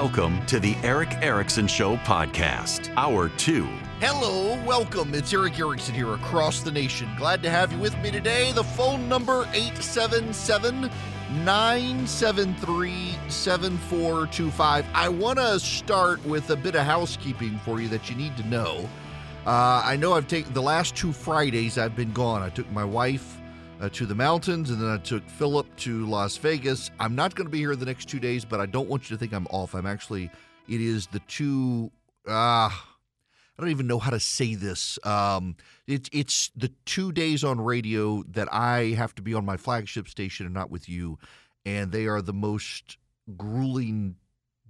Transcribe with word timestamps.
Welcome 0.00 0.46
to 0.46 0.58
the 0.58 0.76
Erick 0.76 1.12
Erickson 1.20 1.66
Show 1.66 1.98
podcast, 1.98 2.90
hour 2.96 3.28
two. 3.28 3.66
Hello, 4.00 4.54
welcome. 4.64 5.14
It's 5.14 5.30
Erick 5.34 5.58
Erickson 5.58 5.94
here 5.94 6.14
across 6.14 6.62
the 6.62 6.70
nation. 6.70 7.06
Glad 7.18 7.42
to 7.42 7.50
have 7.50 7.70
you 7.70 7.78
with 7.78 7.94
me 7.98 8.10
today. 8.10 8.50
The 8.52 8.64
phone 8.64 9.10
number 9.10 9.46
877 9.52 10.90
973 11.44 13.18
7425. 13.28 14.86
I 14.94 15.08
want 15.10 15.38
to 15.38 15.60
start 15.60 16.24
with 16.24 16.48
a 16.48 16.56
bit 16.56 16.76
of 16.76 16.86
housekeeping 16.86 17.58
for 17.58 17.78
you 17.78 17.88
that 17.88 18.08
you 18.08 18.16
need 18.16 18.38
to 18.38 18.46
know. 18.48 18.88
Uh, 19.44 19.82
I 19.84 19.96
know 19.96 20.14
I've 20.14 20.28
taken 20.28 20.54
the 20.54 20.62
last 20.62 20.96
two 20.96 21.12
Fridays 21.12 21.76
I've 21.76 21.94
been 21.94 22.14
gone. 22.14 22.40
I 22.40 22.48
took 22.48 22.70
my 22.72 22.84
wife 22.84 23.38
uh, 23.80 23.88
to 23.90 24.06
the 24.06 24.14
mountains, 24.14 24.70
and 24.70 24.80
then 24.80 24.88
I 24.88 24.98
took 24.98 25.28
Philip 25.28 25.66
to 25.78 26.06
Las 26.06 26.36
Vegas. 26.36 26.90
I'm 27.00 27.14
not 27.14 27.34
going 27.34 27.46
to 27.46 27.50
be 27.50 27.58
here 27.58 27.74
the 27.74 27.86
next 27.86 28.08
two 28.08 28.20
days, 28.20 28.44
but 28.44 28.60
I 28.60 28.66
don't 28.66 28.88
want 28.88 29.08
you 29.08 29.16
to 29.16 29.20
think 29.20 29.32
I'm 29.32 29.46
off. 29.46 29.74
I'm 29.74 29.86
actually, 29.86 30.30
it 30.68 30.80
is 30.80 31.06
the 31.06 31.20
two, 31.20 31.90
ah, 32.28 32.66
uh, 32.66 32.86
I 33.58 33.62
don't 33.62 33.70
even 33.70 33.86
know 33.86 33.98
how 33.98 34.10
to 34.10 34.20
say 34.20 34.54
this. 34.54 34.98
Um, 35.04 35.56
it's 35.86 36.08
it's 36.14 36.50
the 36.56 36.72
two 36.86 37.12
days 37.12 37.44
on 37.44 37.60
radio 37.60 38.22
that 38.30 38.50
I 38.52 38.94
have 38.96 39.14
to 39.16 39.22
be 39.22 39.34
on 39.34 39.44
my 39.44 39.58
flagship 39.58 40.08
station 40.08 40.46
and 40.46 40.54
not 40.54 40.70
with 40.70 40.88
you, 40.88 41.18
and 41.66 41.92
they 41.92 42.06
are 42.06 42.22
the 42.22 42.32
most 42.32 42.96
grueling 43.36 44.16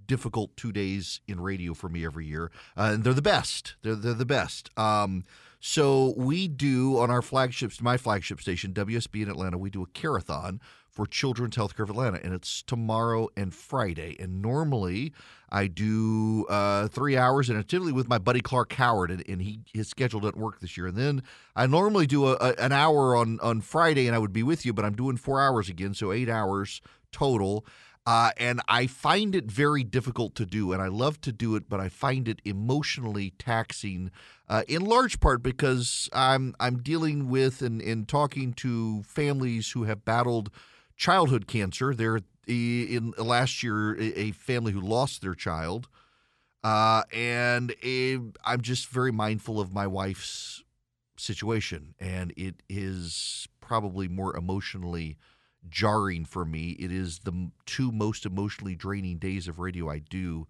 difficult 0.06 0.56
two 0.56 0.72
days 0.72 1.20
in 1.28 1.41
radio 1.41 1.72
for 1.72 1.88
me 1.88 2.05
every 2.05 2.27
year, 2.27 2.50
uh, 2.77 2.91
and 2.94 3.05
they're 3.05 3.12
the 3.12 3.22
best. 3.22 3.77
They're 3.83 3.94
they're 3.94 4.12
the 4.12 4.25
best. 4.25 4.77
Um, 4.77 5.25
so 5.61 6.14
we 6.16 6.48
do 6.48 6.98
on 6.98 7.11
our 7.11 7.22
flagships, 7.22 7.80
my 7.83 7.97
flagship 7.97 8.41
station, 8.41 8.72
WSB 8.72 9.22
in 9.22 9.28
Atlanta, 9.28 9.58
we 9.58 9.69
do 9.69 9.83
a 9.83 9.86
carathon 9.86 10.61
for 10.89 11.06
Children's 11.06 11.56
Healthcare 11.56 11.84
of 11.84 11.91
Atlanta, 11.91 12.19
and 12.22 12.34
it's 12.34 12.62
tomorrow 12.62 13.28
and 13.36 13.55
Friday. 13.55 14.16
And 14.19 14.42
normally 14.42 15.12
I 15.50 15.66
do 15.66 16.47
uh, 16.49 16.88
three 16.88 17.16
hours, 17.16 17.49
and 17.49 17.59
it's 17.59 17.70
typically 17.70 17.93
with 17.93 18.09
my 18.09 18.19
buddy 18.19 18.41
Clark 18.41 18.72
Howard, 18.72 19.10
and, 19.10 19.22
and, 19.28 19.41
he 19.41 19.60
his 19.72 19.88
schedule 19.88 20.20
doesn't 20.20 20.37
work 20.37 20.60
this 20.60 20.76
year. 20.76 20.88
And 20.88 20.97
then 20.97 21.22
I 21.54 21.66
normally 21.66 22.06
do 22.06 22.26
a, 22.26 22.32
a, 22.41 22.54
an 22.59 22.72
hour 22.72 23.15
on 23.15 23.38
on 23.41 23.60
Friday, 23.60 24.06
and 24.06 24.16
I 24.16 24.19
would 24.19 24.32
be 24.32 24.43
with 24.43 24.66
you, 24.66 24.72
but 24.72 24.84
I'm 24.84 24.97
doing 24.97 25.16
four 25.16 25.41
hours 25.41 25.69
again, 25.69 25.94
so 25.94 26.10
eight 26.10 26.28
hours 26.28 26.81
total. 27.12 27.65
Uh, 28.10 28.32
and 28.38 28.60
I 28.66 28.88
find 28.88 29.37
it 29.37 29.44
very 29.44 29.84
difficult 29.84 30.34
to 30.34 30.44
do, 30.44 30.72
and 30.72 30.82
I 30.82 30.88
love 30.88 31.21
to 31.21 31.31
do 31.31 31.54
it, 31.54 31.69
but 31.69 31.78
I 31.78 31.88
find 31.88 32.26
it 32.26 32.43
emotionally 32.44 33.34
taxing, 33.38 34.10
uh, 34.48 34.65
in 34.66 34.84
large 34.84 35.21
part 35.21 35.44
because 35.44 36.09
I'm 36.12 36.56
I'm 36.59 36.82
dealing 36.82 37.28
with 37.28 37.62
and, 37.62 38.09
talking 38.09 38.53
to 38.54 39.04
families 39.04 39.70
who 39.70 39.84
have 39.84 40.04
battled 40.04 40.50
childhood 40.97 41.47
cancer. 41.47 41.94
There, 41.94 42.19
in 42.49 43.15
last 43.16 43.62
year, 43.62 43.97
a 44.00 44.32
family 44.32 44.72
who 44.72 44.81
lost 44.81 45.22
their 45.22 45.37
child, 45.37 45.87
uh, 46.65 47.04
and 47.12 47.72
a, 47.84 48.19
I'm 48.44 48.60
just 48.60 48.88
very 48.88 49.12
mindful 49.12 49.60
of 49.60 49.72
my 49.72 49.87
wife's 49.87 50.65
situation, 51.16 51.94
and 52.00 52.32
it 52.37 52.56
is 52.69 53.47
probably 53.60 54.09
more 54.09 54.37
emotionally 54.37 55.16
jarring 55.69 56.25
for 56.25 56.44
me. 56.44 56.71
It 56.78 56.93
is 56.93 57.21
the 57.21 57.50
two 57.66 57.93
most 57.93 58.26
emotionally 58.26 58.75
draining 58.75 59.19
days 59.19 59.48
of 59.48 59.59
radio 59.59 59.91
I 59.91 59.98
do 59.98 60.47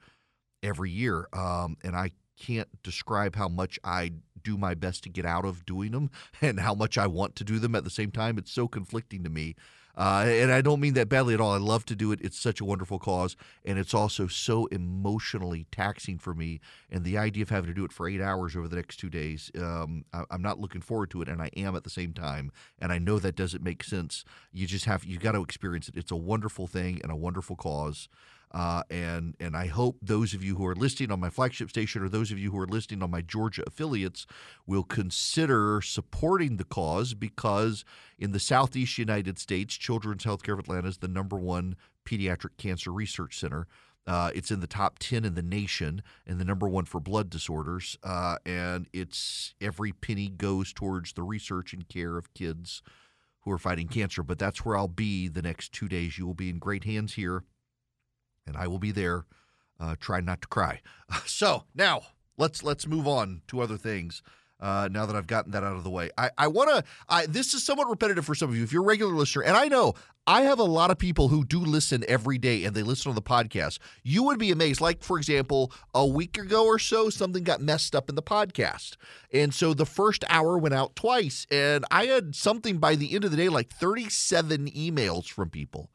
every 0.63 0.91
year. 0.91 1.29
Um, 1.33 1.77
and 1.83 1.97
I 1.97 2.13
can't 2.39 2.83
describe 2.83 3.37
how 3.37 3.49
much 3.49 3.79
I 3.85 4.13
do 4.43 4.57
my 4.57 4.75
best 4.75 5.03
to 5.05 5.09
get 5.11 5.27
out 5.27 5.45
of 5.45 5.67
doing 5.67 5.93
them 5.93 6.11
and 6.41 6.61
how 6.61 6.75
much 6.75 6.97
I 6.97 7.07
want 7.07 7.37
to 7.37 7.45
do 7.45 7.59
them 7.59 7.75
at 7.75 7.85
the 7.85 7.91
same 7.91 8.11
time. 8.11 8.39
It's 8.39 8.53
so 8.53 8.69
conflicting 8.69 9.25
to 9.25 9.31
me. 9.31 9.57
Uh, 10.01 10.25
and 10.27 10.51
I 10.51 10.63
don't 10.63 10.81
mean 10.81 10.95
that 10.95 11.11
badly 11.11 11.35
at 11.35 11.43
all. 11.43 11.53
I 11.53 11.59
love 11.59 11.85
to 11.85 11.95
do 11.95 12.11
it. 12.11 12.21
It's 12.23 12.39
such 12.39 12.59
a 12.59 12.65
wonderful 12.65 12.99
cause, 12.99 13.37
and 13.67 13.79
it's 13.79 13.93
also 13.93 14.29
so 14.29 14.65
emotionally 14.69 15.67
taxing 15.71 16.19
for 16.19 16.33
me. 16.33 16.59
And 16.89 17.05
the 17.05 17.19
idea 17.19 17.43
of 17.43 17.51
having 17.51 17.69
to 17.69 17.75
do 17.75 17.85
it 17.85 17.93
for 17.93 18.09
eight 18.09 18.23
hours 18.23 18.57
over 18.57 18.67
the 18.67 18.77
next 18.77 18.97
two 18.97 19.11
days, 19.11 19.51
um, 19.59 20.07
I, 20.15 20.25
am 20.31 20.41
not 20.41 20.59
looking 20.59 20.81
forward 20.81 21.11
to 21.11 21.21
it, 21.21 21.29
and 21.29 21.43
I 21.43 21.51
am 21.55 21.77
at 21.77 21.85
the 21.85 21.91
same 21.91 22.15
time. 22.15 22.51
And 22.79 22.93
I 22.93 22.99
know 22.99 23.19
that 23.19 23.37
doesn't 23.37 23.63
make 23.63 23.85
sense. 23.85 24.25
You 24.55 24.67
just 24.67 24.87
have 24.87 25.05
you 25.05 25.19
got 25.19 25.33
to 25.33 25.43
experience 25.43 25.87
it. 25.87 25.99
It's 25.99 26.11
a 26.11 26.17
wonderful 26.17 26.67
thing 26.67 27.01
and 27.03 27.13
a 27.13 27.17
wonderful 27.17 27.57
cause. 27.57 28.09
Uh, 28.53 28.83
and 28.91 29.37
and 29.39 29.57
I 29.57 29.67
hope 29.67 29.99
those 30.03 30.35
of 30.35 30.43
you 30.43 30.57
who 30.57 30.67
are 30.67 30.75
listening 30.75 31.13
on 31.13 31.21
my 31.21 31.31
flagship 31.31 31.71
station 31.71 32.03
or 32.03 32.09
those 32.09 32.33
of 32.33 32.39
you 32.39 32.51
who 32.51 32.59
are 32.59 32.67
listening 32.67 33.03
on 33.03 33.11
my 33.11 33.21
Georgia 33.21 33.63
affiliates 33.67 34.27
will 34.67 34.83
consider 34.83 35.81
supporting 35.81 36.57
the 36.57 36.65
cause 36.65 37.15
because 37.15 37.85
in 38.19 38.33
the 38.33 38.41
Southeast 38.41 38.99
United 38.99 39.39
States, 39.39 39.77
Children's 39.77 40.25
Healthcare 40.25 40.55
of 40.55 40.59
Atlanta 40.59 40.89
is 40.89 40.99
the 40.99 41.09
number 41.09 41.39
one 41.39 41.77
pediatric 42.05 42.57
cancer 42.59 42.93
research 42.93 43.39
center. 43.39 43.69
Uh, 44.07 44.31
it's 44.35 44.51
in 44.51 44.59
the 44.59 44.67
top 44.67 44.99
10 44.99 45.25
in 45.25 45.35
the 45.35 45.43
nation 45.43 46.03
and 46.27 46.41
the 46.41 46.45
number 46.45 46.69
one 46.69 46.85
for 46.85 46.99
blood 46.99 47.31
disorders. 47.31 47.97
Uh, 48.03 48.37
and 48.45 48.89
it's 48.93 49.55
every 49.61 49.93
penny 49.93 50.29
goes 50.29 50.73
towards 50.73 51.13
the 51.13 51.23
research 51.23 51.73
and 51.73 51.89
care 51.89 52.17
of 52.17 52.35
kids 52.35 52.83
who 53.43 53.53
are 53.53 53.59
fighting 53.59 53.87
cancer. 53.87 54.25
But 54.25 54.39
that's 54.39 54.65
where 54.65 54.77
I'll 54.77 54.89
be 54.89 55.29
the 55.29 55.43
next 55.43 55.73
two 55.73 55.87
days. 55.87 56.19
You 56.19 56.27
will 56.27 56.35
be 56.35 56.51
in 56.51 56.59
great 56.59 56.83
hands 56.85 57.15
here 57.15 57.45
and 58.47 58.57
I 58.57 58.67
will 58.67 58.79
be 58.79 58.93
there. 58.93 59.27
Uh, 59.79 59.97
try 59.99 60.21
not 60.21 60.43
to 60.43 60.49
cry. 60.49 60.81
So 61.27 61.65
now 61.75 62.03
let's 62.39 62.63
let's 62.63 62.87
move 62.87 63.09
on 63.09 63.43
to 63.49 63.61
other 63.61 63.77
things. 63.77 64.23
Uh, 64.61 64.89
now 64.93 65.07
that 65.07 65.17
I've 65.17 65.27
gotten 65.27 65.53
that 65.53 65.65
out 65.65 65.77
of 65.77 65.85
the 65.85 65.91
way, 65.91 66.11
I, 66.19 66.31
I 66.37 66.47
want 66.49 66.69
to. 66.69 66.85
I 67.09 67.27
this 67.27 67.55
is 67.55 67.65
somewhat 67.65 67.89
repetitive 67.89 68.27
for 68.27 68.35
some 68.35 68.51
of 68.51 68.57
you. 68.57 68.63
If 68.63 68.73
you're 68.73 68.83
a 68.83 68.87
regular 68.87 69.15
listener, 69.15 69.43
and 69.43 69.57
I 69.57 69.69
know 69.69 69.95
I 70.27 70.43
have 70.43 70.59
a 70.59 70.65
lot 70.65 70.91
of 70.91 70.99
people 70.99 71.29
who 71.29 71.45
do 71.45 71.61
listen 71.61 72.05
every 72.07 72.37
day 72.37 72.65
and 72.65 72.77
they 72.77 72.83
listen 72.83 73.09
on 73.09 73.15
the 73.15 73.23
podcast. 73.23 73.79
You 74.03 74.23
would 74.25 74.39
be 74.39 74.51
amazed. 74.51 74.81
Like 74.81 75.03
for 75.03 75.17
example, 75.17 75.73
a 75.95 76.07
week 76.07 76.37
ago 76.37 76.67
or 76.67 76.79
so, 76.79 77.09
something 77.09 77.43
got 77.43 77.63
messed 77.63 77.95
up 77.95 78.11
in 78.11 78.17
the 78.17 78.23
podcast, 78.23 78.97
and 79.33 79.55
so 79.55 79.73
the 79.73 79.87
first 79.87 80.25
hour 80.29 80.59
went 80.59 80.75
out 80.75 80.95
twice, 80.95 81.47
and 81.51 81.85
I 81.91 82.07
had 82.07 82.37
something 82.37 82.79
by 82.79 82.97
the 82.97 83.15
end 83.15 83.25
of 83.25 83.31
the 83.31 83.39
day 83.39 83.49
like 83.49 83.71
37 83.71 84.71
emails 84.71 85.27
from 85.27 85.49
people 85.49 85.91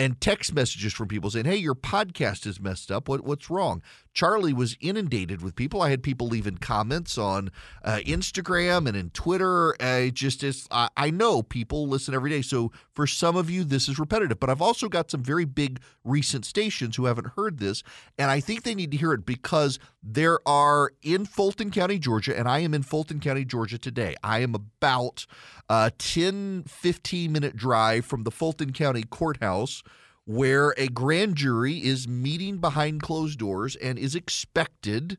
and 0.00 0.18
text 0.18 0.54
messages 0.54 0.94
from 0.94 1.08
people 1.08 1.30
saying, 1.30 1.44
"Hey, 1.44 1.56
your 1.56 1.74
podcast 1.74 2.46
is 2.46 2.58
messed 2.58 2.90
up. 2.90 3.06
What 3.06 3.22
what's 3.22 3.50
wrong?" 3.50 3.82
Charlie 4.14 4.54
was 4.54 4.76
inundated 4.80 5.42
with 5.42 5.54
people. 5.54 5.82
I 5.82 5.90
had 5.90 6.02
people 6.02 6.26
leaving 6.26 6.56
comments 6.56 7.18
on 7.18 7.50
uh, 7.84 8.00
Instagram 8.06 8.88
and 8.88 8.96
in 8.96 9.10
Twitter. 9.10 9.76
Uh, 9.80 10.06
just 10.08 10.42
as 10.42 10.66
uh, 10.70 10.88
I 10.96 11.10
know 11.10 11.42
people 11.42 11.86
listen 11.86 12.14
every 12.14 12.30
day, 12.30 12.40
so 12.40 12.72
for 12.94 13.06
some 13.06 13.36
of 13.36 13.50
you 13.50 13.62
this 13.62 13.90
is 13.90 13.98
repetitive. 13.98 14.40
But 14.40 14.48
I've 14.48 14.62
also 14.62 14.88
got 14.88 15.10
some 15.10 15.22
very 15.22 15.44
big 15.44 15.80
recent 16.02 16.46
stations 16.46 16.96
who 16.96 17.04
haven't 17.04 17.32
heard 17.36 17.58
this, 17.58 17.82
and 18.18 18.30
I 18.30 18.40
think 18.40 18.62
they 18.62 18.74
need 18.74 18.92
to 18.92 18.96
hear 18.96 19.12
it 19.12 19.26
because 19.26 19.78
there 20.02 20.40
are 20.48 20.92
in 21.02 21.26
Fulton 21.26 21.70
County, 21.70 21.98
Georgia, 21.98 22.36
and 22.36 22.48
I 22.48 22.60
am 22.60 22.72
in 22.72 22.82
Fulton 22.82 23.20
County, 23.20 23.44
Georgia 23.44 23.76
today. 23.76 24.16
I 24.24 24.38
am 24.38 24.54
about 24.54 25.26
a 25.68 25.92
10, 25.98 26.64
15 26.66 27.30
minute 27.30 27.54
drive 27.54 28.06
from 28.06 28.24
the 28.24 28.30
Fulton 28.30 28.72
County 28.72 29.04
Courthouse 29.04 29.82
where 30.30 30.72
a 30.76 30.86
grand 30.86 31.34
jury 31.34 31.78
is 31.78 32.06
meeting 32.06 32.58
behind 32.58 33.02
closed 33.02 33.36
doors 33.36 33.74
and 33.74 33.98
is 33.98 34.14
expected 34.14 35.18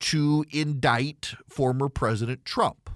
to 0.00 0.44
indict 0.50 1.36
former 1.48 1.88
President 1.88 2.44
Trump. 2.44 2.90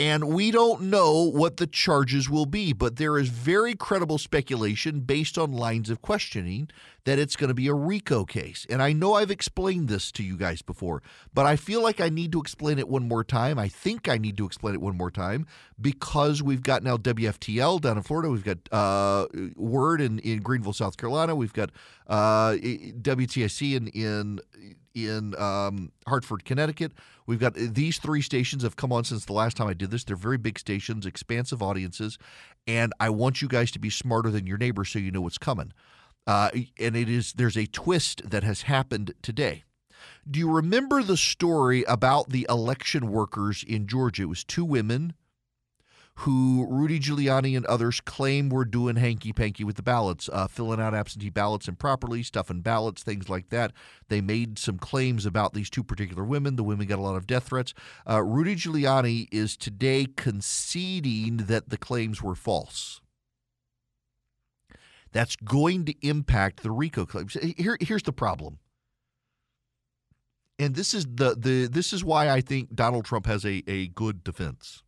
And 0.00 0.28
we 0.28 0.52
don't 0.52 0.82
know 0.82 1.22
what 1.22 1.56
the 1.56 1.66
charges 1.66 2.30
will 2.30 2.46
be, 2.46 2.72
but 2.72 2.96
there 2.96 3.18
is 3.18 3.30
very 3.30 3.74
credible 3.74 4.18
speculation 4.18 5.00
based 5.00 5.36
on 5.36 5.50
lines 5.50 5.90
of 5.90 6.02
questioning 6.02 6.70
that 7.04 7.18
it's 7.18 7.34
going 7.34 7.48
to 7.48 7.54
be 7.54 7.66
a 7.66 7.74
RICO 7.74 8.24
case. 8.24 8.64
And 8.70 8.80
I 8.80 8.92
know 8.92 9.14
I've 9.14 9.30
explained 9.30 9.88
this 9.88 10.12
to 10.12 10.22
you 10.22 10.36
guys 10.36 10.62
before, 10.62 11.02
but 11.34 11.46
I 11.46 11.56
feel 11.56 11.82
like 11.82 12.00
I 12.00 12.10
need 12.10 12.30
to 12.32 12.40
explain 12.40 12.78
it 12.78 12.88
one 12.88 13.08
more 13.08 13.24
time. 13.24 13.58
I 13.58 13.66
think 13.66 14.08
I 14.08 14.18
need 14.18 14.36
to 14.36 14.46
explain 14.46 14.74
it 14.74 14.80
one 14.80 14.96
more 14.96 15.10
time 15.10 15.46
because 15.80 16.44
we've 16.44 16.62
got 16.62 16.84
now 16.84 16.96
WFTL 16.96 17.80
down 17.80 17.96
in 17.96 18.02
Florida. 18.04 18.30
We've 18.30 18.44
got 18.44 18.58
uh, 18.70 19.26
Word 19.56 20.00
in, 20.00 20.20
in 20.20 20.42
Greenville, 20.42 20.74
South 20.74 20.96
Carolina. 20.96 21.34
We've 21.34 21.52
got 21.52 21.70
uh, 22.06 22.52
WTIC 22.52 23.74
in, 23.74 23.88
in 23.88 24.40
in 25.06 25.38
um, 25.38 25.92
Hartford, 26.06 26.44
Connecticut. 26.44 26.92
We've 27.26 27.38
got 27.38 27.54
these 27.54 27.98
three 27.98 28.22
stations 28.22 28.62
have 28.62 28.76
come 28.76 28.92
on 28.92 29.04
since 29.04 29.24
the 29.24 29.32
last 29.32 29.56
time 29.56 29.68
I 29.68 29.74
did 29.74 29.90
this. 29.90 30.04
They're 30.04 30.16
very 30.16 30.38
big 30.38 30.58
stations, 30.58 31.06
expansive 31.06 31.62
audiences, 31.62 32.18
and 32.66 32.92
I 32.98 33.10
want 33.10 33.42
you 33.42 33.48
guys 33.48 33.70
to 33.72 33.78
be 33.78 33.90
smarter 33.90 34.30
than 34.30 34.46
your 34.46 34.58
neighbors 34.58 34.88
so 34.90 34.98
you 34.98 35.10
know 35.10 35.20
what's 35.20 35.38
coming. 35.38 35.72
Uh, 36.26 36.50
and 36.78 36.96
it 36.96 37.08
is 37.08 37.32
there's 37.34 37.56
a 37.56 37.66
twist 37.66 38.28
that 38.28 38.44
has 38.44 38.62
happened 38.62 39.14
today. 39.22 39.64
Do 40.30 40.38
you 40.38 40.50
remember 40.50 41.02
the 41.02 41.16
story 41.16 41.84
about 41.84 42.30
the 42.30 42.46
election 42.48 43.10
workers 43.10 43.64
in 43.66 43.86
Georgia? 43.86 44.22
It 44.22 44.28
was 44.28 44.44
two 44.44 44.64
women 44.64 45.14
who 46.22 46.66
Rudy 46.68 46.98
Giuliani 46.98 47.56
and 47.56 47.64
others 47.66 48.00
claim 48.00 48.48
were 48.48 48.64
doing 48.64 48.96
hanky 48.96 49.32
panky 49.32 49.62
with 49.62 49.76
the 49.76 49.84
ballots, 49.84 50.28
uh, 50.32 50.48
filling 50.48 50.80
out 50.80 50.92
absentee 50.92 51.30
ballots 51.30 51.68
improperly, 51.68 52.24
stuffing 52.24 52.60
ballots, 52.60 53.04
things 53.04 53.28
like 53.28 53.50
that. 53.50 53.72
They 54.08 54.20
made 54.20 54.58
some 54.58 54.78
claims 54.78 55.24
about 55.24 55.54
these 55.54 55.70
two 55.70 55.84
particular 55.84 56.24
women. 56.24 56.56
The 56.56 56.64
women 56.64 56.88
got 56.88 56.98
a 56.98 57.02
lot 57.02 57.14
of 57.14 57.28
death 57.28 57.44
threats. 57.44 57.72
Uh, 58.08 58.24
Rudy 58.24 58.56
Giuliani 58.56 59.28
is 59.30 59.56
today 59.56 60.06
conceding 60.16 61.36
that 61.36 61.68
the 61.68 61.78
claims 61.78 62.20
were 62.20 62.34
false. 62.34 63.00
That's 65.12 65.36
going 65.36 65.84
to 65.84 65.94
impact 66.04 66.64
the 66.64 66.72
RICO 66.72 67.06
claims. 67.06 67.34
Here, 67.56 67.76
here's 67.80 68.02
the 68.02 68.12
problem. 68.12 68.58
And 70.58 70.74
this 70.74 70.94
is 70.94 71.06
the, 71.06 71.36
the 71.38 71.68
this 71.68 71.92
is 71.92 72.02
why 72.02 72.28
I 72.28 72.40
think 72.40 72.74
Donald 72.74 73.04
Trump 73.04 73.26
has 73.26 73.44
a, 73.44 73.62
a 73.68 73.86
good 73.86 74.24
defense 74.24 74.82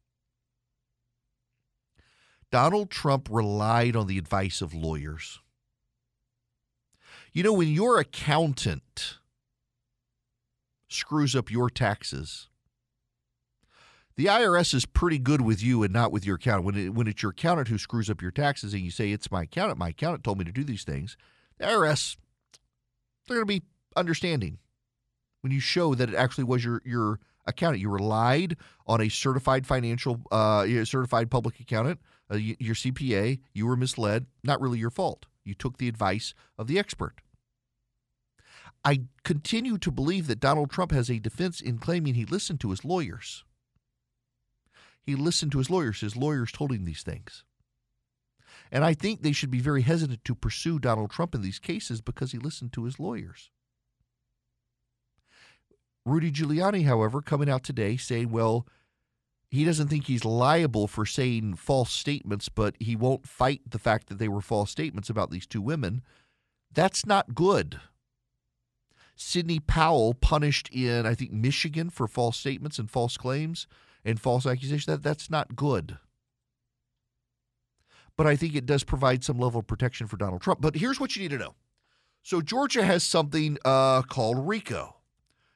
Donald 2.51 2.91
Trump 2.91 3.29
relied 3.31 3.95
on 3.95 4.07
the 4.07 4.19
advice 4.19 4.61
of 4.61 4.75
lawyers. 4.75 5.41
You 7.33 7.43
know, 7.45 7.53
when 7.53 7.69
your 7.69 7.99
accountant 8.01 9.19
screws 10.89 11.37
up 11.37 11.51
your 11.51 11.71
taxes, 11.71 12.49
the 14.17 14.27
IRS 14.27 14.75
is 14.75 14.85
pretty 14.85 15.19
good 15.19 15.41
with 15.41 15.63
you 15.63 15.83
and 15.83 15.93
not 15.93 16.11
with 16.11 16.27
your 16.27 16.37
accountant. 16.37 16.67
When, 16.67 16.75
it, 16.75 16.95
when 16.95 17.07
it's 17.07 17.23
your 17.23 17.31
accountant 17.31 17.69
who 17.69 17.79
screws 17.79 18.11
up 18.11 18.21
your 18.21 18.33
taxes 18.33 18.75
and 18.75 18.83
you 18.83 18.91
say, 18.91 19.13
it's 19.13 19.31
my 19.31 19.45
accountant, 19.45 19.79
my 19.79 19.91
accountant 19.91 20.25
told 20.25 20.39
me 20.39 20.45
to 20.45 20.53
do 20.53 20.65
these 20.65 20.85
things, 20.85 21.17
the 21.59 21.67
IRS, 21.67 22.17
they're 23.27 23.37
going 23.37 23.47
to 23.47 23.61
be 23.61 23.67
understanding 23.97 24.59
when 25.41 25.53
you 25.53 25.61
show 25.61 25.95
that 25.95 26.11
it 26.11 26.17
actually 26.17 26.45
was 26.45 26.65
your, 26.65 26.83
your 26.85 27.21
accountant. 27.47 27.81
You 27.81 27.91
relied 27.91 28.57
on 28.87 29.01
a 29.01 29.09
certified 29.09 29.67
financial, 29.67 30.21
uh, 30.31 30.67
certified 30.85 31.31
public 31.31 31.61
accountant 31.61 32.01
uh, 32.31 32.37
your 32.37 32.75
CPA, 32.75 33.41
you 33.53 33.67
were 33.67 33.77
misled, 33.77 34.27
not 34.45 34.61
really 34.61 34.79
your 34.79 34.91
fault. 34.91 35.27
You 35.45 35.55
took 35.55 35.79
the 35.79 35.89
advice 35.89 36.33
of 36.57 36.69
the 36.69 36.79
expert. 36.79 37.23
I 38.85 39.03
continue 39.25 39.79
to 39.79 39.91
believe 39.91 40.27
that 40.29 40.41
Donald 40.41 40.71
Trump 40.71 40.93
has 40.93 41.11
a 41.11 41.19
defense 41.19 41.61
in 41.61 41.79
claiming 41.79 42.15
he 42.15 42.25
listened 42.25 42.61
to 42.61 42.71
his 42.71 42.85
lawyers. 42.85 43.45
He 45.03 45.17
listened 45.17 45.53
to 45.53 45.59
his 45.59 45.71
lawyers. 45.71 46.01
His 46.01 46.17
lawyers 46.17 46.53
told 46.53 46.73
him 46.73 46.85
these 46.85 47.03
things. 47.03 47.45
And 48.71 48.85
I 48.85 48.95
think 48.95 49.23
they 49.23 49.33
should 49.33 49.51
be 49.51 49.61
very 49.61 49.83
hesitant 49.83 50.25
to 50.25 50.35
pursue 50.35 50.79
Donald 50.79 51.11
Trump 51.11 51.35
in 51.35 51.43
these 51.43 51.59
cases 51.59 52.01
because 52.01 52.33
he 52.33 52.39
listened 52.39 52.73
to 52.75 52.85
his 52.85 53.01
lawyers. 53.01 53.51
Rudy 56.07 56.31
Giuliani, 56.31 56.85
however, 56.85 57.21
coming 57.21 57.51
out 57.51 57.63
today 57.63 57.97
saying, 57.97 58.31
well, 58.31 58.67
he 59.51 59.65
doesn't 59.65 59.89
think 59.89 60.07
he's 60.07 60.25
liable 60.25 60.87
for 60.87 61.05
saying 61.05 61.55
false 61.55 61.93
statements, 61.93 62.49
but 62.49 62.77
he 62.79 62.95
won't 62.95 63.27
fight 63.27 63.63
the 63.69 63.79
fact 63.79 64.09
that 64.09 64.19
they 64.19 64.29
were 64.29 64.41
false 64.41 64.71
statements 64.71 65.11
about 65.11 65.31
these 65.31 65.47
two 65.47 65.61
women. 65.61 66.03
That's 66.73 67.05
not 67.05 67.35
good. 67.35 67.81
Sidney 69.17 69.59
Powell 69.59 70.15
punished 70.15 70.71
in, 70.71 71.05
I 71.05 71.15
think, 71.15 71.33
Michigan 71.33 71.91
for 71.91 72.07
false 72.07 72.39
statements 72.39 72.79
and 72.79 72.91
false 72.91 73.17
claims 73.17 73.67
and 74.05 74.21
false 74.21 74.47
accusations. 74.47 74.87
That, 74.87 75.03
that's 75.03 75.29
not 75.29 75.57
good. 75.57 75.99
But 78.17 78.27
I 78.27 78.37
think 78.37 78.55
it 78.55 78.67
does 78.67 78.85
provide 78.85 79.25
some 79.25 79.39
level 79.39 79.61
of 79.61 79.67
protection 79.67 80.07
for 80.07 80.17
Donald 80.17 80.43
Trump. 80.43 80.61
But 80.61 80.77
here's 80.77 81.01
what 81.01 81.17
you 81.17 81.23
need 81.23 81.33
to 81.33 81.39
know. 81.39 81.55
So 82.23 82.41
Georgia 82.41 82.85
has 82.85 83.03
something 83.03 83.59
uh, 83.65 84.03
called 84.03 84.47
RICO, 84.47 84.97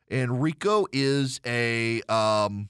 and 0.09 0.43
RICO 0.43 0.87
is 0.93 1.41
a 1.47 2.03
um, 2.03 2.69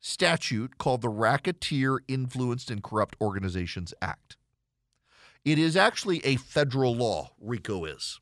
statute 0.00 0.78
called 0.78 1.02
the 1.02 1.08
Racketeer 1.08 1.98
Influenced 2.08 2.70
and 2.70 2.82
Corrupt 2.82 3.16
Organizations 3.20 3.94
Act. 4.02 4.36
It 5.44 5.58
is 5.58 5.76
actually 5.76 6.24
a 6.24 6.36
federal 6.36 6.94
law, 6.94 7.30
RICO 7.40 7.84
is. 7.84 8.20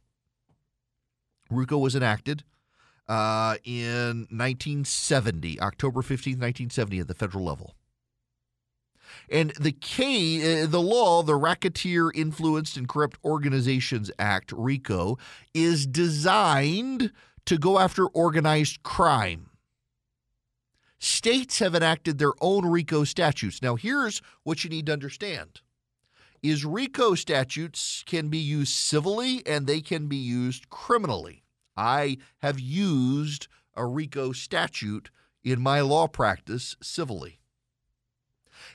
RICO 1.51 1.79
was 1.79 1.95
enacted 1.95 2.45
uh, 3.09 3.57
in 3.65 4.27
1970, 4.31 5.61
October 5.61 6.01
15, 6.03 6.33
1970, 6.35 7.01
at 7.01 7.09
the 7.09 7.15
federal 7.15 7.45
level. 7.45 7.75
And 9.29 9.51
the 9.61 9.73
K, 9.73 10.63
uh, 10.63 10.67
the 10.67 10.81
law, 10.81 11.23
the 11.23 11.35
Racketeer 11.35 12.11
Influenced 12.15 12.77
and 12.77 12.89
Corrupt 12.89 13.19
Organizations 13.25 14.11
Act, 14.19 14.53
RICO, 14.53 15.19
is 15.53 15.87
designed 15.87 17.13
to 17.47 17.59
go 17.59 17.79
after 17.79 18.07
organized 18.07 18.83
crime 18.83 19.51
states 21.01 21.59
have 21.59 21.75
enacted 21.75 22.19
their 22.19 22.33
own 22.41 22.67
RICO 22.67 23.05
statutes. 23.05 23.63
Now, 23.63 23.75
here's 23.75 24.21
what 24.45 24.63
you 24.63 24.71
need 24.71 24.87
to 24.87 24.93
understand 24.93 25.63
is 26.43 26.65
RICO 26.65 27.15
statutes 27.15 28.03
can 28.07 28.29
be 28.29 28.39
used 28.39 28.73
civilly 28.73 29.43
and 29.47 29.67
they 29.67 29.81
can 29.81 30.07
be 30.07 30.17
used 30.17 30.71
criminally. 30.71 31.43
I 31.77 32.19
have 32.39 32.59
used 32.59 33.49
a 33.75 33.85
RICO 33.87 34.33
statute 34.33 35.11
in 35.45 35.61
my 35.61 35.81
law 35.81 36.07
practice 36.07 36.77
civilly. 36.83 37.41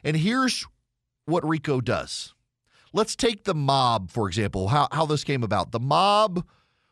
And 0.03 0.17
here's 0.17 0.65
what 1.25 1.47
RICO 1.47 1.81
does. 1.81 2.33
Let's 2.93 3.15
take 3.15 3.43
the 3.43 3.55
mob, 3.55 4.11
for 4.11 4.27
example, 4.27 4.69
how, 4.69 4.87
how 4.91 5.05
this 5.05 5.23
came 5.23 5.43
about. 5.43 5.71
The 5.71 5.79
mob 5.79 6.45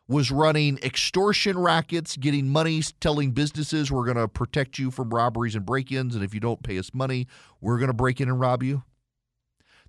was 0.08 0.32
running 0.32 0.78
extortion 0.84 1.58
rackets, 1.58 2.18
getting 2.18 2.50
money, 2.50 2.82
telling 3.00 3.32
businesses 3.32 3.92
we're 3.92 4.06
going 4.06 4.18
to 4.18 4.28
protect 4.28 4.78
you 4.78 4.92
from 4.92 5.10
robberies 5.10 5.56
and 5.56 5.66
break 5.66 5.92
ins. 5.92 6.16
And 6.16 6.24
if 6.24 6.34
you 6.34 6.40
don't 6.40 6.62
pay 6.62 6.78
us 6.78 6.94
money, 6.94 7.28
we're 7.62 7.78
going 7.78 7.88
to 7.88 7.94
break 7.94 8.20
in 8.20 8.28
and 8.28 8.40
rob 8.40 8.64
you. 8.64 8.84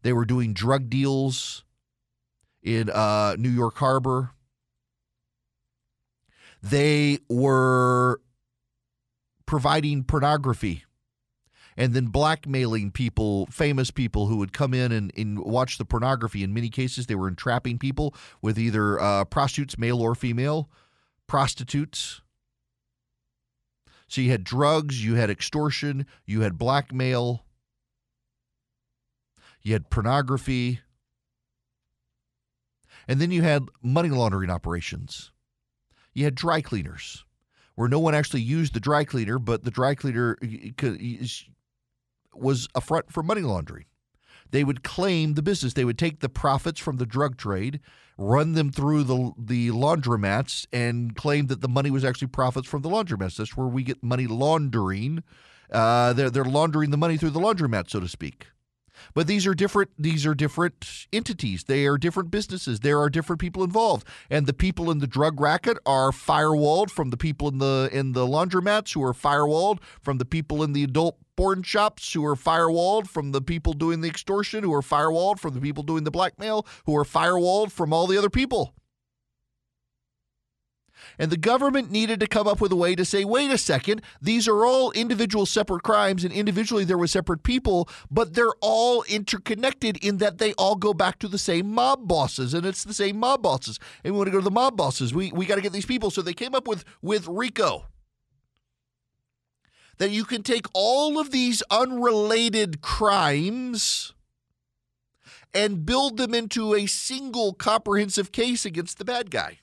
They 0.02 0.12
were 0.12 0.24
doing 0.24 0.52
drug 0.52 0.88
deals 0.88 1.64
in 2.62 2.90
uh, 2.90 3.36
New 3.38 3.50
York 3.50 3.76
Harbor. 3.78 4.30
They 6.62 7.18
were 7.28 8.20
providing 9.46 10.04
pornography 10.04 10.84
and 11.76 11.92
then 11.92 12.06
blackmailing 12.06 12.90
people, 12.90 13.46
famous 13.46 13.90
people 13.90 14.26
who 14.26 14.36
would 14.36 14.52
come 14.52 14.74
in 14.74 14.92
and, 14.92 15.12
and 15.16 15.38
watch 15.38 15.78
the 15.78 15.84
pornography. 15.84 16.42
In 16.42 16.54
many 16.54 16.68
cases, 16.68 17.06
they 17.06 17.14
were 17.14 17.28
entrapping 17.28 17.78
people 17.78 18.14
with 18.40 18.58
either 18.58 19.00
uh, 19.00 19.24
prostitutes, 19.24 19.78
male 19.78 20.00
or 20.00 20.14
female, 20.14 20.70
prostitutes. 21.26 22.20
So 24.06 24.20
you 24.20 24.30
had 24.30 24.44
drugs, 24.44 25.04
you 25.04 25.16
had 25.16 25.30
extortion, 25.30 26.06
you 26.24 26.42
had 26.42 26.58
blackmail, 26.58 27.44
you 29.62 29.72
had 29.72 29.90
pornography, 29.90 30.80
and 33.08 33.20
then 33.20 33.30
you 33.30 33.42
had 33.42 33.68
money 33.82 34.10
laundering 34.10 34.50
operations. 34.50 35.32
You 36.12 36.24
had 36.24 36.34
dry 36.34 36.60
cleaners 36.60 37.24
where 37.74 37.88
no 37.88 37.98
one 37.98 38.14
actually 38.14 38.42
used 38.42 38.72
the 38.72 38.80
dry 38.80 39.04
cleaner, 39.04 39.38
but 39.38 39.64
the 39.64 39.70
dry 39.70 39.94
cleaner 39.94 40.38
was 42.36 42.68
a 42.74 42.80
front 42.80 43.12
for 43.12 43.22
money 43.22 43.42
laundering. 43.42 43.86
They 44.50 44.64
would 44.64 44.84
claim 44.84 45.34
the 45.34 45.42
business. 45.42 45.72
They 45.72 45.84
would 45.84 45.98
take 45.98 46.20
the 46.20 46.28
profits 46.28 46.78
from 46.78 46.98
the 46.98 47.06
drug 47.06 47.36
trade, 47.36 47.80
run 48.16 48.52
them 48.52 48.70
through 48.70 49.04
the 49.04 49.32
the 49.36 49.70
laundromats, 49.70 50.66
and 50.72 51.16
claim 51.16 51.48
that 51.48 51.60
the 51.60 51.68
money 51.68 51.90
was 51.90 52.04
actually 52.04 52.28
profits 52.28 52.68
from 52.68 52.82
the 52.82 52.88
laundromats. 52.88 53.36
That's 53.36 53.56
where 53.56 53.66
we 53.66 53.82
get 53.82 54.02
money 54.02 54.26
laundering. 54.26 55.22
Uh, 55.70 56.12
they're 56.12 56.30
they're 56.30 56.44
laundering 56.44 56.90
the 56.90 56.96
money 56.96 57.16
through 57.16 57.30
the 57.30 57.40
laundromat, 57.40 57.90
so 57.90 58.00
to 58.00 58.08
speak. 58.08 58.46
But 59.14 59.26
these 59.26 59.46
are 59.46 59.54
different 59.54 59.90
these 59.98 60.26
are 60.26 60.34
different 60.34 61.06
entities. 61.12 61.64
They 61.64 61.86
are 61.86 61.98
different 61.98 62.30
businesses. 62.30 62.80
There 62.80 63.00
are 63.00 63.10
different 63.10 63.40
people 63.40 63.64
involved. 63.64 64.06
And 64.30 64.46
the 64.46 64.52
people 64.52 64.90
in 64.90 64.98
the 64.98 65.06
drug 65.06 65.40
racket 65.40 65.78
are 65.86 66.10
firewalled 66.10 66.90
from 66.90 67.10
the 67.10 67.16
people 67.16 67.48
in 67.48 67.58
the 67.58 67.88
in 67.92 68.12
the 68.12 68.26
laundromats 68.26 68.94
who 68.94 69.02
are 69.02 69.14
firewalled 69.14 69.78
from 70.00 70.18
the 70.18 70.24
people 70.24 70.62
in 70.62 70.72
the 70.72 70.84
adult 70.84 71.18
porn 71.36 71.62
shops 71.62 72.12
who 72.12 72.24
are 72.24 72.36
firewalled 72.36 73.08
from 73.08 73.32
the 73.32 73.40
people 73.40 73.72
doing 73.72 74.00
the 74.00 74.08
extortion 74.08 74.62
who 74.62 74.72
are 74.72 74.82
firewalled 74.82 75.38
from 75.38 75.54
the 75.54 75.60
people 75.60 75.82
doing 75.82 76.04
the 76.04 76.10
blackmail 76.10 76.66
who 76.86 76.96
are 76.96 77.04
firewalled 77.04 77.72
from 77.72 77.92
all 77.92 78.06
the 78.06 78.18
other 78.18 78.30
people. 78.30 78.74
And 81.18 81.30
the 81.30 81.36
government 81.36 81.90
needed 81.90 82.20
to 82.20 82.26
come 82.26 82.46
up 82.46 82.60
with 82.60 82.72
a 82.72 82.76
way 82.76 82.94
to 82.94 83.04
say, 83.04 83.24
wait 83.24 83.50
a 83.50 83.58
second, 83.58 84.02
these 84.20 84.48
are 84.48 84.64
all 84.64 84.90
individual 84.92 85.46
separate 85.46 85.82
crimes, 85.82 86.24
and 86.24 86.32
individually 86.32 86.84
there 86.84 86.98
were 86.98 87.06
separate 87.06 87.42
people, 87.42 87.88
but 88.10 88.34
they're 88.34 88.54
all 88.60 89.02
interconnected 89.04 89.96
in 90.04 90.18
that 90.18 90.38
they 90.38 90.52
all 90.54 90.76
go 90.76 90.94
back 90.94 91.18
to 91.20 91.28
the 91.28 91.38
same 91.38 91.70
mob 91.70 92.06
bosses, 92.08 92.54
and 92.54 92.64
it's 92.66 92.84
the 92.84 92.94
same 92.94 93.18
mob 93.18 93.42
bosses. 93.42 93.78
And 94.02 94.14
we 94.14 94.18
want 94.18 94.28
to 94.28 94.32
go 94.32 94.38
to 94.38 94.44
the 94.44 94.50
mob 94.50 94.76
bosses. 94.76 95.14
We, 95.14 95.32
we 95.32 95.46
got 95.46 95.56
to 95.56 95.62
get 95.62 95.72
these 95.72 95.86
people. 95.86 96.10
So 96.10 96.22
they 96.22 96.32
came 96.32 96.54
up 96.54 96.66
with, 96.66 96.84
with 97.02 97.26
RICO. 97.28 97.86
That 99.98 100.10
you 100.10 100.24
can 100.24 100.42
take 100.42 100.66
all 100.74 101.20
of 101.20 101.30
these 101.30 101.62
unrelated 101.70 102.80
crimes 102.80 104.12
and 105.54 105.86
build 105.86 106.16
them 106.16 106.34
into 106.34 106.74
a 106.74 106.86
single 106.86 107.52
comprehensive 107.52 108.32
case 108.32 108.66
against 108.66 108.98
the 108.98 109.04
bad 109.04 109.30
guy. 109.30 109.60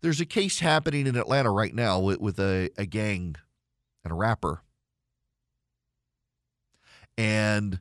There's 0.00 0.20
a 0.20 0.26
case 0.26 0.60
happening 0.60 1.06
in 1.06 1.16
Atlanta 1.16 1.50
right 1.50 1.74
now 1.74 1.98
with, 1.98 2.20
with 2.20 2.38
a, 2.38 2.70
a 2.78 2.86
gang 2.86 3.36
and 4.04 4.12
a 4.12 4.16
rapper. 4.16 4.62
And 7.16 7.80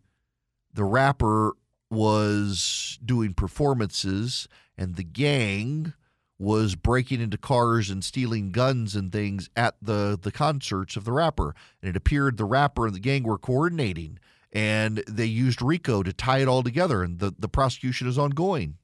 the 0.73 0.83
rapper 0.83 1.53
was 1.91 2.97
doing 3.05 3.33
performances, 3.33 4.47
and 4.77 4.95
the 4.95 5.03
gang 5.03 5.93
was 6.39 6.75
breaking 6.75 7.21
into 7.21 7.37
cars 7.37 7.89
and 7.89 8.03
stealing 8.03 8.51
guns 8.51 8.95
and 8.95 9.11
things 9.11 9.49
at 9.55 9.75
the, 9.81 10.19
the 10.21 10.31
concerts 10.31 10.95
of 10.95 11.03
the 11.03 11.11
rapper. 11.11 11.55
And 11.81 11.89
it 11.89 11.95
appeared 11.95 12.37
the 12.37 12.45
rapper 12.45 12.85
and 12.85 12.95
the 12.95 12.99
gang 12.99 13.23
were 13.23 13.37
coordinating, 13.37 14.19
and 14.51 15.03
they 15.07 15.25
used 15.25 15.61
RICO 15.61 16.03
to 16.03 16.13
tie 16.13 16.39
it 16.39 16.47
all 16.47 16.63
together, 16.63 17.03
and 17.03 17.19
the, 17.19 17.33
the 17.37 17.49
prosecution 17.49 18.07
is 18.07 18.17
ongoing. 18.17 18.77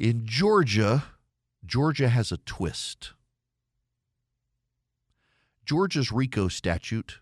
In 0.00 0.24
Georgia, 0.24 1.04
Georgia 1.66 2.08
has 2.08 2.32
a 2.32 2.38
twist. 2.38 3.12
Georgia's 5.66 6.10
RICO 6.10 6.48
statute 6.48 7.20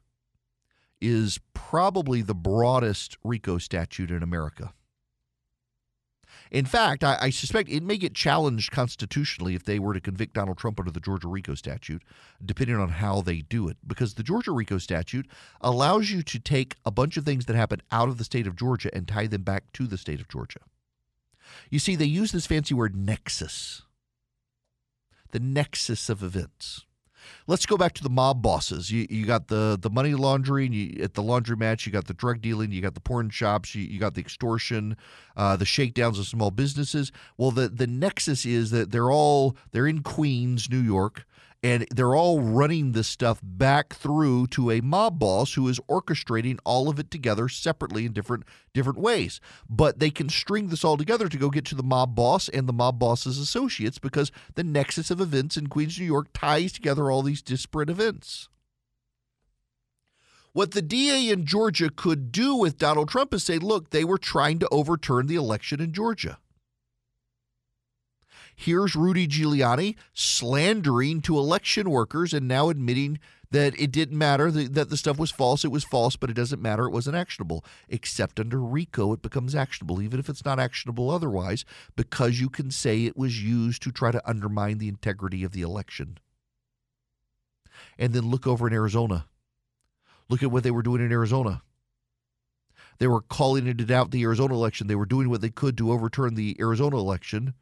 is 1.01 1.41
probably 1.55 2.23
the 2.23 2.37
broadest 2.37 3.17
RICO 3.25 3.59
statute 3.59 4.13
in 4.13 4.23
America. 4.23 4.75
In 6.53 6.67
fact, 6.67 7.03
I, 7.03 7.19
I, 7.21 7.31
suspect 7.31 7.69
it 7.69 7.83
may 7.83 7.97
get 7.97 8.15
challenged 8.15 8.71
constitutionally 8.71 9.57
if 9.57 9.65
they 9.65 9.81
were 9.81 9.93
to 9.93 10.01
convict 10.01 10.35
Donald 10.35 10.59
Trump 10.59 10.79
under 10.79 10.93
the 10.93 11.01
Georgia 11.01 11.27
RICO 11.27 11.57
statute, 11.57 12.05
depending 12.47 12.77
on 12.77 12.91
how 12.91 13.23
they 13.23 13.41
do 13.41 13.67
it. 13.67 13.79
Because 13.85 14.15
the 14.15 14.23
Georgia 14.23 14.53
RICO 14.53 14.79
statute 14.79 15.27
allows 15.61 16.13
you 16.13 16.23
to 16.23 16.39
take 16.39 16.77
a 16.85 16.93
bunch 16.93 17.17
of 17.17 17.25
things 17.25 17.47
that 17.47 17.57
happen 17.57 17.83
out 17.91 18.09
of 18.09 18.19
the 18.19 18.25
state 18.25 18.47
of 18.47 18.55
Georgia 18.55 18.95
and 18.95 19.09
tie 19.09 19.27
them 19.27 19.43
back 19.43 19.73
to 19.73 19.89
the 19.89 19.99
state 19.99 20.21
of 20.21 20.29
Georgia. 20.29 20.61
You 21.71 21.79
see, 21.79 21.97
they 21.97 22.05
use 22.05 22.33
this 22.33 22.47
fancy 22.47 22.75
word 22.75 22.97
nexus, 22.97 23.83
the 25.31 25.41
nexus 25.41 26.09
of 26.09 26.23
events. 26.23 26.85
Let's 27.47 27.67
go 27.67 27.77
back 27.77 27.93
to 27.95 28.03
the 28.03 28.11
mob 28.11 28.43
bosses. 28.43 28.91
You, 28.91 29.07
you 29.11 29.27
got 29.27 29.49
the, 29.49 29.79
the 29.81 29.91
money 29.91 30.15
laundering 30.15 30.73
you, 30.73 31.03
at 31.03 31.15
the 31.15 31.23
laundromat. 31.23 31.85
You 31.85 31.93
got 31.93 32.07
the 32.07 32.15
drug 32.15 32.41
dealing. 32.41 32.73
You 32.73 32.81
got 32.81 32.95
the 32.95 33.01
porn 33.01 33.31
shops. 33.31 33.75
You, 33.75 33.83
you 33.83 33.99
got 33.99 34.15
the 34.15 34.21
extortion, 34.21 34.97
uh, 35.37 35.57
the 35.57 35.65
shakedowns 35.65 36.19
of 36.19 36.27
small 36.27 36.51
businesses. 36.51 37.13
Well, 37.37 37.51
the, 37.51 37.69
the 37.69 37.87
nexus 37.87 38.47
is 38.47 38.71
that 38.71 38.91
they're 38.93 39.11
all 39.11 39.57
they're 39.73 39.87
in 39.87 40.03
Queens, 40.03 40.71
New 40.71 40.81
York 40.81 41.27
and 41.63 41.87
they're 41.91 42.15
all 42.15 42.41
running 42.41 42.93
this 42.93 43.09
stuff 43.09 43.41
back 43.43 43.95
through 43.95 44.47
to 44.49 44.71
a 44.71 44.81
mob 44.81 45.19
boss 45.19 45.55
who 45.55 45.67
is 45.69 45.81
orchestrating 45.89 46.59
all 46.65 46.89
of 46.89 46.99
it 46.99 47.11
together 47.11 47.49
separately 47.49 48.07
in 48.07 48.13
different 48.13 48.45
different 48.73 48.99
ways 48.99 49.41
but 49.69 49.99
they 49.99 50.11
can 50.11 50.29
string 50.29 50.69
this 50.69 50.85
all 50.85 50.97
together 50.97 51.29
to 51.29 51.39
go 51.39 51.51
get 51.51 51.65
to 51.65 51.75
the 51.75 51.83
mob 51.83 52.15
boss 52.15 52.49
and 52.49 52.69
the 52.69 52.73
mob 52.73 52.99
boss's 52.99 53.39
associates 53.39 53.99
because 53.99 54.31
the 54.55 54.65
nexus 54.65 55.11
of 55.11 55.21
events 55.21 55.57
in 55.57 55.67
Queens 55.67 55.99
New 55.99 56.07
York 56.07 56.29
ties 56.33 56.73
together 56.73 57.11
all 57.11 57.23
these 57.23 57.43
disparate 57.43 57.91
events 57.91 58.49
what 60.53 60.73
the 60.73 60.83
DA 60.83 61.31
in 61.31 61.45
Georgia 61.47 61.89
could 61.89 62.33
do 62.33 62.57
with 62.57 62.79
Donald 62.79 63.09
Trump 63.09 63.33
is 63.33 63.45
say, 63.45 63.59
look, 63.59 63.91
they 63.91 64.03
were 64.03 64.19
trying 64.19 64.59
to 64.59 64.69
overturn 64.71 65.27
the 65.29 65.37
election 65.37 65.81
in 65.81 65.93
Georgia. 65.93 66.39
Here's 68.61 68.97
Rudy 68.97 69.29
Giuliani 69.29 69.95
slandering 70.15 71.21
to 71.21 71.39
election 71.39 71.91
workers 71.91 72.35
and 72.35 72.49
now 72.49 72.71
admitting 72.71 73.21
that 73.53 73.79
it 73.81 73.93
didn't 73.93 74.19
matter, 74.19 74.51
that 74.51 74.91
the 74.91 74.97
stuff 74.97 75.17
was 75.17 75.31
false. 75.31 75.65
It 75.65 75.71
was 75.71 75.85
false, 75.85 76.17
but 76.17 76.29
it 76.29 76.33
doesn't 76.33 76.61
matter. 76.61 76.85
It 76.85 76.91
wasn't 76.91 77.15
actionable. 77.15 77.65
Except 77.89 78.41
under 78.41 78.61
RICO, 78.61 79.13
it 79.13 79.23
becomes 79.23 79.55
actionable, 79.55 80.03
even 80.03 80.19
if 80.19 80.29
it's 80.29 80.45
not 80.45 80.59
actionable 80.59 81.09
otherwise, 81.09 81.65
because 81.95 82.41
you 82.41 82.51
can 82.51 82.73
say 82.73 83.05
it 83.05 83.17
was 83.17 83.41
used 83.41 83.81
to 83.83 83.93
try 83.93 84.11
to 84.11 84.29
undermine 84.29 84.79
the 84.79 84.89
integrity 84.89 85.45
of 85.45 85.53
the 85.53 85.63
election. 85.63 86.19
And 87.97 88.13
then 88.13 88.29
look 88.29 88.45
over 88.45 88.67
in 88.67 88.75
Arizona. 88.75 89.27
Look 90.29 90.43
at 90.43 90.51
what 90.51 90.65
they 90.65 90.73
were 90.73 90.83
doing 90.83 91.01
in 91.01 91.13
Arizona. 91.13 91.63
They 92.99 93.07
were 93.07 93.21
calling 93.21 93.69
into 93.69 93.85
doubt 93.85 94.11
the 94.11 94.25
Arizona 94.25 94.55
election. 94.55 94.89
They 94.89 94.97
were 94.97 95.07
doing 95.07 95.31
what 95.31 95.43
they 95.43 95.49
could 95.49 95.79
to 95.79 95.93
overturn 95.93 96.35
the 96.35 96.57
Arizona 96.59 96.97
election 96.97 97.55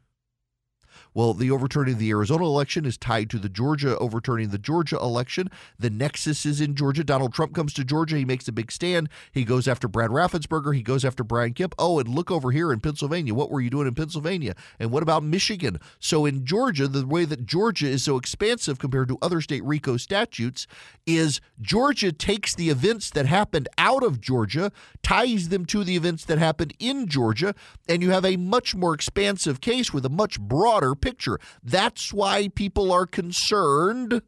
well, 1.13 1.33
the 1.33 1.51
overturning 1.51 1.95
of 1.95 1.99
the 1.99 2.09
Arizona 2.09 2.45
election 2.45 2.85
is 2.85 2.97
tied 2.97 3.29
to 3.31 3.39
the 3.39 3.49
Georgia 3.49 3.97
overturning 3.97 4.49
the 4.49 4.57
Georgia 4.57 4.97
election. 4.97 5.49
The 5.79 5.89
nexus 5.89 6.45
is 6.45 6.61
in 6.61 6.75
Georgia. 6.75 7.03
Donald 7.03 7.33
Trump 7.33 7.53
comes 7.53 7.73
to 7.73 7.83
Georgia. 7.83 8.17
He 8.17 8.25
makes 8.25 8.47
a 8.47 8.51
big 8.51 8.71
stand. 8.71 9.09
He 9.31 9.43
goes 9.43 9.67
after 9.67 9.87
Brad 9.87 10.11
Raffensperger. 10.11 10.75
He 10.75 10.81
goes 10.81 11.03
after 11.05 11.23
Brian 11.23 11.53
Kemp. 11.53 11.75
Oh, 11.79 11.99
and 11.99 12.09
look 12.09 12.31
over 12.31 12.51
here 12.51 12.71
in 12.71 12.79
Pennsylvania. 12.79 13.33
What 13.33 13.51
were 13.51 13.61
you 13.61 13.69
doing 13.69 13.87
in 13.87 13.95
Pennsylvania? 13.95 14.55
And 14.79 14.91
what 14.91 15.03
about 15.03 15.23
Michigan? 15.23 15.79
So 15.99 16.25
in 16.25 16.45
Georgia, 16.45 16.87
the 16.87 17.05
way 17.05 17.25
that 17.25 17.45
Georgia 17.45 17.87
is 17.87 18.03
so 18.03 18.17
expansive 18.17 18.79
compared 18.79 19.07
to 19.09 19.17
other 19.21 19.41
state 19.41 19.63
RICO 19.63 19.97
statutes 19.97 20.67
is 21.05 21.41
Georgia 21.61 22.11
takes 22.11 22.55
the 22.55 22.69
events 22.69 23.09
that 23.11 23.25
happened 23.25 23.67
out 23.77 24.03
of 24.03 24.21
Georgia, 24.21 24.71
ties 25.01 25.49
them 25.49 25.65
to 25.65 25.83
the 25.83 25.95
events 25.95 26.25
that 26.25 26.37
happened 26.37 26.73
in 26.79 27.07
Georgia, 27.07 27.55
and 27.87 28.01
you 28.01 28.11
have 28.11 28.25
a 28.25 28.37
much 28.37 28.75
more 28.75 28.93
expansive 28.93 29.61
case 29.61 29.93
with 29.93 30.05
a 30.05 30.09
much 30.09 30.39
broader 30.39 30.86
picture. 30.95 31.39
That's 31.63 32.13
why 32.13 32.49
people 32.49 32.91
are 32.91 33.05
concerned 33.05 34.21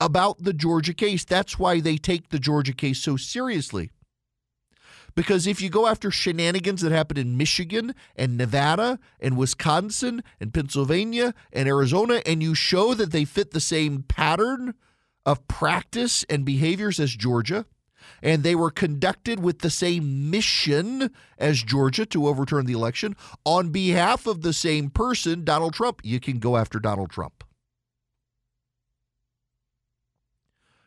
about 0.00 0.42
the 0.42 0.52
Georgia 0.52 0.94
case. 0.94 1.24
That's 1.24 1.58
why 1.58 1.80
they 1.80 1.96
take 1.96 2.30
the 2.30 2.38
Georgia 2.38 2.72
case 2.72 3.00
so 3.00 3.16
seriously. 3.16 3.90
Because 5.14 5.46
if 5.46 5.62
you 5.62 5.70
go 5.70 5.86
after 5.86 6.10
shenanigans 6.10 6.80
that 6.80 6.90
happened 6.90 7.18
in 7.18 7.36
Michigan 7.36 7.94
and 8.16 8.36
Nevada 8.36 8.98
and 9.20 9.36
Wisconsin 9.36 10.24
and 10.40 10.52
Pennsylvania 10.52 11.34
and 11.52 11.68
Arizona, 11.68 12.20
and 12.26 12.42
you 12.42 12.54
show 12.54 12.94
that 12.94 13.12
they 13.12 13.24
fit 13.24 13.52
the 13.52 13.60
same 13.60 14.02
pattern 14.02 14.74
of 15.24 15.46
practice 15.46 16.24
and 16.28 16.44
behaviors 16.44 16.98
as 16.98 17.14
Georgia, 17.14 17.64
and 18.22 18.42
they 18.42 18.54
were 18.54 18.70
conducted 18.70 19.40
with 19.40 19.58
the 19.60 19.70
same 19.70 20.30
mission 20.30 21.10
as 21.38 21.62
Georgia 21.62 22.06
to 22.06 22.26
overturn 22.26 22.66
the 22.66 22.72
election 22.72 23.14
on 23.44 23.70
behalf 23.70 24.26
of 24.26 24.42
the 24.42 24.52
same 24.52 24.90
person, 24.90 25.44
Donald 25.44 25.74
Trump. 25.74 26.00
You 26.02 26.20
can 26.20 26.38
go 26.38 26.56
after 26.56 26.78
Donald 26.78 27.10
Trump. 27.10 27.44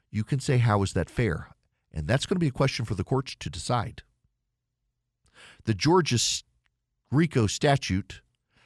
You 0.09 0.23
can 0.23 0.39
say, 0.39 0.57
How 0.57 0.81
is 0.81 0.93
that 0.93 1.09
fair? 1.09 1.49
And 1.93 2.07
that's 2.07 2.25
going 2.25 2.35
to 2.35 2.39
be 2.39 2.47
a 2.47 2.51
question 2.51 2.85
for 2.85 2.95
the 2.95 3.03
courts 3.03 3.35
to 3.39 3.49
decide. 3.49 4.01
The 5.65 5.73
Georgia 5.73 6.17
RICO 7.11 7.47
statute 7.47 8.21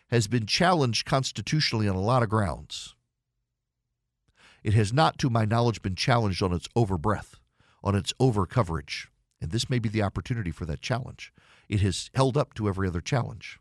has 0.07 0.27
been 0.27 0.45
challenged 0.45 1.05
constitutionally 1.05 1.87
on 1.87 1.95
a 1.95 2.01
lot 2.01 2.23
of 2.23 2.29
grounds. 2.29 2.95
It 4.63 4.73
has 4.73 4.93
not, 4.93 5.17
to 5.19 5.29
my 5.29 5.45
knowledge, 5.45 5.81
been 5.81 5.95
challenged 5.95 6.43
on 6.43 6.53
its 6.53 6.67
overbreadth 6.75 7.40
on 7.83 7.95
its 7.95 8.13
over 8.19 8.45
coverage. 8.45 9.09
And 9.41 9.51
this 9.51 9.69
may 9.69 9.79
be 9.79 9.89
the 9.89 10.03
opportunity 10.03 10.51
for 10.51 10.65
that 10.65 10.81
challenge. 10.81 11.33
It 11.67 11.81
has 11.81 12.09
held 12.13 12.37
up 12.37 12.53
to 12.55 12.67
every 12.67 12.87
other 12.87 13.01
challenge. 13.01 13.59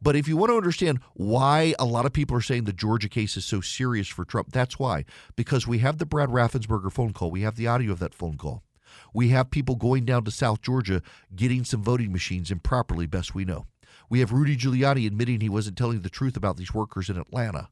But 0.00 0.16
if 0.16 0.26
you 0.26 0.36
want 0.36 0.50
to 0.50 0.56
understand 0.56 1.00
why 1.14 1.74
a 1.78 1.84
lot 1.84 2.06
of 2.06 2.12
people 2.12 2.36
are 2.36 2.42
saying 2.42 2.64
the 2.64 2.72
Georgia 2.72 3.08
case 3.08 3.36
is 3.36 3.44
so 3.44 3.60
serious 3.60 4.08
for 4.08 4.24
Trump, 4.24 4.52
that's 4.52 4.78
why. 4.78 5.04
Because 5.36 5.66
we 5.66 5.78
have 5.78 5.98
the 5.98 6.06
Brad 6.06 6.30
Raffensperger 6.30 6.90
phone 6.90 7.12
call, 7.12 7.30
we 7.30 7.42
have 7.42 7.56
the 7.56 7.66
audio 7.66 7.92
of 7.92 7.98
that 7.98 8.14
phone 8.14 8.38
call. 8.38 8.62
We 9.12 9.28
have 9.28 9.50
people 9.50 9.76
going 9.76 10.06
down 10.06 10.24
to 10.24 10.30
South 10.30 10.62
Georgia 10.62 11.02
getting 11.34 11.64
some 11.64 11.82
voting 11.82 12.12
machines 12.12 12.50
improperly, 12.50 13.06
best 13.06 13.34
we 13.34 13.44
know. 13.44 13.66
We 14.08 14.20
have 14.20 14.32
Rudy 14.32 14.56
Giuliani 14.56 15.06
admitting 15.06 15.40
he 15.40 15.50
wasn't 15.50 15.76
telling 15.76 16.00
the 16.00 16.08
truth 16.08 16.36
about 16.36 16.56
these 16.56 16.72
workers 16.72 17.10
in 17.10 17.18
Atlanta. 17.18 17.68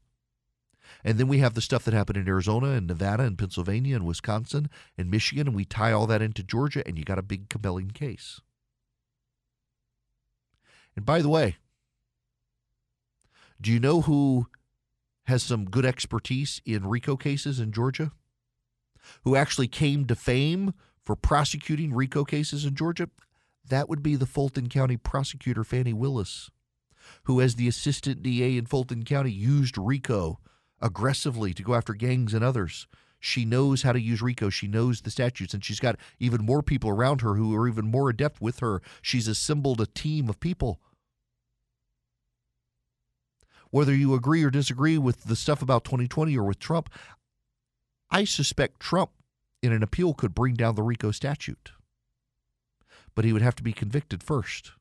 And 1.05 1.19
then 1.19 1.29
we 1.29 1.39
have 1.39 1.55
the 1.55 1.61
stuff 1.61 1.85
that 1.85 1.95
happened 1.95 2.19
in 2.19 2.29
Arizona 2.29 2.71
and 2.71 2.87
Nevada 2.87 3.23
and 3.23 3.39
Pennsylvania 3.39 3.97
and 3.97 4.07
Wisconsin 4.07 4.69
and 4.97 5.11
Michigan, 5.11 5.47
and 5.47 5.57
we 5.57 5.65
tie 5.65 5.93
all 5.93 6.07
that 6.07 6.23
into 6.23 6.43
Georgia, 6.43 6.83
and 6.87 6.99
you 6.99 7.05
got 7.05 7.19
a 7.19 7.23
big 7.23 7.49
compelling 7.49 7.91
case. 7.91 8.41
And 10.97 11.05
by 11.05 11.21
the 11.21 11.29
way, 11.29 11.57
do 13.61 13.71
you 13.71 13.79
know 13.79 14.03
who 14.03 14.49
has 15.25 15.43
some 15.43 15.65
good 15.67 15.85
expertise 15.85 16.61
in 16.65 16.89
RICO 16.89 17.17
cases 17.17 17.61
in 17.61 17.73
Georgia? 17.73 18.13
Who 19.23 19.37
actually 19.37 19.69
came 19.69 20.07
to 20.07 20.15
fame 20.15 20.75
for 21.03 21.15
prosecuting 21.15 21.95
RICO 21.95 22.25
cases 22.25 22.65
in 22.65 22.75
Georgia? 22.75 23.09
That 23.69 23.89
would 23.89 24.03
be 24.03 24.17
the 24.17 24.27
Fulton 24.27 24.69
County 24.69 24.97
prosecutor, 24.97 25.65
Fani 25.65 25.93
Willis, 25.93 26.51
who, 27.25 27.41
as 27.41 27.57
the 27.57 27.69
assistant 27.69 28.23
DA 28.23 28.57
in 28.57 28.67
Fulton 28.67 29.05
County, 29.05 29.31
used 29.31 29.77
RICO 29.77 30.39
aggressively 30.81 31.53
to 31.55 31.63
go 31.63 31.75
after 31.75 31.95
gangs 31.95 32.35
and 32.35 32.45
others. 32.45 32.87
She 33.19 33.45
knows 33.45 33.83
how 33.83 33.93
to 33.93 34.01
use 34.01 34.23
RICO. 34.23 34.51
She 34.51 34.69
knows 34.69 35.01
the 35.01 35.11
statutes, 35.11 35.55
and 35.55 35.65
she's 35.65 35.81
got 35.81 35.97
even 36.19 36.45
more 36.45 36.63
people 36.63 36.91
around 36.91 37.23
her 37.23 37.35
who 37.35 37.55
are 37.57 37.67
even 37.67 37.91
more 37.91 38.11
adept 38.11 38.41
with 38.41 38.61
her. 38.61 38.83
She's 39.03 39.27
assembled 39.27 39.81
a 39.81 39.87
team 39.87 40.29
of 40.29 40.39
people. 40.39 40.81
Whether 43.71 43.95
you 43.95 44.15
agree 44.15 44.45
or 44.45 44.51
disagree 44.51 44.97
with 44.97 45.25
the 45.25 45.37
stuff 45.37 45.61
about 45.61 45.85
2020 45.85 46.37
or 46.37 46.45
with 46.45 46.59
Trump, 46.59 46.91
I 48.11 48.25
suspect 48.25 48.81
Trump 48.81 49.11
in 49.63 49.73
an 49.73 49.83
appeal 49.83 50.15
could 50.15 50.35
bring 50.35 50.55
down 50.55 50.75
the 50.75 50.83
RICO 50.83 51.11
statute. 51.11 51.73
But 53.15 53.25
he 53.25 53.33
would 53.33 53.43
have 53.43 53.57
to 53.57 53.63
be 53.63 53.73
convicted 53.73 54.23
first. 54.23 54.73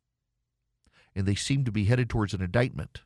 And 1.15 1.25
they 1.25 1.35
seem 1.35 1.63
to 1.63 1.71
be 1.71 1.85
headed 1.85 2.09
towards 2.09 2.33
an 2.33 2.41
indictment. 2.41 3.01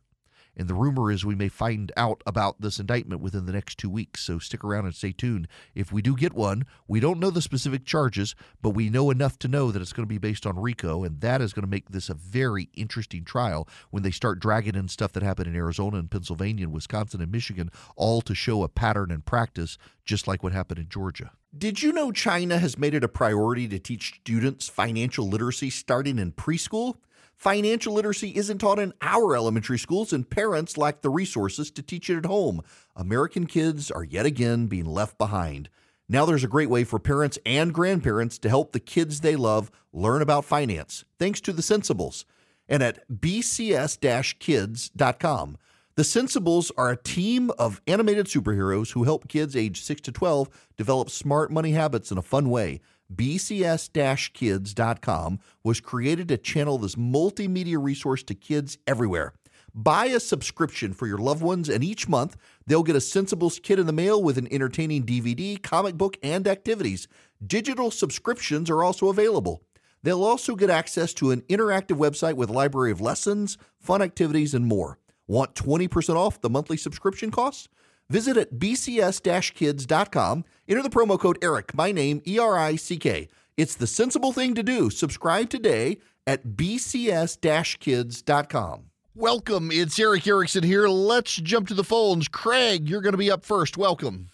And 0.58 0.68
the 0.68 0.74
rumor 0.74 1.12
is 1.12 1.26
we 1.26 1.36
may 1.36 1.48
find 1.48 1.92
out 1.96 2.22
about 2.26 2.60
this 2.60 2.80
indictment 2.80 3.22
within 3.22 3.46
the 3.46 3.54
next 3.54 3.78
two 3.78 3.90
weeks. 3.90 4.22
So 4.22 4.40
stick 4.40 4.64
around 4.64 4.86
and 4.86 4.96
stay 4.96 5.12
tuned. 5.12 5.48
If 5.74 5.92
we 5.92 6.02
do 6.02 6.16
get 6.16 6.34
one, 6.34 6.66
we 6.88 7.00
don't 7.00 7.20
know 7.20 7.30
the 7.30 7.42
specific 7.42 7.86
charges, 7.86 8.36
but 8.62 8.72
we 8.72 8.90
know 8.90 9.10
enough 9.10 9.40
to 9.40 9.48
know 9.48 9.72
that 9.72 9.82
it's 9.82 9.94
going 9.94 10.06
to 10.06 10.10
be 10.10 10.18
based 10.18 10.46
on 10.46 10.60
RICO. 10.60 11.04
And 11.04 11.22
that 11.22 11.42
is 11.42 11.54
going 11.54 11.64
to 11.64 11.70
make 11.70 11.90
this 11.90 12.10
a 12.10 12.14
very 12.14 12.70
interesting 12.74 13.24
trial 13.24 13.68
when 13.90 14.04
they 14.04 14.12
start 14.12 14.40
dragging 14.40 14.76
in 14.76 14.88
stuff 14.90 15.14
that 15.14 15.24
happened 15.24 15.48
in 15.48 15.56
Arizona 15.56 15.98
and 15.98 16.12
Pennsylvania 16.12 16.66
and 16.66 16.74
Wisconsin 16.74 17.22
and 17.22 17.32
Michigan, 17.32 17.72
all 17.96 18.22
to 18.22 18.36
show 18.36 18.64
a 18.64 18.68
pattern 18.70 19.12
and 19.12 19.26
practice, 19.26 19.78
just 20.04 20.28
like 20.28 20.44
what 20.44 20.52
happened 20.52 20.80
in 20.80 20.90
Georgia. 20.90 21.32
Did 21.58 21.82
you 21.82 21.92
know 21.92 22.12
China 22.12 22.60
has 22.60 22.78
made 22.78 22.94
it 22.94 23.04
a 23.04 23.08
priority 23.08 23.68
to 23.70 23.80
teach 23.80 24.20
students 24.22 24.70
financial 24.70 25.28
literacy 25.28 25.72
starting 25.72 26.20
in 26.20 26.32
preschool? 26.32 26.98
Financial 27.40 27.94
literacy 27.94 28.36
isn't 28.36 28.58
taught 28.58 28.80
in 28.80 28.92
our 29.02 29.34
elementary 29.34 29.80
schools, 29.80 30.12
and 30.12 30.30
parents 30.30 30.78
lack 30.78 31.00
the 31.02 31.10
resources 31.10 31.72
to 31.72 31.82
teach 31.82 32.10
it 32.10 32.18
at 32.18 32.26
home. 32.26 32.62
American 32.98 33.46
kids 33.46 33.90
are 33.90 34.04
yet 34.04 34.26
again 34.26 34.68
being 34.68 34.84
left 34.84 35.18
behind. 35.18 35.70
Now 36.10 36.26
there's 36.26 36.44
a 36.44 36.50
great 36.50 36.70
way 36.70 36.84
for 36.84 37.00
parents 37.00 37.40
and 37.46 37.74
grandparents 37.74 38.40
to 38.40 38.50
help 38.50 38.74
the 38.74 38.80
kids 38.82 39.22
they 39.22 39.38
love 39.38 39.72
learn 39.94 40.22
about 40.22 40.44
finance, 40.44 41.06
thanks 41.18 41.40
to 41.40 41.54
the 41.54 41.62
Sensibles. 41.62 42.26
And 42.68 42.84
at 42.84 43.08
bcs 43.10 44.38
kids.com. 44.40 45.58
The 45.96 46.04
Sensibles 46.04 46.72
are 46.78 46.90
a 46.90 46.98
team 46.98 47.52
of 47.58 47.82
animated 47.88 48.26
superheroes 48.26 48.92
who 48.92 49.06
help 49.06 49.30
kids 49.30 49.56
age 49.56 49.82
6 49.82 50.02
to 50.02 50.12
12 50.12 50.50
develop 50.76 51.10
smart 51.10 51.52
money 51.52 51.72
habits 51.72 52.12
in 52.12 52.18
a 52.18 52.22
fun 52.22 52.50
way. 52.50 52.82
BCS 53.14 54.34
kids.com 54.34 55.40
was 55.64 55.82
created 55.82 56.28
to 56.28 56.38
channel 56.38 56.78
this 56.78 56.96
multimedia 56.96 57.82
resource 57.82 58.24
to 58.24 58.36
kids 58.36 58.78
everywhere. 58.86 59.34
Buy 59.74 60.06
a 60.06 60.20
subscription 60.20 60.94
for 60.94 61.08
your 61.08 61.18
loved 61.18 61.42
ones, 61.42 61.70
and 61.70 61.84
each 61.84 62.08
month 62.08 62.36
they'll 62.66 62.84
get 62.84 62.96
a 62.96 63.00
Sensibles 63.00 63.62
kit 63.62 63.80
in 63.80 63.86
the 63.86 63.94
mail 63.94 64.22
with 64.22 64.38
an 64.38 64.48
entertaining 64.52 65.06
DVD, 65.06 65.62
comic 65.62 65.96
book, 65.96 66.18
and 66.24 66.48
activities. 66.48 67.08
Digital 67.46 67.92
subscriptions 67.92 68.70
are 68.70 68.84
also 68.84 69.10
available. 69.10 69.64
They'll 70.02 70.24
also 70.24 70.56
get 70.56 70.70
access 70.70 71.14
to 71.16 71.32
an 71.32 71.42
interactive 71.42 71.98
website 71.98 72.36
with 72.36 72.50
a 72.50 72.54
library 72.54 72.92
of 72.92 73.02
lessons, 73.02 73.58
fun 73.80 74.02
activities, 74.02 74.54
and 74.54 74.66
more. 74.66 74.98
Want 75.28 75.56
20% 75.56 76.16
off 76.16 76.42
the 76.42 76.50
monthly 76.50 76.78
subscription 76.78 77.32
costs? 77.32 77.70
Visit 78.10 78.38
at 78.38 78.54
bcs-kids.com. 78.54 80.46
Enter 80.68 80.84
the 80.84 80.90
promo 80.90 81.20
code 81.20 81.38
ERIC, 81.44 81.74
my 81.76 81.92
name, 81.92 82.22
E-R-I-C-K. 82.26 83.28
It's 83.58 83.76
the 83.76 83.88
sensible 83.88 84.32
thing 84.32 84.56
to 84.56 84.64
do. 84.64 84.90
Subscribe 84.90 85.50
today 85.50 86.00
at 86.26 86.48
bcs-kids.com. 86.48 87.30
Welcome. 89.16 89.70
It's 89.72 90.00
Erick 90.00 90.26
Erickson 90.28 90.64
here. 90.64 90.88
Let's 90.88 91.36
jump 91.36 91.68
to 91.68 91.74
the 91.74 91.84
phones. 91.84 92.28
Craig, 92.30 92.88
you're 92.88 93.02
going 93.02 93.14
to 93.14 93.18
be 93.18 93.30
up 93.30 93.44
first. 93.44 93.76
Welcome. 93.76 94.30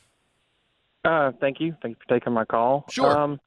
Uh, 1.03 1.31
thank 1.41 1.59
you. 1.59 1.75
Thank 1.81 1.95
you 1.95 2.01
for 2.07 2.13
taking 2.19 2.33
my 2.33 2.45
call. 2.45 2.85
Sure. 2.89 3.17
Um, 3.17 3.39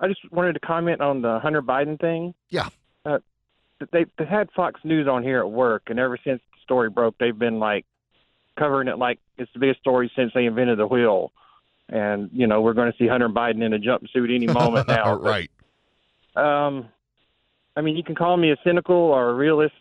I 0.00 0.08
just 0.08 0.20
wanted 0.30 0.52
to 0.54 0.60
comment 0.60 1.00
on 1.00 1.22
the 1.22 1.38
Hunter 1.38 1.62
Biden 1.62 1.98
thing. 2.00 2.34
Yeah. 2.50 2.68
Uh, 3.06 3.20
they 3.92 4.04
they 4.18 4.24
had 4.24 4.50
Fox 4.54 4.80
News 4.84 5.08
on 5.08 5.22
here 5.22 5.38
at 5.38 5.50
work, 5.50 5.84
and 5.86 5.98
ever 5.98 6.18
since 6.22 6.40
the 6.52 6.60
story 6.62 6.90
broke, 6.90 7.16
they've 7.18 7.38
been 7.38 7.58
like 7.58 7.86
covering 8.58 8.88
it 8.88 8.98
like 8.98 9.18
it's 9.38 9.52
the 9.52 9.58
biggest 9.58 9.80
story 9.80 10.10
since 10.16 10.32
they 10.34 10.46
invented 10.46 10.78
the 10.78 10.86
wheel. 10.86 11.32
And 11.88 12.30
you 12.32 12.46
know 12.46 12.60
we're 12.60 12.74
going 12.74 12.90
to 12.90 12.98
see 12.98 13.06
Hunter 13.06 13.28
Biden 13.28 13.62
in 13.62 13.74
a 13.74 13.78
jumpsuit 13.78 14.34
any 14.34 14.46
moment 14.52 14.88
now. 14.88 15.14
right. 15.14 15.50
Um, 16.34 16.88
I 17.76 17.80
mean, 17.80 17.96
you 17.96 18.04
can 18.04 18.14
call 18.14 18.36
me 18.36 18.50
a 18.50 18.56
cynical 18.64 18.96
or 18.96 19.30
a 19.30 19.34
realist 19.34 19.74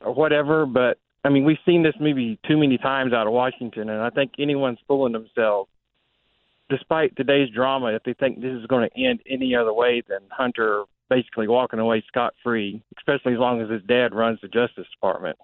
or 0.00 0.14
whatever, 0.14 0.66
but 0.66 0.98
I 1.24 1.28
mean, 1.28 1.44
we've 1.44 1.58
seen 1.66 1.82
this 1.82 1.94
movie 2.00 2.38
too 2.46 2.56
many 2.56 2.78
times 2.78 3.12
out 3.12 3.26
of 3.26 3.32
Washington, 3.32 3.90
and 3.90 4.00
I 4.02 4.10
think 4.10 4.32
anyone's 4.38 4.78
fooling 4.88 5.12
themselves. 5.12 5.70
Despite 6.70 7.16
today's 7.16 7.50
drama, 7.50 7.88
if 7.88 8.04
they 8.04 8.14
think 8.14 8.40
this 8.40 8.52
is 8.52 8.66
going 8.66 8.88
to 8.88 9.00
end 9.02 9.20
any 9.28 9.54
other 9.54 9.72
way 9.72 10.02
than 10.08 10.20
Hunter 10.30 10.84
basically 11.10 11.48
walking 11.48 11.80
away 11.80 12.02
scot 12.06 12.32
free, 12.42 12.80
especially 12.96 13.32
as 13.32 13.38
long 13.38 13.60
as 13.60 13.68
his 13.68 13.82
dad 13.82 14.14
runs 14.14 14.38
the 14.40 14.48
Justice 14.48 14.86
Department. 14.94 15.36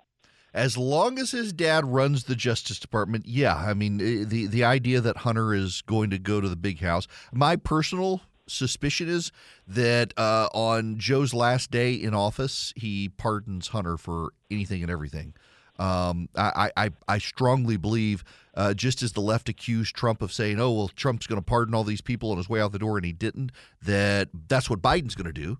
As 0.57 0.79
long 0.79 1.19
as 1.19 1.33
his 1.33 1.53
dad 1.53 1.85
runs 1.85 2.25
the 2.25 2.35
Justice 2.35 2.79
Department, 2.79 3.27
yeah. 3.27 3.55
I 3.55 3.75
mean, 3.75 4.01
eh, 4.01 4.25
the 4.27 4.47
the 4.47 4.65
idea 4.65 5.03
that 5.03 5.19
Hunter 5.19 5.53
is 5.53 5.83
going 5.83 6.09
to 6.11 6.19
go 6.19 6.41
to 6.41 6.49
the 6.49 6.57
big 6.57 6.81
house. 6.81 7.07
My 7.31 7.57
personal 7.57 8.23
suspicion 8.49 9.07
is 9.09 9.33
that 9.69 10.15
uh, 10.17 10.49
on 10.55 10.99
Joe's 10.99 11.35
last 11.35 11.71
day 11.71 11.93
in 11.93 12.15
office, 12.15 12.73
he 12.75 13.11
pardons 13.11 13.69
Hunter 13.69 13.99
for 13.99 14.31
anything 14.51 14.81
and 14.83 14.91
everything. 14.91 15.35
Um, 15.79 16.31
I, 16.35 16.71
I, 16.75 16.91
I 17.07 17.19
strongly 17.19 17.77
believe, 17.77 18.25
uh, 18.55 18.73
just 18.73 19.03
as 19.03 19.13
the 19.13 19.21
left 19.21 19.51
accused 19.51 19.95
Trump 19.95 20.23
of 20.23 20.33
saying, 20.33 20.59
"Oh, 20.59 20.73
well, 20.73 20.89
Trump's 20.89 21.27
going 21.27 21.41
to 21.41 21.45
pardon 21.45 21.75
all 21.75 21.85
these 21.85 22.01
people 22.01 22.31
on 22.31 22.39
his 22.39 22.49
way 22.49 22.63
out 22.63 22.73
the 22.73 22.79
door," 22.79 22.97
and 22.97 23.05
he 23.05 23.13
didn't, 23.13 23.53
that 23.83 24.31
that's 24.49 24.71
what 24.71 24.81
Biden's 24.81 25.15
going 25.15 25.27
to 25.27 25.39
do, 25.39 25.59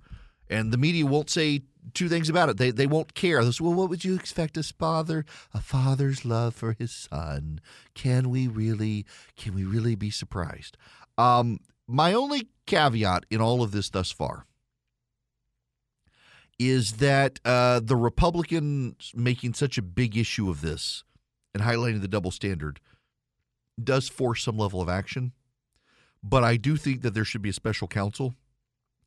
and 0.49 0.73
the 0.73 0.79
media 0.79 1.07
won't 1.07 1.31
say 1.31 1.63
two 1.95 2.09
things 2.09 2.29
about 2.29 2.49
it. 2.49 2.57
They 2.57 2.71
they 2.71 2.87
won't 2.87 3.15
care. 3.15 3.45
This, 3.45 3.61
well, 3.61 3.75
what 3.75 3.89
would 3.89 4.05
you 4.05 4.15
expect 4.15 4.57
a 4.57 4.63
father 4.63 5.25
a 5.55 5.61
father's 5.61 6.25
love 6.25 6.55
for 6.55 6.73
his 6.73 6.93
son? 6.93 7.61
Can 7.95 8.31
we 8.31 8.47
really 8.47 9.07
can 9.37 9.55
we 9.55 9.65
really 9.65 9.95
be 9.95 10.11
surprised? 10.11 10.77
Um, 11.19 11.61
my 11.87 12.13
only 12.13 12.49
caveat 12.67 13.25
in 13.31 13.41
all 13.41 13.63
of 13.63 13.71
this 13.71 13.91
thus 13.91 14.11
far 14.11 14.47
is 16.59 16.95
that 16.95 17.39
uh, 17.45 17.81
the 17.83 17.97
Republicans 17.97 19.13
making 19.15 19.55
such 19.55 19.77
a 19.77 19.83
big 19.83 20.17
issue 20.17 20.51
of 20.51 20.63
this 20.63 21.05
and 21.55 21.63
highlighting 21.63 22.01
the 22.01 22.09
double 22.09 22.31
standard 22.31 22.81
does 23.83 24.09
force 24.09 24.43
some 24.43 24.57
level 24.57 24.81
of 24.81 24.89
action. 24.89 25.33
But 26.23 26.45
I 26.45 26.57
do 26.57 26.77
think 26.77 27.03
that 27.03 27.15
there 27.15 27.25
should 27.25 27.43
be 27.43 27.51
a 27.51 27.55
special 27.55 27.87
counsel, 27.87 28.35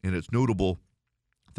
and 0.04 0.16
it's 0.16 0.32
notable 0.32 0.80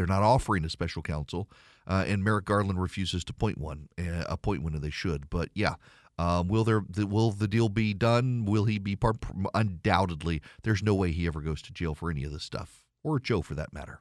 they're 0.00 0.06
not 0.06 0.22
offering 0.22 0.64
a 0.64 0.70
special 0.70 1.02
counsel, 1.02 1.46
uh, 1.86 2.06
and 2.08 2.24
Merrick 2.24 2.46
Garland 2.46 2.80
refuses 2.80 3.22
to 3.24 3.34
point 3.34 3.58
one, 3.58 3.90
uh, 3.98 4.24
appoint 4.30 4.62
one, 4.62 4.72
and 4.72 4.82
they 4.82 4.88
should. 4.88 5.28
But 5.28 5.50
yeah, 5.52 5.74
um, 6.18 6.48
will 6.48 6.64
there 6.64 6.82
the, 6.88 7.06
will 7.06 7.32
the 7.32 7.46
deal 7.46 7.68
be 7.68 7.92
done? 7.92 8.46
Will 8.46 8.64
he 8.64 8.78
be 8.78 8.96
part? 8.96 9.18
Undoubtedly, 9.52 10.40
there's 10.62 10.82
no 10.82 10.94
way 10.94 11.12
he 11.12 11.26
ever 11.26 11.42
goes 11.42 11.60
to 11.60 11.72
jail 11.74 11.94
for 11.94 12.10
any 12.10 12.24
of 12.24 12.32
this 12.32 12.44
stuff, 12.44 12.82
or 13.04 13.20
Joe 13.20 13.42
for 13.42 13.54
that 13.56 13.74
matter. 13.74 14.00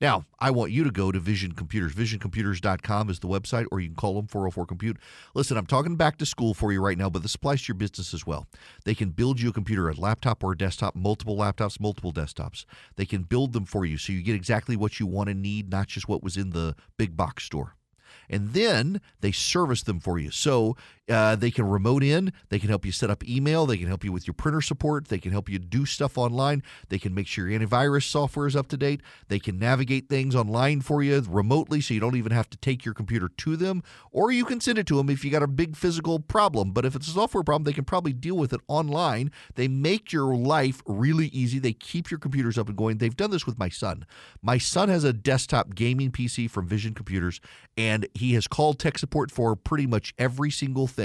Now, 0.00 0.24
I 0.38 0.50
want 0.50 0.72
you 0.72 0.82
to 0.84 0.90
go 0.90 1.12
to 1.12 1.20
Vision 1.20 1.52
Computers. 1.52 1.92
VisionComputers.com 1.94 3.10
is 3.10 3.20
the 3.20 3.28
website, 3.28 3.66
or 3.70 3.80
you 3.80 3.88
can 3.88 3.96
call 3.96 4.14
them 4.14 4.26
404 4.26 4.64
Compute. 4.64 4.96
Listen, 5.34 5.58
I'm 5.58 5.66
talking 5.66 5.96
back 5.96 6.16
to 6.18 6.26
school 6.26 6.54
for 6.54 6.72
you 6.72 6.80
right 6.80 6.96
now, 6.96 7.10
but 7.10 7.20
this 7.20 7.34
applies 7.34 7.60
to 7.62 7.68
your 7.68 7.74
business 7.74 8.14
as 8.14 8.26
well. 8.26 8.46
They 8.84 8.94
can 8.94 9.10
build 9.10 9.40
you 9.40 9.50
a 9.50 9.52
computer, 9.52 9.90
a 9.90 9.94
laptop 9.94 10.42
or 10.42 10.52
a 10.52 10.56
desktop, 10.56 10.96
multiple 10.96 11.36
laptops, 11.36 11.78
multiple 11.78 12.14
desktops. 12.14 12.64
They 12.96 13.04
can 13.04 13.24
build 13.24 13.52
them 13.52 13.66
for 13.66 13.84
you 13.84 13.98
so 13.98 14.14
you 14.14 14.22
get 14.22 14.34
exactly 14.34 14.74
what 14.74 14.98
you 14.98 15.06
want 15.06 15.28
and 15.28 15.42
need, 15.42 15.70
not 15.70 15.88
just 15.88 16.08
what 16.08 16.22
was 16.22 16.38
in 16.38 16.50
the 16.50 16.76
big 16.96 17.14
box 17.14 17.44
store 17.44 17.76
and 18.30 18.52
then 18.52 19.00
they 19.20 19.32
service 19.32 19.82
them 19.82 20.00
for 20.00 20.18
you. 20.18 20.30
So 20.30 20.76
Uh, 21.10 21.34
they 21.34 21.50
can 21.50 21.68
remote 21.68 22.04
in. 22.04 22.32
They 22.50 22.60
can 22.60 22.68
help 22.68 22.86
you 22.86 22.92
set 22.92 23.10
up 23.10 23.26
email. 23.28 23.66
They 23.66 23.76
can 23.76 23.88
help 23.88 24.04
you 24.04 24.12
with 24.12 24.28
your 24.28 24.34
printer 24.34 24.60
support. 24.60 25.08
They 25.08 25.18
can 25.18 25.32
help 25.32 25.48
you 25.48 25.58
do 25.58 25.84
stuff 25.84 26.16
online. 26.16 26.62
They 26.88 26.98
can 26.98 27.14
make 27.14 27.26
sure 27.26 27.48
your 27.48 27.58
antivirus 27.58 28.04
software 28.04 28.46
is 28.46 28.54
up 28.54 28.68
to 28.68 28.76
date. 28.76 29.00
They 29.26 29.40
can 29.40 29.58
navigate 29.58 30.08
things 30.08 30.36
online 30.36 30.82
for 30.82 31.02
you 31.02 31.20
remotely 31.28 31.80
so 31.80 31.94
you 31.94 32.00
don't 32.00 32.16
even 32.16 32.30
have 32.30 32.48
to 32.50 32.56
take 32.58 32.84
your 32.84 32.94
computer 32.94 33.28
to 33.28 33.56
them. 33.56 33.82
Or 34.12 34.30
you 34.30 34.44
can 34.44 34.60
send 34.60 34.78
it 34.78 34.86
to 34.86 34.96
them 34.96 35.10
if 35.10 35.24
you 35.24 35.32
got 35.32 35.42
a 35.42 35.48
big 35.48 35.76
physical 35.76 36.20
problem. 36.20 36.70
But 36.70 36.84
if 36.84 36.94
it's 36.94 37.08
a 37.08 37.12
software 37.12 37.42
problem, 37.42 37.64
they 37.64 37.72
can 37.72 37.84
probably 37.84 38.12
deal 38.12 38.36
with 38.36 38.52
it 38.52 38.60
online. 38.68 39.32
They 39.56 39.66
make 39.66 40.12
your 40.12 40.36
life 40.36 40.80
really 40.86 41.26
easy. 41.28 41.58
They 41.58 41.72
keep 41.72 42.10
your 42.10 42.20
computers 42.20 42.56
up 42.56 42.68
and 42.68 42.76
going. 42.76 42.98
They've 42.98 43.16
done 43.16 43.32
this 43.32 43.46
with 43.46 43.58
my 43.58 43.68
son. 43.68 44.06
My 44.42 44.58
son 44.58 44.88
has 44.88 45.02
a 45.02 45.12
desktop 45.12 45.74
gaming 45.74 46.12
PC 46.12 46.48
from 46.48 46.68
Vision 46.68 46.94
Computers, 46.94 47.40
and 47.76 48.06
he 48.14 48.34
has 48.34 48.46
called 48.46 48.78
tech 48.78 48.96
support 48.96 49.32
for 49.32 49.56
pretty 49.56 49.88
much 49.88 50.14
every 50.16 50.52
single 50.52 50.86
thing 50.86 50.99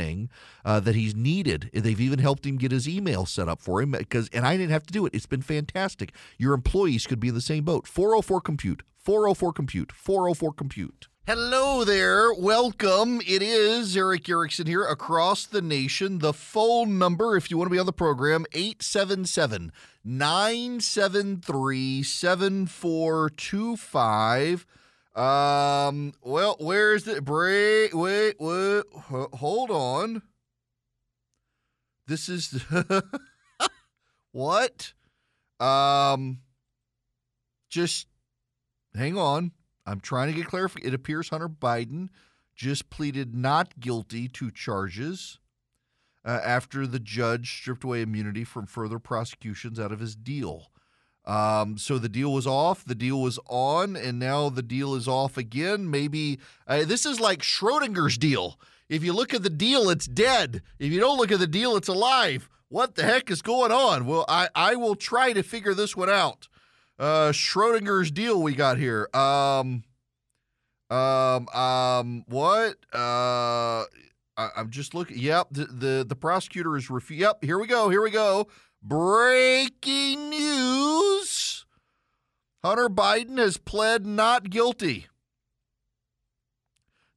uh, 0.63 0.79
that 0.79 0.95
he's 0.95 1.15
needed. 1.15 1.69
They've 1.73 1.99
even 1.99 2.19
helped 2.19 2.45
him 2.45 2.57
get 2.57 2.71
his 2.71 2.87
email 2.87 3.25
set 3.25 3.47
up 3.47 3.61
for 3.61 3.81
him 3.81 3.91
because, 3.91 4.29
and 4.33 4.45
I 4.45 4.57
didn't 4.57 4.71
have 4.71 4.85
to 4.87 4.93
do 4.93 5.05
it. 5.05 5.15
It's 5.15 5.25
been 5.25 5.41
fantastic. 5.41 6.13
Your 6.37 6.53
employees 6.53 7.07
could 7.07 7.19
be 7.19 7.29
in 7.29 7.35
the 7.35 7.41
same 7.41 7.63
boat. 7.63 7.87
404 7.87 8.41
Compute, 8.41 8.83
404 8.97 9.53
Compute, 9.53 9.91
404 9.91 10.53
Compute. 10.53 11.07
Hello 11.27 11.83
there. 11.83 12.31
Welcome. 12.35 13.19
It 13.25 13.41
is 13.41 13.97
Erick 13.97 14.29
Erickson 14.29 14.67
here 14.67 14.85
across 14.85 15.47
the 15.47 15.59
nation. 15.59 16.19
The 16.19 16.33
phone 16.33 16.99
number, 16.99 17.35
if 17.35 17.49
you 17.49 17.57
want 17.57 17.69
to 17.69 17.73
be 17.73 17.79
on 17.79 17.87
the 17.87 17.93
program, 17.93 18.45
877 18.53 19.71
973 20.03 22.03
7425. 22.03 24.67
Um, 25.15 26.13
well, 26.21 26.57
where's 26.59 27.05
the 27.05 27.21
break? 27.21 27.93
Wait, 27.93 28.35
wait, 28.39 28.83
hold 28.93 29.71
on. 29.71 30.21
This 32.07 32.27
is 32.27 32.63
what? 34.31 34.93
Um, 35.59 36.39
just 37.69 38.07
hang 38.93 39.17
on. 39.17 39.51
I'm 39.85 40.01
trying 40.01 40.31
to 40.31 40.37
get 40.37 40.47
clarification. 40.47 40.91
It 40.91 40.95
appears 40.95 41.29
Hunter 41.29 41.49
Biden 41.49 42.09
just 42.55 42.89
pleaded 42.89 43.35
not 43.35 43.79
guilty 43.79 44.27
to 44.29 44.51
charges 44.51 45.39
uh, 46.25 46.39
after 46.43 46.87
the 46.87 46.99
judge 46.99 47.59
stripped 47.59 47.83
away 47.83 48.01
immunity 48.01 48.43
from 48.43 48.65
further 48.65 48.99
prosecutions 48.99 49.79
out 49.79 49.91
of 49.91 49.99
his 49.99 50.15
deal. 50.15 50.71
Um, 51.25 51.77
so 51.77 51.97
the 51.97 52.09
deal 52.09 52.31
was 52.31 52.45
off, 52.45 52.85
the 52.85 52.95
deal 52.95 53.19
was 53.19 53.39
on, 53.47 53.95
and 53.95 54.19
now 54.19 54.49
the 54.49 54.61
deal 54.61 54.93
is 54.93 55.07
off 55.07 55.37
again. 55.37 55.89
Maybe 55.89 56.39
uh, 56.67 56.85
this 56.85 57.05
is 57.05 57.19
like 57.19 57.41
Schrodinger's 57.41 58.17
deal. 58.17 58.59
If 58.89 59.03
you 59.03 59.13
look 59.13 59.33
at 59.33 59.41
the 59.41 59.49
deal, 59.49 59.89
it's 59.89 60.05
dead. 60.05 60.61
If 60.77 60.91
you 60.91 60.99
don't 60.99 61.17
look 61.17 61.31
at 61.31 61.39
the 61.39 61.47
deal, 61.47 61.75
it's 61.75 61.87
alive. 61.87 62.47
What 62.69 62.95
the 62.95 63.03
heck 63.03 63.31
is 63.31 63.41
going 63.41 63.71
on? 63.71 64.05
Well, 64.05 64.25
I, 64.27 64.49
I 64.53 64.75
will 64.75 64.95
try 64.95 65.33
to 65.33 65.41
figure 65.41 65.73
this 65.73 65.95
one 65.95 66.09
out. 66.09 66.47
Uh, 66.99 67.31
Schrodinger's 67.31 68.11
deal 68.11 68.41
we 68.41 68.53
got 68.53 68.77
here. 68.77 69.09
Um, 69.13 69.83
um, 70.89 71.47
um, 71.49 72.23
what? 72.27 72.75
Uh, 72.93 73.85
I, 74.37 74.49
am 74.57 74.69
just 74.69 74.93
looking. 74.93 75.17
Yep, 75.17 75.47
the, 75.51 75.65
the 75.65 76.05
the 76.07 76.15
prosecutor 76.15 76.75
is 76.77 76.89
refused. 76.89 77.21
Yep, 77.21 77.43
here 77.43 77.57
we 77.57 77.67
go. 77.67 77.89
Here 77.89 78.01
we 78.01 78.11
go. 78.11 78.47
Breaking 78.87 80.29
news: 80.29 81.65
Hunter 82.63 82.87
Biden 82.87 83.39
has 83.39 83.57
pled 83.57 84.05
not 84.05 84.51
guilty. 84.51 85.07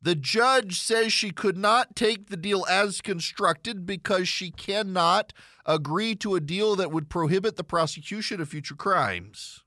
The 0.00 0.14
judge 0.14 0.80
says 0.80 1.12
she 1.12 1.30
could 1.30 1.58
not 1.58 1.94
take 1.94 2.30
the 2.30 2.38
deal 2.38 2.64
as 2.70 3.02
constructed 3.02 3.84
because 3.84 4.30
she 4.30 4.50
cannot 4.50 5.34
agree 5.66 6.14
to 6.16 6.36
a 6.36 6.40
deal 6.40 6.74
that 6.76 6.90
would 6.90 7.10
prohibit 7.10 7.56
the 7.56 7.64
prosecution 7.64 8.40
of 8.40 8.48
future 8.48 8.74
crimes. 8.74 9.62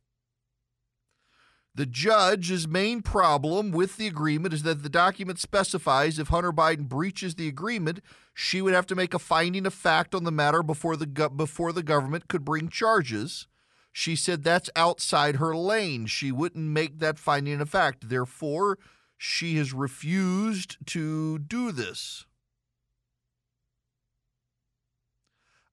The 1.76 1.86
judge's 1.86 2.68
main 2.68 3.04
problem 3.04 3.70
with 3.70 3.98
the 3.98 4.08
agreement 4.08 4.56
is 4.56 4.64
that 4.64 4.82
the 4.82 4.90
document 4.90 5.40
specifies 5.40 6.18
if 6.18 6.30
Hunter 6.30 6.52
Biden 6.52 6.90
breaches 6.90 7.36
the 7.36 7.48
agreement, 7.48 8.00
she 8.34 8.62
would 8.62 8.74
have 8.74 8.86
to 8.88 8.96
make 8.96 9.14
a 9.14 9.20
finding 9.20 9.66
of 9.66 9.74
fact 9.74 10.16
on 10.16 10.24
the 10.24 10.32
matter 10.32 10.64
before 10.64 10.96
the 10.96 11.06
go- 11.06 11.30
before 11.30 11.74
the 11.74 11.84
government 11.84 12.28
could 12.28 12.46
bring 12.46 12.70
charges. 12.70 13.48
She 13.92 14.16
said 14.16 14.44
that's 14.44 14.70
outside 14.76 15.36
her 15.36 15.56
lane. 15.56 16.06
She 16.06 16.32
wouldn't 16.32 16.66
make 16.66 17.00
that 17.00 17.20
finding 17.20 17.60
of 17.60 17.70
fact. 17.70 18.08
Therefore, 18.08 18.78
she 19.18 19.58
has 19.58 19.74
refused 19.74 20.78
to 20.88 21.40
do 21.40 21.72
this. 21.72 22.26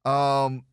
Um, 0.05 0.65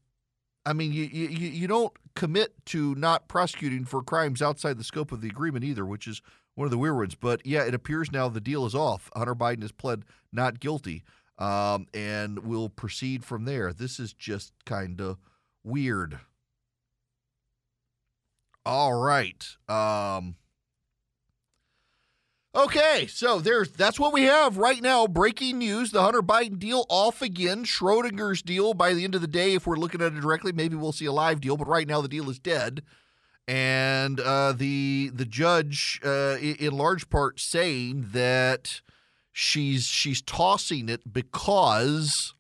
I 0.66 0.74
mean, 0.74 0.92
you, 0.92 1.04
you, 1.04 1.28
you 1.28 1.68
don't 1.68 1.94
commit 2.16 2.54
to 2.68 2.96
not 2.96 3.28
prosecuting 3.28 3.86
for 3.86 4.02
crimes 4.02 4.42
outside 4.42 4.78
the 4.78 4.84
scope 4.84 5.12
of 5.12 5.22
the 5.22 5.28
agreement 5.28 5.66
either, 5.66 5.86
which 5.86 6.08
is 6.08 6.22
one 6.56 6.66
of 6.66 6.72
the 6.72 6.78
weird 6.78 6.96
ones. 6.96 7.16
But 7.16 7.46
yeah, 7.46 7.64
it 7.64 7.74
appears 7.74 8.12
now 8.12 8.28
the 8.30 8.42
deal 8.42 8.66
is 8.66 8.74
off. 8.74 9.12
Hunter 9.16 9.36
Biden 9.36 9.62
has 9.62 9.72
pled 9.72 10.04
not 10.32 10.60
guilty 10.60 11.04
um, 11.38 11.88
and 11.94 12.40
we'll 12.40 12.70
proceed 12.70 13.26
from 13.26 13.46
there. 13.46 13.74
This 13.74 14.00
is 14.00 14.14
just 14.14 14.54
kind 14.66 15.02
of 15.02 15.18
weird. 15.64 16.20
All 18.66 18.94
right. 18.94 19.46
Um, 19.68 20.36
Okay, 22.56 23.06
so 23.08 23.42
there's 23.42 23.70
that's 23.72 24.00
what 24.00 24.14
we 24.14 24.24
have 24.24 24.58
right 24.58 24.82
now. 24.82 25.08
Breaking 25.08 25.58
news: 25.58 25.92
the 25.92 26.02
Hunter 26.02 26.22
Biden 26.22 26.58
deal 26.58 26.86
off 26.88 27.22
again. 27.22 27.66
Schrodinger's 27.66 28.42
deal. 28.42 28.74
By 28.74 28.94
the 28.94 29.04
end 29.04 29.14
of 29.14 29.20
the 29.20 29.28
day, 29.28 29.56
if 29.56 29.68
we're 29.68 29.76
looking 29.76 30.02
at 30.02 30.14
it 30.14 30.22
directly, 30.22 30.54
maybe 30.54 30.78
we'll 30.78 30.94
see 30.94 31.06
a 31.06 31.12
live 31.12 31.42
deal. 31.42 31.58
But 31.58 31.68
right 31.68 31.86
now, 31.86 32.00
the 32.00 32.08
deal 32.08 32.30
is 32.30 32.40
dead, 32.40 32.82
and 33.46 34.22
uh, 34.22 34.54
the 34.54 35.12
the 35.14 35.26
judge, 35.26 36.00
uh, 36.06 36.38
in 36.40 36.78
large 36.78 37.10
part, 37.10 37.42
saying 37.42 38.08
that 38.14 38.80
she's 39.38 39.86
she's 39.86 40.22
tossing 40.22 40.88
it 40.88 41.12
because 41.12 42.34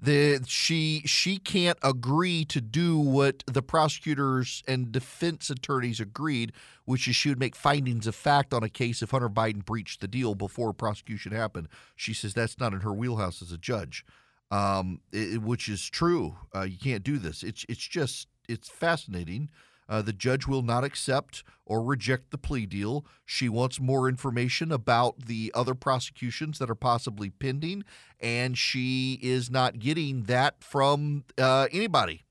that 0.00 0.44
she 0.46 1.02
she 1.04 1.36
can't 1.36 1.76
agree 1.82 2.46
to 2.46 2.62
do 2.62 2.98
what 2.98 3.44
the 3.46 3.60
prosecutors 3.60 4.62
and 4.66 4.90
defense 4.90 5.50
attorneys 5.50 6.00
agreed, 6.00 6.52
which 6.86 7.06
is 7.06 7.14
she 7.14 7.28
would 7.28 7.38
make 7.38 7.54
findings 7.54 8.06
of 8.06 8.14
fact 8.14 8.54
on 8.54 8.62
a 8.62 8.70
case 8.70 9.02
if 9.02 9.10
Hunter 9.10 9.28
Biden 9.28 9.62
breached 9.62 10.00
the 10.00 10.08
deal 10.08 10.34
before 10.34 10.72
prosecution 10.72 11.32
happened. 11.32 11.68
She 11.94 12.14
says 12.14 12.32
that's 12.32 12.58
not 12.58 12.72
in 12.72 12.80
her 12.80 12.94
wheelhouse 12.94 13.42
as 13.42 13.52
a 13.52 13.58
judge, 13.58 14.02
um, 14.50 15.02
it, 15.12 15.42
which 15.42 15.68
is 15.68 15.90
true. 15.90 16.38
Uh, 16.54 16.62
you 16.62 16.78
can't 16.78 17.04
do 17.04 17.18
this. 17.18 17.42
It's 17.42 17.66
it's 17.68 17.86
just 17.86 18.28
it's 18.48 18.70
fascinating 18.70 19.50
uh, 19.90 20.00
the 20.00 20.12
judge 20.12 20.46
will 20.46 20.62
not 20.62 20.84
accept 20.84 21.42
or 21.66 21.82
reject 21.82 22.30
the 22.30 22.38
plea 22.38 22.64
deal. 22.64 23.04
She 23.26 23.48
wants 23.48 23.80
more 23.80 24.08
information 24.08 24.72
about 24.72 25.26
the 25.26 25.50
other 25.54 25.74
prosecutions 25.74 26.58
that 26.60 26.70
are 26.70 26.76
possibly 26.76 27.28
pending, 27.28 27.84
and 28.20 28.56
she 28.56 29.18
is 29.20 29.50
not 29.50 29.80
getting 29.80 30.22
that 30.22 30.62
from 30.62 31.24
uh, 31.36 31.66
anybody. 31.72 32.22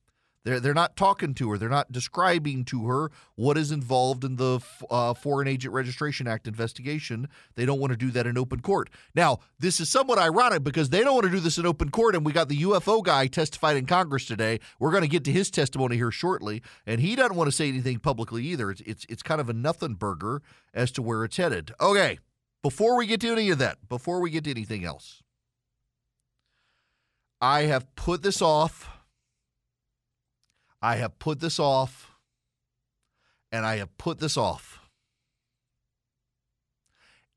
They're, 0.46 0.60
they're 0.60 0.74
not 0.74 0.96
talking 0.96 1.34
to 1.36 1.52
her. 1.52 1.58
They're 1.58 1.68
not 1.68 1.92
describing 1.92 2.64
to 2.66 2.88
her 2.88 3.12
what 3.36 3.58
is 3.58 3.72
involved 3.72 4.24
in 4.24 4.38
the 4.38 4.62
uh, 4.90 5.14
Foreign 5.14 5.48
Agent 5.48 5.74
Registration 5.74 6.28
Act 6.28 6.48
investigation. 6.48 7.28
They 7.56 7.66
don't 7.66 7.80
want 7.80 7.92
to 7.92 7.98
do 7.98 8.10
that 8.12 8.26
in 8.26 8.38
open 8.38 8.62
court. 8.62 8.90
Now, 9.14 9.40
this 9.60 9.80
is 9.80 9.90
somewhat 9.90 10.18
ironic 10.18 10.64
because 10.64 10.90
they 10.90 11.02
don't 11.02 11.14
want 11.14 11.26
to 11.26 11.32
do 11.32 11.42
this 11.42 11.58
in 11.58 11.66
open 11.66 11.90
court, 11.92 12.16
and 12.16 12.26
we 12.26 12.32
got 12.32 12.48
the 12.48 12.62
UFO 12.64 13.04
guy 13.04 13.28
testified 13.28 13.76
in 13.76 13.86
Congress 13.86 14.26
today. 14.26 14.60
We're 14.80 14.92
going 14.92 15.04
to 15.04 15.10
get 15.10 15.26
to 15.26 15.32
his 15.32 15.52
testimony 15.52 15.98
here 15.98 16.12
shortly, 16.12 16.62
and 16.86 17.02
he 17.02 17.16
doesn't 17.16 17.36
want 17.36 17.50
to 17.50 17.56
say 17.56 17.68
anything 17.68 18.00
publicly 18.00 18.46
either. 18.46 18.72
It's, 18.72 18.82
it's, 18.82 19.06
it's 19.10 19.24
kind 19.24 19.42
of 19.42 19.50
a 19.50 19.54
nothing 19.54 19.96
burger 19.96 20.42
as 20.74 20.92
to 20.92 21.02
where 21.02 21.26
it's 21.26 21.36
headed. 21.36 21.74
Okay, 21.82 22.20
before 22.64 22.98
we 22.98 23.08
get 23.08 23.20
to 23.22 23.32
any 23.32 23.50
of 23.50 23.58
that, 23.58 23.90
before 23.90 24.22
we 24.22 24.30
get 24.30 24.46
to 24.46 24.52
anything 24.52 24.86
else, 24.86 25.22
I 27.42 27.64
have 27.64 27.94
put 27.96 28.22
this 28.22 28.42
off 28.42 28.90
I 30.82 30.96
have 30.96 31.20
put 31.20 31.40
this 31.40 31.60
off 31.60 32.12
and 33.52 33.66
I 33.66 33.78
have 33.78 33.98
put 33.98 34.20
this 34.20 34.38
off. 34.38 34.80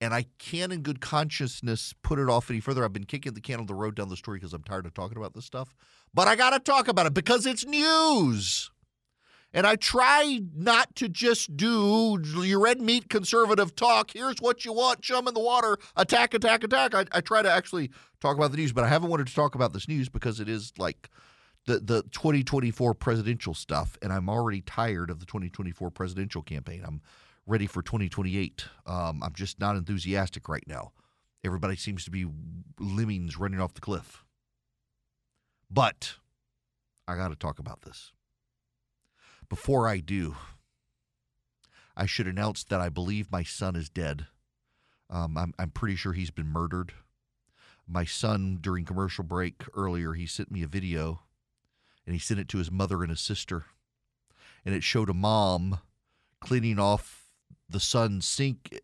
And 0.00 0.12
I 0.12 0.26
can't, 0.38 0.72
in 0.72 0.82
good 0.82 1.00
consciousness, 1.00 1.94
put 2.02 2.18
it 2.18 2.28
off 2.28 2.50
any 2.50 2.58
further. 2.58 2.84
I've 2.84 2.92
been 2.92 3.04
kicking 3.04 3.34
the 3.34 3.40
can 3.40 3.60
on 3.60 3.66
the 3.66 3.74
road 3.74 3.94
down 3.94 4.08
the 4.08 4.16
story 4.16 4.38
because 4.38 4.52
I'm 4.52 4.64
tired 4.64 4.84
of 4.84 4.94
talking 4.94 5.16
about 5.16 5.32
this 5.32 5.44
stuff. 5.44 5.76
But 6.12 6.26
I 6.26 6.34
got 6.34 6.50
to 6.50 6.58
talk 6.58 6.88
about 6.88 7.06
it 7.06 7.14
because 7.14 7.46
it's 7.46 7.64
news. 7.64 8.72
And 9.54 9.64
I 9.64 9.76
try 9.76 10.40
not 10.56 10.96
to 10.96 11.08
just 11.08 11.56
do 11.56 12.18
your 12.34 12.58
red 12.58 12.80
meat 12.80 13.10
conservative 13.10 13.76
talk. 13.76 14.10
Here's 14.12 14.38
what 14.40 14.64
you 14.64 14.72
want, 14.72 15.02
chum 15.02 15.28
in 15.28 15.34
the 15.34 15.40
water, 15.40 15.78
attack, 15.94 16.34
attack, 16.34 16.64
attack. 16.64 16.94
I, 16.94 17.04
I 17.12 17.20
try 17.20 17.42
to 17.42 17.52
actually 17.52 17.90
talk 18.20 18.36
about 18.36 18.50
the 18.50 18.56
news, 18.56 18.72
but 18.72 18.82
I 18.82 18.88
haven't 18.88 19.10
wanted 19.10 19.28
to 19.28 19.34
talk 19.34 19.54
about 19.54 19.72
this 19.72 19.86
news 19.86 20.08
because 20.08 20.40
it 20.40 20.48
is 20.48 20.72
like 20.78 21.10
the 21.66 21.78
the 21.78 22.02
2024 22.10 22.94
presidential 22.94 23.54
stuff, 23.54 23.96
and 24.02 24.12
I'm 24.12 24.28
already 24.28 24.60
tired 24.60 25.10
of 25.10 25.20
the 25.20 25.26
2024 25.26 25.90
presidential 25.90 26.42
campaign. 26.42 26.82
I'm 26.84 27.00
ready 27.46 27.66
for 27.66 27.82
2028. 27.82 28.66
Um, 28.86 29.22
I'm 29.22 29.32
just 29.34 29.60
not 29.60 29.76
enthusiastic 29.76 30.48
right 30.48 30.64
now. 30.66 30.92
Everybody 31.44 31.76
seems 31.76 32.04
to 32.04 32.10
be 32.10 32.26
lemmings 32.78 33.36
running 33.36 33.60
off 33.60 33.74
the 33.74 33.80
cliff. 33.80 34.24
But 35.70 36.16
I 37.08 37.16
got 37.16 37.28
to 37.28 37.36
talk 37.36 37.58
about 37.58 37.82
this. 37.82 38.12
Before 39.48 39.88
I 39.88 39.98
do, 39.98 40.36
I 41.96 42.06
should 42.06 42.26
announce 42.26 42.64
that 42.64 42.80
I 42.80 42.88
believe 42.88 43.32
my 43.32 43.42
son 43.42 43.74
is 43.76 43.88
dead. 43.88 44.26
Um, 45.10 45.36
I'm, 45.36 45.52
I'm 45.58 45.70
pretty 45.70 45.96
sure 45.96 46.12
he's 46.12 46.30
been 46.30 46.46
murdered. 46.46 46.92
My 47.86 48.04
son, 48.04 48.58
during 48.60 48.84
commercial 48.84 49.24
break 49.24 49.64
earlier, 49.74 50.12
he 50.12 50.26
sent 50.26 50.50
me 50.50 50.62
a 50.62 50.68
video 50.68 51.22
and 52.06 52.14
he 52.14 52.18
sent 52.18 52.40
it 52.40 52.48
to 52.48 52.58
his 52.58 52.70
mother 52.70 53.02
and 53.02 53.10
his 53.10 53.20
sister. 53.20 53.66
And 54.64 54.74
it 54.74 54.82
showed 54.82 55.10
a 55.10 55.14
mom 55.14 55.78
cleaning 56.40 56.78
off 56.78 57.26
the 57.68 57.80
son's 57.80 58.26
sink, 58.26 58.80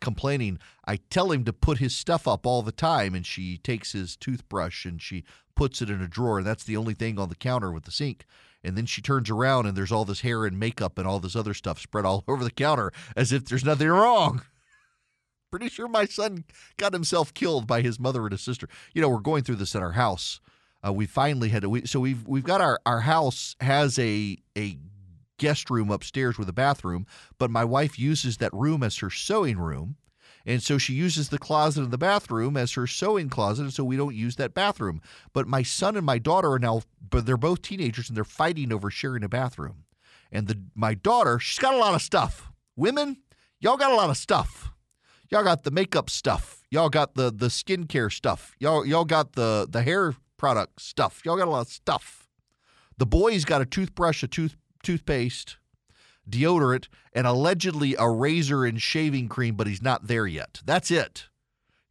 complaining, 0.00 0.58
I 0.86 0.96
tell 0.96 1.32
him 1.32 1.44
to 1.44 1.52
put 1.52 1.78
his 1.78 1.94
stuff 1.94 2.28
up 2.28 2.46
all 2.46 2.62
the 2.62 2.72
time. 2.72 3.14
And 3.14 3.26
she 3.26 3.58
takes 3.58 3.92
his 3.92 4.16
toothbrush 4.16 4.84
and 4.84 5.00
she 5.00 5.24
puts 5.54 5.82
it 5.82 5.90
in 5.90 6.00
a 6.00 6.08
drawer. 6.08 6.38
And 6.38 6.46
that's 6.46 6.64
the 6.64 6.76
only 6.76 6.94
thing 6.94 7.18
on 7.18 7.28
the 7.28 7.34
counter 7.34 7.72
with 7.72 7.84
the 7.84 7.90
sink. 7.90 8.24
And 8.64 8.76
then 8.76 8.86
she 8.86 9.02
turns 9.02 9.28
around 9.28 9.66
and 9.66 9.76
there's 9.76 9.92
all 9.92 10.04
this 10.04 10.20
hair 10.20 10.46
and 10.46 10.58
makeup 10.58 10.98
and 10.98 11.06
all 11.06 11.18
this 11.18 11.36
other 11.36 11.54
stuff 11.54 11.80
spread 11.80 12.04
all 12.04 12.24
over 12.28 12.44
the 12.44 12.50
counter 12.50 12.92
as 13.16 13.32
if 13.32 13.46
there's 13.46 13.64
nothing 13.64 13.88
wrong. 13.88 14.42
Pretty 15.50 15.68
sure 15.68 15.88
my 15.88 16.06
son 16.06 16.44
got 16.78 16.94
himself 16.94 17.34
killed 17.34 17.66
by 17.66 17.82
his 17.82 18.00
mother 18.00 18.22
and 18.22 18.32
his 18.32 18.40
sister. 18.40 18.68
You 18.94 19.02
know, 19.02 19.10
we're 19.10 19.18
going 19.18 19.42
through 19.42 19.56
this 19.56 19.76
at 19.76 19.82
our 19.82 19.92
house. 19.92 20.40
Uh, 20.84 20.92
we 20.92 21.06
finally 21.06 21.48
had 21.48 21.62
to. 21.62 21.68
We, 21.68 21.86
so 21.86 22.00
we've 22.00 22.26
we've 22.26 22.44
got 22.44 22.60
our 22.60 22.80
our 22.84 23.00
house 23.00 23.56
has 23.60 23.98
a 23.98 24.38
a 24.56 24.78
guest 25.38 25.70
room 25.70 25.90
upstairs 25.90 26.38
with 26.38 26.48
a 26.48 26.52
bathroom, 26.52 27.06
but 27.38 27.50
my 27.50 27.64
wife 27.64 27.98
uses 27.98 28.36
that 28.38 28.52
room 28.52 28.82
as 28.82 28.98
her 28.98 29.10
sewing 29.10 29.58
room. 29.58 29.96
And 30.44 30.62
so 30.62 30.76
she 30.76 30.92
uses 30.92 31.28
the 31.28 31.38
closet 31.38 31.82
in 31.82 31.90
the 31.90 31.98
bathroom 31.98 32.56
as 32.56 32.72
her 32.72 32.86
sewing 32.86 33.28
closet, 33.28 33.62
and 33.62 33.72
so 33.72 33.84
we 33.84 33.96
don't 33.96 34.14
use 34.14 34.36
that 34.36 34.54
bathroom. 34.54 35.00
But 35.32 35.46
my 35.46 35.62
son 35.62 35.96
and 35.96 36.04
my 36.04 36.18
daughter 36.18 36.52
are 36.52 36.58
now, 36.58 36.82
but 37.08 37.26
they're 37.26 37.36
both 37.36 37.62
teenagers 37.62 38.08
and 38.08 38.16
they're 38.16 38.24
fighting 38.24 38.72
over 38.72 38.90
sharing 38.90 39.22
a 39.22 39.28
bathroom. 39.28 39.84
And 40.32 40.48
the 40.48 40.60
my 40.74 40.94
daughter, 40.94 41.38
she's 41.38 41.58
got 41.58 41.74
a 41.74 41.78
lot 41.78 41.94
of 41.94 42.02
stuff. 42.02 42.50
Women, 42.74 43.18
y'all 43.60 43.76
got 43.76 43.92
a 43.92 43.96
lot 43.96 44.10
of 44.10 44.16
stuff. 44.16 44.70
Y'all 45.30 45.44
got 45.44 45.62
the 45.62 45.70
makeup 45.70 46.10
stuff. 46.10 46.62
Y'all 46.70 46.90
got 46.90 47.14
the 47.14 47.30
the 47.30 47.48
skincare 47.48 48.12
stuff. 48.12 48.54
Y'all 48.58 48.84
y'all 48.84 49.04
got 49.04 49.32
the 49.32 49.66
the 49.70 49.82
hair 49.82 50.14
product 50.42 50.80
stuff. 50.80 51.22
Y'all 51.24 51.36
got 51.36 51.46
a 51.46 51.52
lot 51.52 51.60
of 51.60 51.68
stuff. 51.68 52.28
The 52.98 53.06
boys 53.06 53.44
got 53.44 53.62
a 53.62 53.64
toothbrush, 53.64 54.24
a 54.24 54.26
tooth 54.26 54.56
toothpaste, 54.82 55.56
deodorant, 56.28 56.88
and 57.12 57.28
allegedly 57.28 57.94
a 57.96 58.10
razor 58.10 58.64
and 58.64 58.82
shaving 58.82 59.28
cream, 59.28 59.54
but 59.54 59.68
he's 59.68 59.80
not 59.80 60.08
there 60.08 60.26
yet. 60.26 60.60
That's 60.64 60.90
it. 60.90 61.28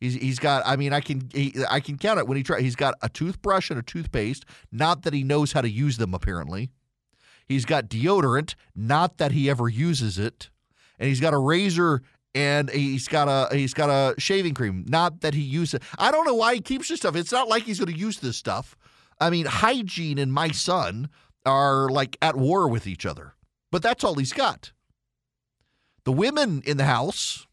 He's, 0.01 0.15
he's 0.15 0.37
got. 0.37 0.63
I 0.65 0.75
mean, 0.75 0.91
I 0.91 0.99
can 0.99 1.29
he, 1.33 1.53
I 1.69 1.79
can 1.79 1.97
count 1.97 2.19
it 2.19 2.27
when 2.27 2.35
he 2.35 2.43
try. 2.43 2.59
He's 2.59 2.75
got 2.75 2.95
a 3.01 3.07
toothbrush 3.07 3.69
and 3.69 3.79
a 3.79 3.83
toothpaste. 3.83 4.43
Not 4.69 5.03
that 5.03 5.13
he 5.13 5.23
knows 5.23 5.53
how 5.53 5.61
to 5.61 5.69
use 5.69 5.95
them. 5.95 6.13
Apparently, 6.13 6.71
he's 7.47 7.63
got 7.63 7.87
deodorant. 7.87 8.55
Not 8.75 9.17
that 9.17 9.31
he 9.31 9.49
ever 9.49 9.69
uses 9.69 10.19
it, 10.19 10.49
and 10.99 11.07
he's 11.07 11.21
got 11.21 11.33
a 11.33 11.39
razor 11.39 12.01
and 12.33 12.69
he's 12.69 13.07
got 13.07 13.27
a 13.27 13.55
he's 13.55 13.73
got 13.73 13.89
a 13.89 14.19
shaving 14.19 14.53
cream. 14.53 14.85
Not 14.87 15.21
that 15.21 15.33
he 15.33 15.41
uses 15.41 15.75
it. 15.75 15.83
I 15.97 16.11
don't 16.11 16.25
know 16.25 16.35
why 16.35 16.55
he 16.55 16.61
keeps 16.61 16.87
this 16.87 16.99
stuff. 16.99 17.15
It's 17.15 17.31
not 17.31 17.47
like 17.47 17.63
he's 17.63 17.79
going 17.79 17.93
to 17.93 17.99
use 17.99 18.19
this 18.19 18.37
stuff. 18.37 18.77
I 19.19 19.29
mean, 19.29 19.45
hygiene 19.45 20.17
and 20.17 20.33
my 20.33 20.49
son 20.49 21.09
are 21.45 21.89
like 21.89 22.17
at 22.21 22.35
war 22.35 22.67
with 22.67 22.87
each 22.87 23.05
other. 23.05 23.35
But 23.71 23.81
that's 23.83 24.03
all 24.03 24.15
he's 24.15 24.33
got. 24.33 24.71
The 26.03 26.11
women 26.11 26.61
in 26.65 26.77
the 26.77 26.85
house, 26.85 27.45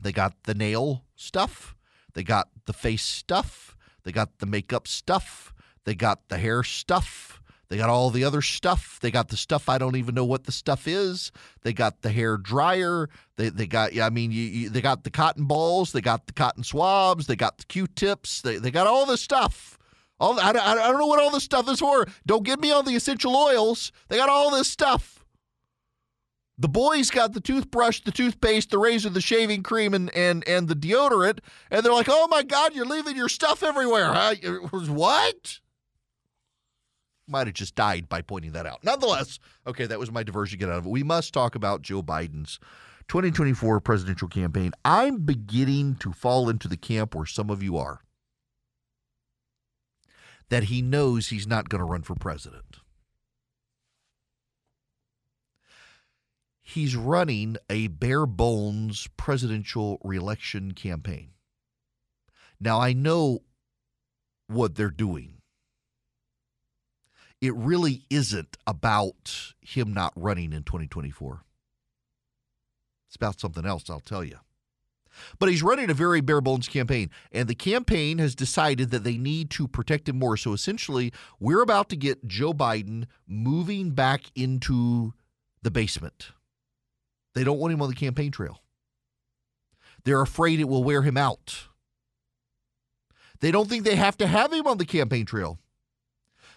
they 0.00 0.12
got 0.12 0.34
the 0.44 0.54
nail 0.54 1.04
stuff, 1.16 1.74
they 2.14 2.22
got 2.22 2.48
the 2.66 2.72
face 2.72 3.02
stuff, 3.02 3.76
they 4.04 4.12
got 4.12 4.38
the 4.38 4.46
makeup 4.46 4.86
stuff, 4.86 5.52
they 5.84 5.94
got 5.94 6.28
the 6.28 6.38
hair 6.38 6.62
stuff, 6.62 7.41
they 7.72 7.78
got 7.78 7.88
all 7.88 8.10
the 8.10 8.24
other 8.24 8.42
stuff. 8.42 8.98
They 9.00 9.10
got 9.10 9.28
the 9.28 9.36
stuff 9.38 9.66
I 9.66 9.78
don't 9.78 9.96
even 9.96 10.14
know 10.14 10.26
what 10.26 10.44
the 10.44 10.52
stuff 10.52 10.86
is. 10.86 11.32
They 11.62 11.72
got 11.72 12.02
the 12.02 12.10
hair 12.10 12.36
dryer. 12.36 13.08
They 13.36 13.48
they 13.48 13.66
got 13.66 13.98
I 13.98 14.10
mean 14.10 14.30
you, 14.30 14.42
you, 14.42 14.68
they 14.68 14.82
got 14.82 15.04
the 15.04 15.10
cotton 15.10 15.46
balls. 15.46 15.92
They 15.92 16.02
got 16.02 16.26
the 16.26 16.34
cotton 16.34 16.64
swabs. 16.64 17.28
They 17.28 17.34
got 17.34 17.56
the 17.56 17.64
Q-tips. 17.64 18.42
They 18.42 18.58
they 18.58 18.70
got 18.70 18.86
all 18.86 19.06
this 19.06 19.22
stuff. 19.22 19.78
All 20.20 20.38
I, 20.38 20.50
I, 20.50 20.72
I 20.72 20.90
don't 20.90 20.98
know 20.98 21.06
what 21.06 21.18
all 21.18 21.30
this 21.30 21.44
stuff 21.44 21.66
is 21.70 21.78
for. 21.78 22.06
Don't 22.26 22.44
get 22.44 22.60
me 22.60 22.70
on 22.70 22.84
the 22.84 22.94
essential 22.94 23.34
oils. 23.34 23.90
They 24.08 24.18
got 24.18 24.28
all 24.28 24.50
this 24.50 24.68
stuff. 24.68 25.24
The 26.58 26.68
boys 26.68 27.10
got 27.10 27.32
the 27.32 27.40
toothbrush, 27.40 28.02
the 28.02 28.10
toothpaste, 28.10 28.68
the 28.68 28.78
razor, 28.78 29.08
the 29.08 29.22
shaving 29.22 29.62
cream, 29.62 29.94
and 29.94 30.14
and 30.14 30.46
and 30.46 30.68
the 30.68 30.76
deodorant, 30.76 31.38
and 31.70 31.82
they're 31.82 31.94
like, 31.94 32.10
"Oh 32.10 32.28
my 32.28 32.42
God, 32.42 32.74
you're 32.74 32.84
leaving 32.84 33.16
your 33.16 33.30
stuff 33.30 33.62
everywhere." 33.62 34.12
Huh? 34.12 34.34
What? 34.88 35.60
Might 37.32 37.46
have 37.46 37.54
just 37.54 37.74
died 37.74 38.10
by 38.10 38.20
pointing 38.20 38.52
that 38.52 38.66
out. 38.66 38.84
Nonetheless, 38.84 39.38
okay, 39.66 39.86
that 39.86 39.98
was 39.98 40.12
my 40.12 40.22
diversion. 40.22 40.58
Get 40.58 40.68
out 40.68 40.78
of 40.78 40.86
it. 40.86 40.90
We 40.90 41.02
must 41.02 41.32
talk 41.32 41.54
about 41.54 41.80
Joe 41.80 42.02
Biden's 42.02 42.60
2024 43.08 43.80
presidential 43.80 44.28
campaign. 44.28 44.72
I'm 44.84 45.20
beginning 45.20 45.96
to 45.96 46.12
fall 46.12 46.50
into 46.50 46.68
the 46.68 46.76
camp 46.76 47.14
where 47.14 47.24
some 47.24 47.48
of 47.48 47.62
you 47.62 47.78
are 47.78 48.02
that 50.50 50.64
he 50.64 50.82
knows 50.82 51.28
he's 51.28 51.46
not 51.46 51.70
going 51.70 51.78
to 51.78 51.86
run 51.86 52.02
for 52.02 52.14
president. 52.14 52.76
He's 56.60 56.94
running 56.94 57.56
a 57.70 57.86
bare 57.86 58.26
bones 58.26 59.08
presidential 59.16 59.98
reelection 60.04 60.72
campaign. 60.72 61.30
Now, 62.60 62.78
I 62.78 62.92
know 62.92 63.40
what 64.46 64.74
they're 64.74 64.90
doing. 64.90 65.31
It 67.42 67.54
really 67.56 68.04
isn't 68.08 68.56
about 68.68 69.54
him 69.60 69.92
not 69.92 70.12
running 70.14 70.52
in 70.52 70.62
2024. 70.62 71.42
It's 73.08 73.16
about 73.16 73.40
something 73.40 73.66
else, 73.66 73.90
I'll 73.90 73.98
tell 74.00 74.22
you. 74.22 74.38
But 75.40 75.48
he's 75.48 75.62
running 75.62 75.90
a 75.90 75.94
very 75.94 76.20
bare 76.20 76.40
bones 76.40 76.68
campaign, 76.68 77.10
and 77.32 77.48
the 77.48 77.56
campaign 77.56 78.18
has 78.18 78.36
decided 78.36 78.92
that 78.92 79.02
they 79.02 79.18
need 79.18 79.50
to 79.50 79.66
protect 79.66 80.08
him 80.08 80.20
more. 80.20 80.36
So 80.36 80.52
essentially, 80.52 81.12
we're 81.40 81.60
about 81.62 81.88
to 81.90 81.96
get 81.96 82.28
Joe 82.28 82.54
Biden 82.54 83.06
moving 83.26 83.90
back 83.90 84.30
into 84.36 85.12
the 85.62 85.70
basement. 85.72 86.30
They 87.34 87.42
don't 87.42 87.58
want 87.58 87.74
him 87.74 87.82
on 87.82 87.88
the 87.88 87.96
campaign 87.96 88.30
trail. 88.30 88.62
They're 90.04 90.22
afraid 90.22 90.60
it 90.60 90.68
will 90.68 90.84
wear 90.84 91.02
him 91.02 91.16
out. 91.16 91.68
They 93.40 93.50
don't 93.50 93.68
think 93.68 93.84
they 93.84 93.96
have 93.96 94.16
to 94.18 94.28
have 94.28 94.52
him 94.52 94.68
on 94.68 94.78
the 94.78 94.86
campaign 94.86 95.26
trail. 95.26 95.58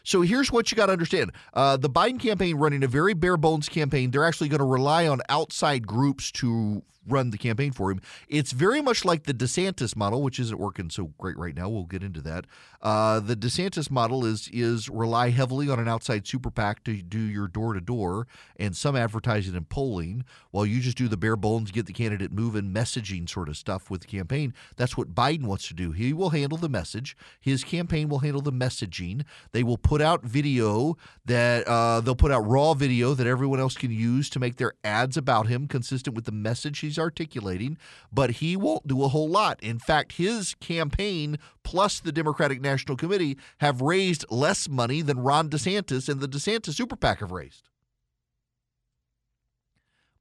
So 0.06 0.22
here's 0.22 0.52
what 0.52 0.72
you 0.72 0.78
got 0.78 0.86
to 0.86 0.94
understand: 0.94 1.32
uh, 1.54 1.78
the 1.78 1.90
Biden 1.90 2.20
campaign 2.20 2.56
running 2.56 2.84
a 2.84 2.88
very 2.88 3.14
bare 3.14 3.38
bones 3.38 3.68
campaign. 3.68 4.12
They're 4.12 4.24
actually 4.24 4.50
going 4.50 4.60
to 4.60 4.66
rely 4.66 5.08
on 5.08 5.22
outside 5.28 5.86
groups 5.86 6.32
to 6.34 6.84
run 7.08 7.32
the 7.32 7.38
campaign 7.38 7.72
for 7.72 7.92
him. 7.92 8.02
It's 8.28 8.52
very 8.52 8.82
much 8.82 9.06
like 9.06 9.24
the 9.24 9.34
DeSantis 9.34 9.96
model, 9.96 10.22
which 10.22 10.40
isn't 10.40 10.60
working 10.60 10.90
so 10.90 11.14
great 11.18 11.38
right 11.38 11.56
now. 11.56 11.70
We'll 11.70 11.84
get 11.84 12.04
into 12.04 12.22
that. 12.22 12.46
Uh, 12.82 13.20
the 13.20 13.36
DeSantis 13.36 13.90
model 13.90 14.26
is 14.26 14.50
is 14.52 14.90
rely 14.90 15.30
heavily 15.30 15.70
on 15.70 15.80
an 15.80 15.88
outside 15.88 16.28
super 16.28 16.52
PAC 16.52 16.84
to 16.86 17.02
do 17.02 17.20
your 17.20 17.48
door 17.48 17.74
to 17.74 17.82
door 17.82 18.28
and 18.58 18.76
some 18.76 18.96
advertising 18.96 19.56
and 19.56 19.68
polling, 19.70 20.24
while 20.52 20.66
you 20.66 20.80
just 20.80 20.98
do 20.98 21.08
the 21.08 21.18
bare 21.18 21.36
bones, 21.36 21.72
get 21.72 21.86
the 21.86 21.94
candidate 21.94 22.32
moving, 22.32 22.74
messaging 22.74 23.30
sort 23.30 23.50
of 23.50 23.58
stuff 23.58 23.90
with 23.90 24.02
the 24.02 24.08
campaign. 24.08 24.54
That's 24.78 24.98
what 24.98 25.14
Biden 25.14 25.46
wants 25.46 25.68
to 25.68 25.74
do. 25.74 25.92
He 25.92 26.14
will 26.14 26.30
handle 26.30 26.58
the 26.58 26.70
message. 26.70 27.16
His 27.40 27.64
campaign 27.64 28.10
will 28.10 28.20
handle 28.20 28.42
the 28.42 28.52
messaging. 28.52 29.24
They 29.52 29.64
will 29.64 29.78
put 29.78 30.02
out 30.02 30.24
video 30.24 30.98
that 31.26 31.68
uh, 31.68 32.02
they'll 32.02 32.16
put 32.16 32.32
out 32.32 32.48
raw 32.48 32.74
video 32.74 33.14
that 33.14 33.28
everyone 33.28 33.60
else 33.60 33.76
can 33.76 33.92
use 33.92 34.30
to 34.30 34.40
make 34.40 34.58
their 34.58 34.74
ads 34.84 35.18
about 35.18 35.48
him 35.48 35.68
consistent 35.68 36.16
with 36.16 36.26
the 36.26 36.32
message 36.32 36.80
he's 36.80 36.95
he's 36.96 37.02
articulating, 37.02 37.78
but 38.12 38.32
he 38.32 38.56
won't 38.56 38.88
do 38.88 39.04
a 39.04 39.10
whole 39.10 39.30
lot. 39.30 39.62
In 39.62 39.80
fact, 39.80 40.14
his 40.14 40.56
campaign 40.56 41.38
plus 41.64 42.00
the 42.00 42.12
Democratic 42.12 42.62
National 42.62 42.98
Committee 42.98 43.38
have 43.60 43.82
raised 43.82 44.26
less 44.30 44.70
money 44.70 45.02
than 45.02 45.20
Ron 45.20 45.50
DeSantis 45.50 46.10
and 46.10 46.22
the 46.22 46.28
DeSantis 46.28 46.76
Super 46.76 46.96
PAC 46.96 47.20
have 47.20 47.32
raised. 47.32 47.70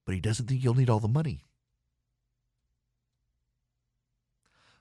But 0.04 0.14
he 0.14 0.20
doesn't 0.20 0.46
think 0.46 0.60
he'll 0.60 0.74
need 0.74 0.90
all 0.90 1.00
the 1.00 1.08
money. 1.08 1.44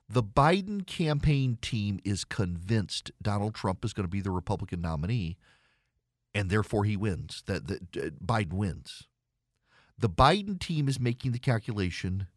The 0.10 0.24
Biden 0.24 0.86
campaign 0.86 1.58
team 1.62 2.00
is 2.04 2.26
convinced 2.26 3.12
Donald 3.22 3.56
Trump 3.56 3.86
is 3.86 3.94
going 3.94 4.04
to 4.04 4.12
be 4.12 4.22
the 4.22 4.32
Republican 4.32 4.82
nominee, 4.82 5.38
and 6.36 6.50
therefore 6.50 6.84
he 6.84 6.98
wins. 6.98 7.42
That, 7.46 7.68
that 7.68 7.98
uh, 7.98 8.10
Biden 8.24 8.54
wins. 8.54 9.08
The 9.98 10.10
Biden 10.10 10.60
team 10.60 10.88
is 10.88 11.00
making 11.00 11.32
the 11.32 11.40
calculation 11.40 12.28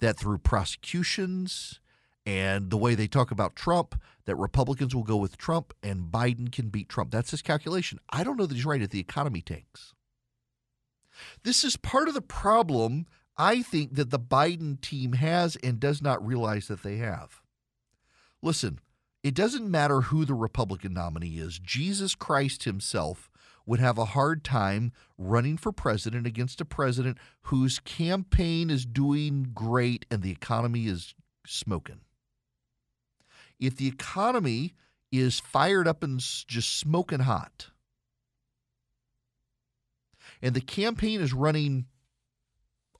that 0.00 0.18
through 0.18 0.38
prosecutions 0.38 1.80
and 2.26 2.70
the 2.70 2.76
way 2.76 2.94
they 2.94 3.06
talk 3.06 3.30
about 3.30 3.56
Trump, 3.56 4.00
that 4.26 4.36
Republicans 4.36 4.94
will 4.94 5.02
go 5.02 5.16
with 5.16 5.36
Trump 5.36 5.74
and 5.82 6.12
Biden 6.12 6.52
can 6.52 6.68
beat 6.68 6.88
Trump. 6.88 7.10
That's 7.10 7.30
his 7.30 7.42
calculation. 7.42 7.98
I 8.10 8.24
don't 8.24 8.36
know 8.36 8.46
that 8.46 8.54
he's 8.54 8.64
right 8.64 8.82
if 8.82 8.90
the 8.90 9.00
economy 9.00 9.42
tanks. 9.42 9.94
This 11.42 11.64
is 11.64 11.76
part 11.76 12.08
of 12.08 12.14
the 12.14 12.22
problem 12.22 13.06
I 13.36 13.62
think 13.62 13.94
that 13.94 14.10
the 14.10 14.18
Biden 14.18 14.80
team 14.80 15.14
has 15.14 15.56
and 15.56 15.80
does 15.80 16.02
not 16.02 16.24
realize 16.24 16.68
that 16.68 16.82
they 16.82 16.96
have. 16.98 17.40
Listen, 18.42 18.78
it 19.22 19.34
doesn't 19.34 19.70
matter 19.70 20.02
who 20.02 20.24
the 20.24 20.34
Republican 20.34 20.94
nominee 20.94 21.38
is. 21.38 21.58
Jesus 21.58 22.14
Christ 22.14 22.64
himself 22.64 23.30
would 23.66 23.80
have 23.80 23.98
a 23.98 24.06
hard 24.06 24.44
time 24.44 24.92
running 25.16 25.56
for 25.56 25.72
president 25.72 26.26
against 26.26 26.60
a 26.60 26.64
president 26.64 27.18
whose 27.42 27.78
campaign 27.78 28.70
is 28.70 28.84
doing 28.84 29.50
great 29.54 30.04
and 30.10 30.22
the 30.22 30.30
economy 30.30 30.86
is 30.86 31.14
smoking. 31.46 32.00
If 33.60 33.76
the 33.76 33.88
economy 33.88 34.74
is 35.10 35.40
fired 35.40 35.86
up 35.86 36.02
and 36.02 36.18
just 36.18 36.76
smoking 36.76 37.20
hot, 37.20 37.68
and 40.40 40.54
the 40.54 40.60
campaign 40.60 41.20
is 41.20 41.32
running 41.32 41.86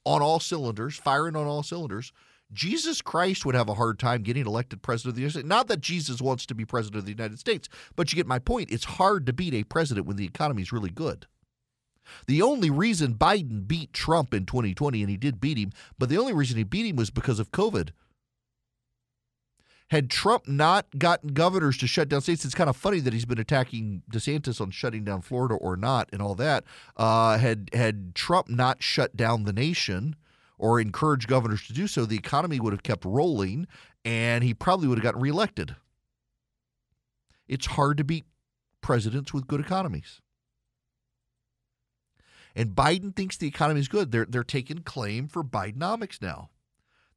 on 0.05 0.21
all 0.21 0.39
cylinders, 0.39 0.95
firing 0.95 1.35
on 1.35 1.45
all 1.45 1.63
cylinders, 1.63 2.13
Jesus 2.53 3.01
Christ 3.01 3.45
would 3.45 3.55
have 3.55 3.69
a 3.69 3.73
hard 3.73 3.99
time 3.99 4.23
getting 4.23 4.45
elected 4.45 4.81
president 4.81 5.11
of 5.11 5.15
the 5.15 5.21
United 5.21 5.39
States. 5.39 5.47
Not 5.47 5.67
that 5.67 5.81
Jesus 5.81 6.21
wants 6.21 6.45
to 6.45 6.55
be 6.55 6.65
president 6.65 6.99
of 6.99 7.05
the 7.05 7.11
United 7.11 7.39
States, 7.39 7.67
but 7.95 8.11
you 8.11 8.15
get 8.15 8.27
my 8.27 8.39
point. 8.39 8.71
It's 8.71 8.85
hard 8.85 9.25
to 9.25 9.33
beat 9.33 9.53
a 9.53 9.63
president 9.63 10.05
when 10.05 10.17
the 10.17 10.25
economy 10.25 10.61
is 10.61 10.71
really 10.71 10.89
good. 10.89 11.27
The 12.27 12.41
only 12.41 12.69
reason 12.69 13.15
Biden 13.15 13.67
beat 13.67 13.93
Trump 13.93 14.33
in 14.33 14.45
2020, 14.45 15.01
and 15.01 15.09
he 15.09 15.17
did 15.17 15.39
beat 15.39 15.57
him, 15.57 15.71
but 15.97 16.09
the 16.09 16.17
only 16.17 16.33
reason 16.33 16.57
he 16.57 16.63
beat 16.63 16.85
him 16.85 16.95
was 16.95 17.09
because 17.09 17.39
of 17.39 17.51
COVID. 17.51 17.89
Had 19.89 20.09
Trump 20.09 20.47
not 20.47 20.87
gotten 20.97 21.33
governors 21.33 21.77
to 21.77 21.87
shut 21.87 22.09
down 22.09 22.21
states, 22.21 22.45
it's 22.45 22.55
kind 22.55 22.69
of 22.69 22.75
funny 22.75 22.99
that 23.01 23.13
he's 23.13 23.25
been 23.25 23.39
attacking 23.39 24.01
DeSantis 24.11 24.59
on 24.59 24.71
shutting 24.71 25.03
down 25.03 25.21
Florida 25.21 25.55
or 25.55 25.77
not 25.77 26.09
and 26.11 26.21
all 26.21 26.35
that. 26.35 26.63
Uh, 26.97 27.37
had 27.37 27.69
had 27.73 28.15
Trump 28.15 28.49
not 28.49 28.81
shut 28.81 29.15
down 29.15 29.43
the 29.43 29.53
nation, 29.53 30.15
or 30.57 30.79
encourage 30.79 31.27
governors 31.27 31.65
to 31.67 31.73
do 31.73 31.87
so, 31.87 32.05
the 32.05 32.15
economy 32.15 32.59
would 32.59 32.73
have 32.73 32.83
kept 32.83 33.05
rolling 33.05 33.67
and 34.05 34.43
he 34.43 34.53
probably 34.53 34.87
would 34.87 34.97
have 34.97 35.03
gotten 35.03 35.21
reelected. 35.21 35.75
It's 37.47 37.65
hard 37.65 37.97
to 37.97 38.03
beat 38.03 38.25
presidents 38.81 39.33
with 39.33 39.47
good 39.47 39.59
economies. 39.59 40.21
And 42.55 42.75
Biden 42.75 43.15
thinks 43.15 43.35
the 43.37 43.47
economy 43.47 43.79
is 43.79 43.87
good. 43.87 44.11
They're, 44.11 44.25
they're 44.25 44.43
taking 44.43 44.79
claim 44.79 45.27
for 45.27 45.43
Bidenomics 45.43 46.21
now. 46.21 46.49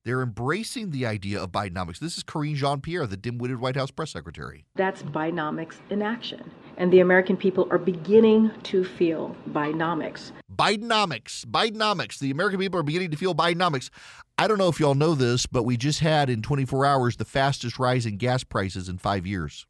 They're 0.07 0.23
embracing 0.23 0.93
the 0.93 1.05
idea 1.05 1.43
of 1.43 1.51
Bidenomics. 1.51 1.99
This 1.99 2.17
is 2.17 2.23
Karine 2.23 2.55
Jean 2.55 2.81
Pierre, 2.81 3.09
the 3.09 3.17
dim 3.17 3.39
witted 3.39 3.59
White 3.59 3.75
House 3.75 3.91
press 3.91 4.13
secretary. 4.13 4.65
That's 4.77 5.03
Bidenomics 5.03 5.79
in 5.91 6.01
action. 6.01 6.49
And 6.77 6.93
the 6.93 7.01
American 7.01 7.37
people 7.37 7.67
are 7.73 7.79
beginning 7.79 8.53
to 8.63 8.85
feel 8.85 9.35
Bidenomics. 9.51 10.31
Bidenomics. 10.55 11.45
Bidenomics. 11.47 12.21
The 12.21 12.31
American 12.31 12.61
people 12.61 12.79
are 12.79 12.85
beginning 12.85 13.11
to 13.11 13.17
feel 13.17 13.35
Bidenomics. 13.35 13.91
I 14.39 14.47
don't 14.47 14.59
know 14.59 14.69
if 14.69 14.79
y'all 14.79 14.95
know 14.95 15.17
this, 15.17 15.45
but 15.45 15.65
we 15.65 15.77
just 15.77 15.99
had 15.99 16.31
in 16.31 16.41
24 16.41 16.87
hours 16.87 17.17
the 17.17 17.25
fastest 17.25 17.81
rise 17.81 18.07
in 18.07 18.17
gas 18.17 18.45
prices 18.45 18.89
in 18.89 18.99
five 18.99 19.27
years. 19.27 19.67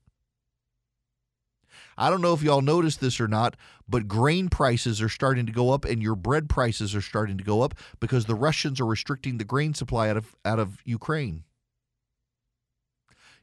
I 1.99 2.11
don't 2.11 2.21
know 2.21 2.35
if 2.35 2.43
y'all 2.43 2.61
noticed 2.61 3.01
this 3.01 3.21
or 3.21 3.29
not, 3.29 3.57
but 3.89 4.09
grain 4.09 4.49
prices 4.49 5.01
are 5.01 5.09
starting 5.09 5.47
to 5.47 5.53
go 5.53 5.71
up 5.71 5.85
and 5.85 6.03
your 6.03 6.15
bread 6.15 6.49
prices 6.49 6.95
are 6.95 7.01
starting 7.01 7.39
to 7.39 7.45
go 7.45 7.63
up 7.63 7.75
because 8.01 8.27
the 8.27 8.35
Russians 8.35 8.81
are 8.81 8.87
restricting 8.87 9.39
the 9.39 9.45
grain 9.45 9.75
supply 9.75 10.09
out 10.11 10.17
of 10.17 10.35
out 10.45 10.59
of 10.59 10.79
Ukraine. 10.85 11.45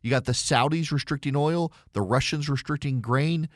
You 0.02 0.10
got 0.10 0.26
the 0.26 0.34
Saudis 0.34 0.92
restricting 0.92 1.36
oil, 1.36 1.72
the 1.94 2.02
Russians 2.02 2.50
restricting 2.50 3.02
grain. 3.02 3.50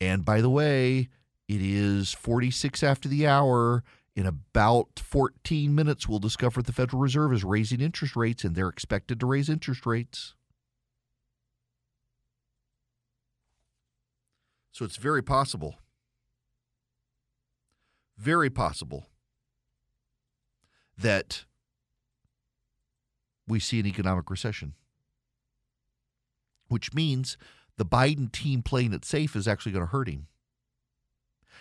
And 0.00 0.24
by 0.24 0.40
the 0.40 0.50
way, 0.50 1.10
it 1.46 1.60
is 1.60 2.12
46 2.12 2.82
after 2.82 3.08
the 3.08 3.26
hour. 3.26 3.84
In 4.14 4.26
about 4.26 4.98
14 4.98 5.74
minutes, 5.74 6.08
we'll 6.08 6.18
discover 6.18 6.60
the 6.60 6.72
Federal 6.72 7.00
Reserve 7.00 7.32
is 7.32 7.44
raising 7.44 7.80
interest 7.80 8.14
rates, 8.14 8.44
and 8.44 8.54
they're 8.54 8.68
expected 8.68 9.20
to 9.20 9.26
raise 9.26 9.48
interest 9.48 9.86
rates. 9.86 10.34
So 14.72 14.86
it's 14.86 14.96
very 14.96 15.22
possible, 15.22 15.76
very 18.16 18.48
possible 18.48 19.06
that 20.96 21.44
we 23.46 23.60
see 23.60 23.80
an 23.80 23.86
economic 23.86 24.30
recession, 24.30 24.72
which 26.68 26.94
means 26.94 27.36
the 27.76 27.84
Biden 27.84 28.32
team 28.32 28.62
playing 28.62 28.94
it 28.94 29.04
safe 29.04 29.36
is 29.36 29.46
actually 29.46 29.72
going 29.72 29.84
to 29.84 29.92
hurt 29.92 30.08
him. 30.08 30.28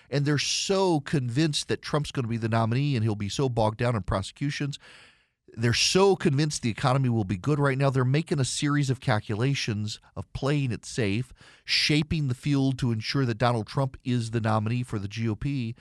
And 0.09 0.25
they're 0.25 0.37
so 0.37 1.01
convinced 1.01 1.67
that 1.67 1.81
Trump's 1.81 2.11
going 2.11 2.23
to 2.23 2.29
be 2.29 2.37
the 2.37 2.49
nominee 2.49 2.95
and 2.95 3.03
he'll 3.03 3.15
be 3.15 3.29
so 3.29 3.49
bogged 3.49 3.77
down 3.77 3.95
in 3.95 4.03
prosecutions 4.03 4.79
they're 5.53 5.73
so 5.73 6.15
convinced 6.15 6.61
the 6.61 6.69
economy 6.69 7.09
will 7.09 7.23
be 7.23 7.37
good 7.37 7.59
right 7.59 7.77
now. 7.77 7.89
They're 7.89 8.05
making 8.05 8.39
a 8.39 8.45
series 8.45 8.89
of 8.89 8.99
calculations 8.99 9.99
of 10.15 10.31
playing 10.33 10.71
it 10.71 10.85
safe, 10.85 11.33
shaping 11.65 12.27
the 12.27 12.35
field 12.35 12.79
to 12.79 12.91
ensure 12.91 13.25
that 13.25 13.37
Donald 13.37 13.67
Trump 13.67 13.97
is 14.03 14.31
the 14.31 14.41
nominee 14.41 14.83
for 14.83 14.97
the 14.97 15.07
GOP. 15.07 15.75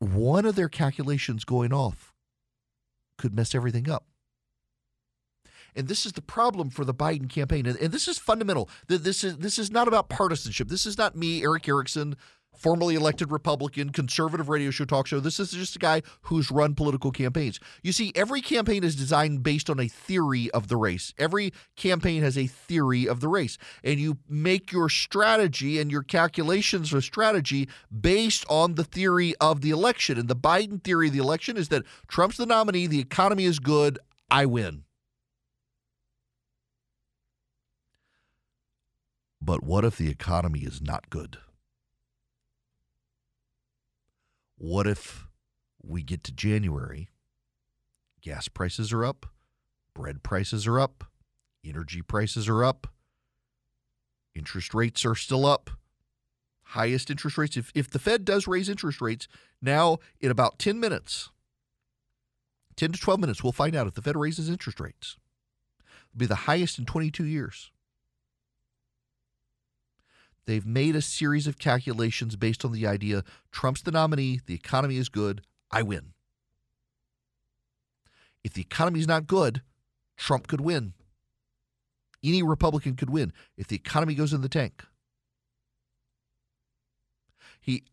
One 0.00 0.44
of 0.44 0.56
their 0.56 0.68
calculations 0.68 1.44
going 1.44 1.72
off 1.72 2.12
could 3.18 3.34
mess 3.34 3.54
everything 3.54 3.88
up. 3.88 4.06
And 5.76 5.88
this 5.88 6.06
is 6.06 6.12
the 6.12 6.22
problem 6.22 6.70
for 6.70 6.84
the 6.84 6.94
Biden 6.94 7.28
campaign. 7.28 7.66
And, 7.66 7.76
this 7.76 8.06
is 8.06 8.18
fundamental. 8.18 8.68
This 8.86 9.24
is 9.24 9.38
this 9.38 9.58
is 9.58 9.70
not 9.70 9.88
about 9.88 10.08
partisanship. 10.08 10.68
This 10.68 10.86
is 10.86 10.96
not 10.96 11.16
me, 11.16 11.42
Erick 11.42 11.68
Erickson, 11.68 12.16
formerly 12.56 12.94
elected 12.94 13.30
Republican, 13.30 13.90
conservative 13.90 14.48
radio 14.48 14.70
show 14.70 14.84
talk 14.84 15.06
show. 15.06 15.20
This 15.20 15.40
is 15.40 15.50
just 15.50 15.76
a 15.76 15.78
guy 15.78 16.02
who's 16.22 16.50
run 16.50 16.74
political 16.74 17.10
campaigns. 17.10 17.60
You 17.82 17.92
see, 17.92 18.12
every 18.14 18.40
campaign 18.40 18.84
is 18.84 18.96
designed 18.96 19.42
based 19.42 19.68
on 19.68 19.80
a 19.80 19.88
theory 19.88 20.50
of 20.52 20.68
the 20.68 20.76
race. 20.76 21.12
Every 21.18 21.52
campaign 21.76 22.22
has 22.22 22.38
a 22.38 22.46
theory 22.46 23.08
of 23.08 23.20
the 23.20 23.28
race. 23.28 23.58
And 23.82 23.98
you 23.98 24.18
make 24.28 24.72
your 24.72 24.88
strategy 24.88 25.78
and 25.78 25.90
your 25.90 26.02
calculations 26.02 26.90
for 26.90 27.00
strategy 27.00 27.68
based 28.00 28.44
on 28.48 28.74
the 28.74 28.84
theory 28.84 29.34
of 29.40 29.60
the 29.60 29.70
election. 29.70 30.18
And 30.18 30.28
the 30.28 30.36
Biden 30.36 30.82
theory 30.82 31.08
of 31.08 31.12
the 31.12 31.20
election 31.20 31.56
is 31.56 31.68
that 31.68 31.84
Trump's 32.08 32.36
the 32.36 32.46
nominee, 32.46 32.86
the 32.86 33.00
economy 33.00 33.44
is 33.44 33.58
good, 33.58 33.98
I 34.30 34.46
win. 34.46 34.84
But 39.40 39.62
what 39.62 39.84
if 39.84 39.98
the 39.98 40.08
economy 40.08 40.60
is 40.60 40.80
not 40.80 41.10
good? 41.10 41.36
What 44.64 44.86
if 44.86 45.26
we 45.82 46.02
get 46.02 46.24
to 46.24 46.32
January, 46.32 47.10
gas 48.22 48.48
prices 48.48 48.94
are 48.94 49.04
up, 49.04 49.26
bread 49.92 50.22
prices 50.22 50.66
are 50.66 50.80
up, 50.80 51.04
energy 51.62 52.00
prices 52.00 52.48
are 52.48 52.64
up, 52.64 52.86
interest 54.34 54.72
rates 54.72 55.04
are 55.04 55.14
still 55.14 55.44
up, 55.44 55.68
highest 56.62 57.10
interest 57.10 57.36
rates. 57.36 57.58
If, 57.58 57.72
if 57.74 57.90
the 57.90 57.98
Fed 57.98 58.24
does 58.24 58.46
raise 58.46 58.70
interest 58.70 59.02
rates 59.02 59.28
now 59.60 59.98
in 60.18 60.30
about 60.30 60.58
10 60.58 60.80
minutes, 60.80 61.28
10 62.76 62.92
to 62.92 62.98
12 62.98 63.20
minutes, 63.20 63.42
we'll 63.42 63.52
find 63.52 63.76
out 63.76 63.86
if 63.86 63.92
the 63.92 64.00
Fed 64.00 64.16
raises 64.16 64.48
interest 64.48 64.80
rates. 64.80 65.18
It'll 66.08 66.20
be 66.20 66.24
the 66.24 66.46
highest 66.46 66.78
in 66.78 66.86
22 66.86 67.26
years. 67.26 67.70
They've 70.46 70.66
made 70.66 70.94
a 70.94 71.02
series 71.02 71.46
of 71.46 71.58
calculations 71.58 72.36
based 72.36 72.64
on 72.64 72.72
the 72.72 72.86
idea 72.86 73.24
Trump's 73.50 73.82
the 73.82 73.90
nominee, 73.90 74.40
the 74.46 74.54
economy 74.54 74.96
is 74.96 75.08
good, 75.08 75.42
I 75.70 75.82
win. 75.82 76.12
If 78.42 78.52
the 78.52 78.60
economy 78.60 79.00
is 79.00 79.08
not 79.08 79.26
good, 79.26 79.62
Trump 80.16 80.46
could 80.46 80.60
win. 80.60 80.92
Any 82.22 82.42
Republican 82.42 82.94
could 82.96 83.10
win 83.10 83.32
if 83.56 83.68
the 83.68 83.76
economy 83.76 84.14
goes 84.14 84.32
in 84.32 84.42
the 84.42 84.48
tank. 84.48 84.84
He 87.60 87.84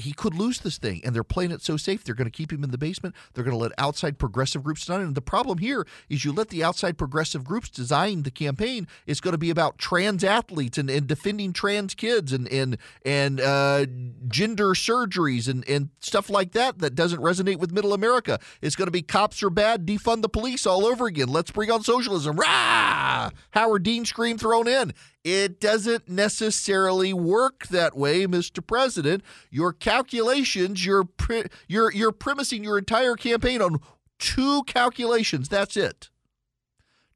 he 0.00 0.12
could 0.12 0.34
lose 0.34 0.60
this 0.60 0.78
thing, 0.78 1.00
and 1.04 1.14
they're 1.14 1.24
playing 1.24 1.50
it 1.50 1.62
so 1.62 1.76
safe. 1.76 2.04
They're 2.04 2.14
going 2.14 2.30
to 2.30 2.36
keep 2.36 2.52
him 2.52 2.64
in 2.64 2.70
the 2.70 2.78
basement. 2.78 3.14
They're 3.34 3.44
going 3.44 3.56
to 3.56 3.62
let 3.62 3.72
outside 3.78 4.18
progressive 4.18 4.62
groups 4.62 4.80
design. 4.80 5.02
And 5.02 5.14
the 5.14 5.22
problem 5.22 5.58
here 5.58 5.86
is 6.08 6.24
you 6.24 6.32
let 6.32 6.48
the 6.48 6.64
outside 6.64 6.98
progressive 6.98 7.44
groups 7.44 7.68
design 7.68 8.22
the 8.22 8.30
campaign. 8.30 8.88
It's 9.06 9.20
going 9.20 9.32
to 9.32 9.38
be 9.38 9.50
about 9.50 9.78
trans 9.78 10.24
athletes 10.24 10.78
and, 10.78 10.90
and 10.90 11.06
defending 11.06 11.52
trans 11.52 11.94
kids 11.94 12.32
and 12.32 12.48
and 12.48 12.78
and 13.04 13.40
uh, 13.40 13.86
gender 14.28 14.68
surgeries 14.70 15.48
and 15.48 15.68
and 15.68 15.90
stuff 16.00 16.30
like 16.30 16.52
that 16.52 16.78
that 16.78 16.94
doesn't 16.94 17.20
resonate 17.20 17.58
with 17.58 17.72
Middle 17.72 17.92
America. 17.92 18.38
It's 18.60 18.76
going 18.76 18.86
to 18.86 18.92
be 18.92 19.02
cops 19.02 19.42
are 19.42 19.50
bad, 19.50 19.86
defund 19.86 20.22
the 20.22 20.28
police 20.28 20.66
all 20.66 20.86
over 20.86 21.06
again. 21.06 21.28
Let's 21.28 21.50
bring 21.50 21.70
on 21.70 21.82
socialism. 21.82 22.36
Rah! 22.36 23.30
Howard 23.50 23.82
Dean 23.82 24.04
scream 24.04 24.38
thrown 24.38 24.66
in. 24.66 24.92
It 25.22 25.60
doesn't 25.60 26.08
necessarily 26.08 27.12
work 27.12 27.66
that 27.68 27.94
way, 27.96 28.26
Mr. 28.26 28.66
President. 28.66 29.22
Your 29.50 29.72
calculations, 29.72 30.84
you're 30.86 31.04
pre- 31.04 31.44
you're 31.68 31.92
you're 31.92 32.12
premising 32.12 32.64
your 32.64 32.78
entire 32.78 33.16
campaign 33.16 33.60
on 33.60 33.80
two 34.18 34.62
calculations. 34.64 35.48
That's 35.48 35.76
it. 35.76 36.08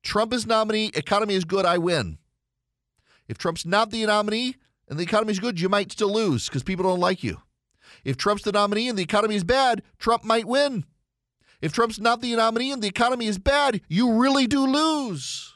Trump 0.03 0.35
is 0.35 0.47
nominee, 0.47 0.91
economy 0.95 1.35
is 1.35 1.47
good, 1.47 1.64
I 1.64 1.79
win. 1.79 2.18
If 3.26 3.39
Trump's 3.39 3.64
not 3.64 3.91
the 3.91 4.05
nominee 4.05 4.57
and 4.87 4.99
the 4.99 5.03
economy 5.03 5.33
is 5.33 5.41
good, 5.41 5.59
you 5.59 5.70
might 5.70 5.91
still 5.91 6.12
lose 6.12 6.47
because 6.47 6.62
people 6.62 6.85
don't 6.85 7.01
like 7.01 7.22
you. 7.22 7.39
If 8.05 8.18
Trump's 8.18 8.43
the 8.43 8.53
nominee 8.53 8.89
and 8.89 8.99
the 8.99 9.03
economy 9.03 9.35
is 9.35 9.45
bad, 9.45 9.83
Trump 9.99 10.24
might 10.24 10.47
win. 10.47 10.85
If 11.62 11.72
Trump's 11.72 11.99
not 11.99 12.20
the 12.20 12.37
nominee 12.37 12.70
and 12.70 12.83
the 12.83 12.89
economy 12.89 13.26
is 13.26 13.39
bad, 13.39 13.81
you 13.89 14.12
really 14.12 14.47
do 14.47 14.66
lose. 14.66 15.54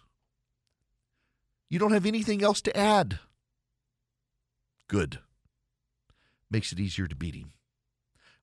You 1.70 1.78
don't 1.78 1.92
have 1.92 2.06
anything 2.06 2.42
else 2.42 2.60
to 2.62 2.76
add. 2.76 3.18
Good. 4.88 5.18
Makes 6.50 6.72
it 6.72 6.80
easier 6.80 7.06
to 7.06 7.14
beat 7.14 7.34
him. 7.34 7.52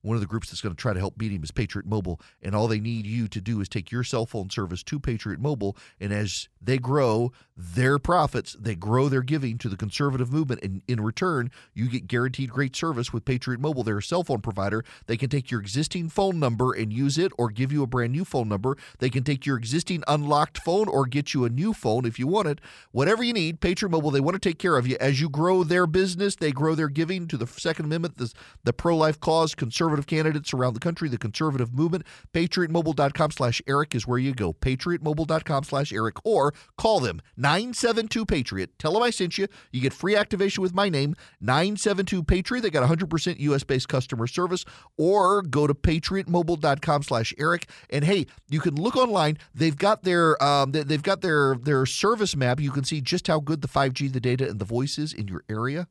One 0.06 0.14
of 0.14 0.20
the 0.20 0.28
groups 0.28 0.50
that's 0.50 0.60
going 0.60 0.72
to 0.72 0.80
try 0.80 0.92
to 0.92 1.00
help 1.00 1.18
beat 1.18 1.32
him 1.32 1.42
is 1.42 1.50
Patriot 1.50 1.84
Mobile, 1.84 2.20
and 2.40 2.54
all 2.54 2.68
they 2.68 2.78
need 2.78 3.06
you 3.06 3.26
to 3.26 3.40
do 3.40 3.60
is 3.60 3.68
take 3.68 3.90
your 3.90 4.04
cell 4.04 4.24
phone 4.24 4.50
service 4.50 4.84
to 4.84 5.00
Patriot 5.00 5.40
Mobile, 5.40 5.76
and 5.98 6.12
as 6.12 6.46
they 6.62 6.78
grow 6.78 7.32
their 7.56 7.98
profits, 7.98 8.54
they 8.54 8.76
grow 8.76 9.08
their 9.08 9.22
giving 9.22 9.58
to 9.58 9.68
the 9.68 9.76
conservative 9.76 10.32
movement, 10.32 10.62
and 10.62 10.82
in 10.86 11.00
return, 11.00 11.50
you 11.74 11.88
get 11.88 12.06
guaranteed 12.06 12.50
great 12.50 12.76
service 12.76 13.12
with 13.12 13.24
Patriot 13.24 13.58
Mobile. 13.58 13.82
They're 13.82 13.98
a 13.98 14.02
cell 14.02 14.22
phone 14.22 14.42
provider. 14.42 14.84
They 15.06 15.16
can 15.16 15.28
take 15.28 15.50
your 15.50 15.60
existing 15.60 16.10
phone 16.10 16.38
number 16.38 16.72
and 16.72 16.92
use 16.92 17.18
it, 17.18 17.32
or 17.36 17.50
give 17.50 17.72
you 17.72 17.82
a 17.82 17.88
brand 17.88 18.12
new 18.12 18.24
phone 18.24 18.48
number. 18.48 18.76
They 19.00 19.10
can 19.10 19.24
take 19.24 19.44
your 19.44 19.56
existing 19.56 20.04
unlocked 20.06 20.58
phone 20.58 20.86
or 20.86 21.06
get 21.06 21.34
you 21.34 21.44
a 21.44 21.50
new 21.50 21.72
phone 21.72 22.04
if 22.04 22.16
you 22.16 22.28
want 22.28 22.46
it. 22.46 22.60
Whatever 22.92 23.24
you 23.24 23.32
need, 23.32 23.60
Patriot 23.60 23.90
Mobile, 23.90 24.12
they 24.12 24.20
want 24.20 24.40
to 24.40 24.48
take 24.48 24.60
care 24.60 24.76
of 24.76 24.86
you. 24.86 24.96
As 25.00 25.20
you 25.20 25.28
grow 25.28 25.64
their 25.64 25.88
business, 25.88 26.36
they 26.36 26.52
grow 26.52 26.76
their 26.76 26.88
giving 26.88 27.26
to 27.26 27.36
the 27.36 27.48
Second 27.48 27.86
Amendment, 27.86 28.18
the, 28.18 28.32
the 28.62 28.72
pro 28.72 28.96
life 28.96 29.18
cause, 29.18 29.56
conservative 29.56 29.95
conservative 29.96 30.06
candidates 30.06 30.52
around 30.54 30.74
the 30.74 30.80
country, 30.80 31.08
the 31.08 31.18
conservative 31.18 31.72
movement. 31.72 32.04
PatriotMobile.com 32.32 33.30
slash 33.30 33.62
Eric 33.66 33.94
is 33.94 34.06
where 34.06 34.18
you 34.18 34.34
go. 34.34 34.52
PatriotMobile.com 34.52 35.64
slash 35.64 35.92
Eric 35.92 36.16
or 36.24 36.52
call 36.76 37.00
them 37.00 37.20
972 37.36 38.26
Patriot. 38.26 38.78
Tell 38.78 38.92
them 38.92 39.02
I 39.02 39.10
sent 39.10 39.38
you. 39.38 39.48
You 39.72 39.80
get 39.80 39.92
free 39.92 40.16
activation 40.16 40.62
with 40.62 40.74
my 40.74 40.88
name, 40.88 41.14
972 41.40 42.22
Patriot. 42.24 42.62
They 42.62 42.70
got 42.70 42.88
100% 42.88 43.40
US 43.40 43.64
based 43.64 43.88
customer 43.88 44.26
service 44.26 44.64
or 44.98 45.42
go 45.42 45.66
to 45.66 45.74
PatriotMobile.com 45.74 47.02
slash 47.02 47.34
Eric. 47.38 47.68
And 47.90 48.04
hey, 48.04 48.26
you 48.48 48.60
can 48.60 48.74
look 48.74 48.96
online. 48.96 49.38
They've 49.54 49.76
got 49.76 50.02
their 50.02 50.42
um, 50.42 50.72
they've 50.72 51.02
got 51.02 51.22
their 51.22 51.56
their 51.56 51.86
service 51.86 52.36
map. 52.36 52.60
You 52.60 52.70
can 52.70 52.84
see 52.84 53.00
just 53.00 53.26
how 53.28 53.40
good 53.40 53.62
the 53.62 53.68
5G, 53.68 54.12
the 54.12 54.20
data, 54.20 54.48
and 54.48 54.58
the 54.58 54.64
voice 54.64 54.98
is 54.98 55.12
in 55.12 55.28
your 55.28 55.44
area 55.48 55.88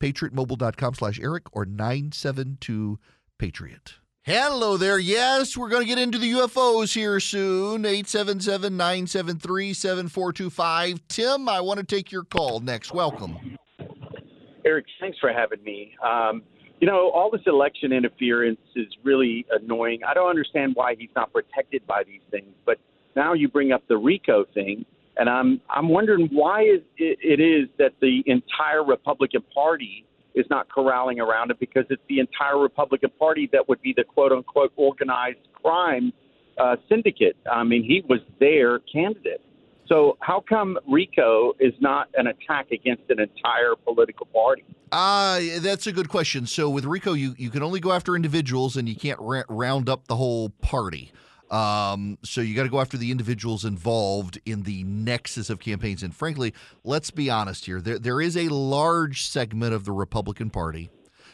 patriotmobile.com 0.00 0.94
slash 0.94 1.20
Eric 1.20 1.44
or 1.52 1.64
972 1.64 2.98
Patriot. 3.38 3.94
Hello 4.22 4.76
there. 4.76 4.98
Yes, 4.98 5.56
we're 5.56 5.68
going 5.68 5.82
to 5.82 5.88
get 5.88 5.98
into 5.98 6.18
the 6.18 6.32
UFOs 6.32 6.92
here 6.92 7.20
soon. 7.20 7.84
877 7.84 8.76
973 8.76 9.72
7425. 9.72 11.00
Tim, 11.06 11.48
I 11.48 11.60
want 11.60 11.78
to 11.78 11.86
take 11.86 12.10
your 12.10 12.24
call 12.24 12.58
next. 12.58 12.92
Welcome. 12.92 13.56
Erick, 14.64 14.86
thanks 14.98 15.16
for 15.20 15.32
having 15.32 15.62
me. 15.62 15.94
Um, 16.04 16.42
you 16.80 16.88
know, 16.88 17.10
all 17.10 17.30
this 17.30 17.42
election 17.46 17.92
interference 17.92 18.58
is 18.74 18.88
really 19.04 19.46
annoying. 19.50 20.00
I 20.06 20.12
don't 20.12 20.28
understand 20.28 20.72
why 20.74 20.96
he's 20.98 21.10
not 21.14 21.32
protected 21.32 21.86
by 21.86 22.02
these 22.04 22.20
things, 22.30 22.52
but 22.64 22.78
now 23.14 23.32
you 23.32 23.48
bring 23.48 23.70
up 23.70 23.86
the 23.88 23.96
RICO 23.96 24.44
thing, 24.52 24.84
and 25.16 25.30
I'm 25.30 25.60
I'm 25.70 25.88
wondering 25.88 26.28
why 26.32 26.62
it, 26.62 26.84
it 26.98 27.40
is 27.40 27.68
that 27.78 27.92
the 28.00 28.22
entire 28.26 28.84
Republican 28.84 29.42
Party 29.54 30.04
is 30.36 30.46
not 30.50 30.68
corralling 30.68 31.18
around 31.18 31.50
it 31.50 31.58
because 31.58 31.84
it's 31.90 32.02
the 32.08 32.20
entire 32.20 32.58
Republican 32.58 33.10
Party 33.18 33.48
that 33.52 33.68
would 33.68 33.80
be 33.82 33.92
the 33.96 34.04
quote 34.04 34.30
unquote 34.30 34.72
organized 34.76 35.38
crime 35.54 36.12
uh, 36.58 36.76
syndicate. 36.88 37.36
I 37.50 37.64
mean, 37.64 37.82
he 37.82 38.04
was 38.08 38.20
their 38.38 38.78
candidate. 38.80 39.40
So 39.88 40.16
how 40.20 40.44
come 40.46 40.78
RICO 40.88 41.52
is 41.60 41.72
not 41.80 42.08
an 42.16 42.26
attack 42.26 42.70
against 42.72 43.04
an 43.08 43.20
entire 43.20 43.76
political 43.76 44.26
party? 44.26 44.64
Uh, 44.90 45.40
that's 45.60 45.86
a 45.86 45.92
good 45.92 46.08
question. 46.08 46.46
So 46.46 46.68
with 46.68 46.84
RICO, 46.84 47.12
you, 47.12 47.34
you 47.38 47.50
can 47.50 47.62
only 47.62 47.80
go 47.80 47.92
after 47.92 48.16
individuals 48.16 48.76
and 48.76 48.88
you 48.88 48.96
can't 48.96 49.18
round 49.20 49.88
up 49.88 50.08
the 50.08 50.16
whole 50.16 50.50
party. 50.60 51.12
Um, 51.50 52.18
so 52.24 52.40
you 52.40 52.54
got 52.54 52.64
to 52.64 52.68
go 52.68 52.80
after 52.80 52.96
the 52.96 53.10
individuals 53.10 53.64
involved 53.64 54.40
in 54.44 54.62
the 54.62 54.82
nexus 54.84 55.50
of 55.50 55.60
campaigns. 55.60 56.02
And 56.02 56.14
frankly, 56.14 56.52
let's 56.84 57.10
be 57.10 57.30
honest 57.30 57.66
here. 57.66 57.80
There, 57.80 57.98
there 57.98 58.20
is 58.20 58.36
a 58.36 58.48
large 58.48 59.28
segment 59.28 59.72
of 59.74 59.84
the 59.84 59.92
Republican 59.92 60.50
Party. 60.50 60.90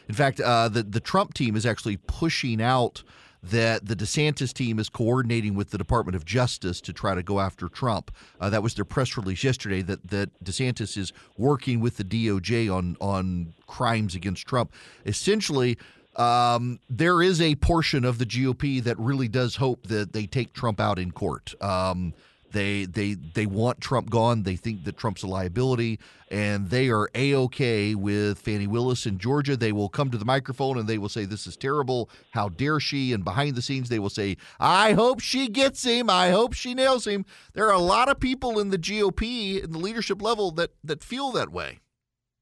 In 0.07 0.15
fact, 0.15 0.39
uh, 0.39 0.67
the 0.69 0.83
the 0.83 0.99
Trump 0.99 1.33
team 1.33 1.55
is 1.55 1.65
actually 1.65 1.97
pushing 1.97 2.61
out 2.61 3.03
that 3.41 3.85
the 3.85 3.95
DeSantis 3.95 4.53
team 4.53 4.79
is 4.79 4.87
coordinating 4.87 5.53
with 5.53 5.71
the 5.71 5.77
Department 5.77 6.15
of 6.15 6.23
Justice 6.23 6.79
to 6.79 6.93
try 6.93 7.13
to 7.13 7.21
go 7.21 7.41
after 7.41 7.67
Trump. 7.67 8.09
Uh, 8.39 8.49
that 8.49 8.63
was 8.63 8.73
their 8.73 8.85
press 8.85 9.17
release 9.17 9.43
yesterday 9.43 9.81
that 9.81 10.07
that 10.09 10.29
DeSantis 10.43 10.97
is 10.97 11.11
working 11.37 11.79
with 11.79 11.97
the 11.97 12.03
DOJ 12.03 12.73
on 12.73 12.95
on 13.01 13.53
crimes 13.67 14.15
against 14.15 14.47
Trump. 14.47 14.73
Essentially, 15.05 15.77
um, 16.15 16.79
there 16.89 17.21
is 17.21 17.41
a 17.41 17.55
portion 17.55 18.05
of 18.05 18.17
the 18.17 18.25
GOP 18.25 18.83
that 18.83 18.97
really 18.99 19.27
does 19.27 19.55
hope 19.55 19.87
that 19.87 20.13
they 20.13 20.25
take 20.25 20.53
Trump 20.53 20.79
out 20.79 20.99
in 20.99 21.11
court. 21.11 21.53
Um, 21.61 22.13
they 22.53 22.85
they 22.85 23.15
they 23.15 23.47
want 23.47 23.81
Trump 23.81 24.09
gone. 24.11 24.43
They 24.43 24.55
think 24.55 24.83
that 24.85 24.95
Trump's 24.95 25.23
a 25.23 25.27
liability, 25.27 25.99
and 26.29 26.69
they 26.69 26.89
are 26.89 27.09
a 27.15 27.33
okay 27.35 27.95
with 27.95 28.37
Fani 28.37 28.67
Willis 28.67 29.07
in 29.07 29.17
Georgia. 29.17 29.57
They 29.57 29.71
will 29.71 29.89
come 29.89 30.11
to 30.11 30.19
the 30.19 30.25
microphone 30.25 30.77
and 30.77 30.87
they 30.87 30.99
will 30.99 31.09
say, 31.09 31.25
"This 31.25 31.47
is 31.47 31.57
terrible. 31.57 32.11
How 32.31 32.49
dare 32.49 32.79
she?" 32.79 33.11
And 33.11 33.25
behind 33.25 33.55
the 33.55 33.61
scenes, 33.63 33.89
they 33.89 33.97
will 33.97 34.11
say, 34.11 34.37
"I 34.59 34.93
hope 34.93 35.19
she 35.19 35.49
gets 35.49 35.83
him. 35.83 36.11
I 36.11 36.29
hope 36.29 36.53
she 36.53 36.75
nails 36.75 37.07
him." 37.07 37.25
There 37.53 37.67
are 37.67 37.73
a 37.73 37.79
lot 37.79 38.07
of 38.07 38.19
people 38.19 38.59
in 38.59 38.69
the 38.69 38.77
GOP 38.77 39.61
in 39.61 39.71
the 39.71 39.79
leadership 39.79 40.21
level 40.21 40.51
that 40.51 40.71
that 40.83 41.03
feel 41.03 41.31
that 41.31 41.51
way, 41.51 41.79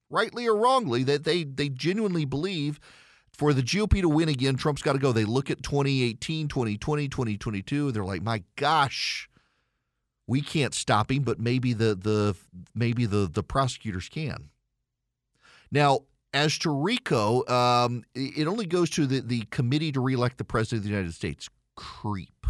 rightly 0.10 0.46
or 0.46 0.58
wrongly, 0.58 1.04
that 1.04 1.24
they 1.24 1.46
they 1.46 1.70
genuinely 1.70 2.26
believe 2.26 2.82
for 3.42 3.56
the 3.56 3.64
GOP 3.64 4.02
to 4.02 4.08
win 4.08 4.30
again, 4.30 4.56
Trump's 4.56 4.84
got 4.84 4.94
to 4.94 5.00
go. 5.00 5.12
They 5.12 5.26
look 5.26 5.50
at 5.50 5.64
2018, 5.64 6.48
2020, 6.48 7.08
2022, 7.08 7.92
they're 7.92 8.06
like, 8.06 8.22
my 8.22 8.44
gosh, 8.56 9.28
we 10.28 10.42
can't 10.42 10.76
stop 10.76 11.10
him, 11.10 11.24
but 11.24 11.40
maybe 11.40 11.74
the 11.74 11.96
the 11.96 12.36
maybe 12.76 13.08
the 13.08 13.28
the 13.28 13.42
prosecutors 13.42 14.10
can. 14.10 14.52
Now, 15.72 16.02
as 16.36 16.60
to 16.60 16.70
RICO, 16.70 17.44
um, 17.48 18.04
it 18.14 18.48
only 18.48 18.68
goes 18.68 18.92
to 18.92 19.08
the, 19.08 19.22
the 19.22 19.42
committee 19.50 19.92
to 19.92 20.02
reelect 20.02 20.38
the 20.38 20.44
president 20.44 20.82
of 20.82 20.84
the 20.84 20.92
United 20.92 21.16
States. 21.16 21.50
CREEP. 21.76 22.46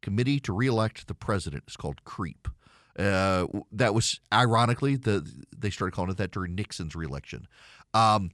Committee 0.00 0.38
to 0.38 0.52
reelect 0.52 1.08
the 1.08 1.14
president 1.14 1.64
is 1.66 1.76
called 1.76 2.04
CREEP. 2.04 2.46
Uh, 2.96 3.48
that 3.72 3.94
was 3.94 4.20
ironically 4.32 4.94
the 4.94 5.28
they 5.58 5.70
started 5.70 5.92
calling 5.92 6.12
it 6.12 6.18
that 6.18 6.30
during 6.30 6.54
Nixon's 6.54 6.94
reelection. 6.94 7.48
Um, 7.94 8.30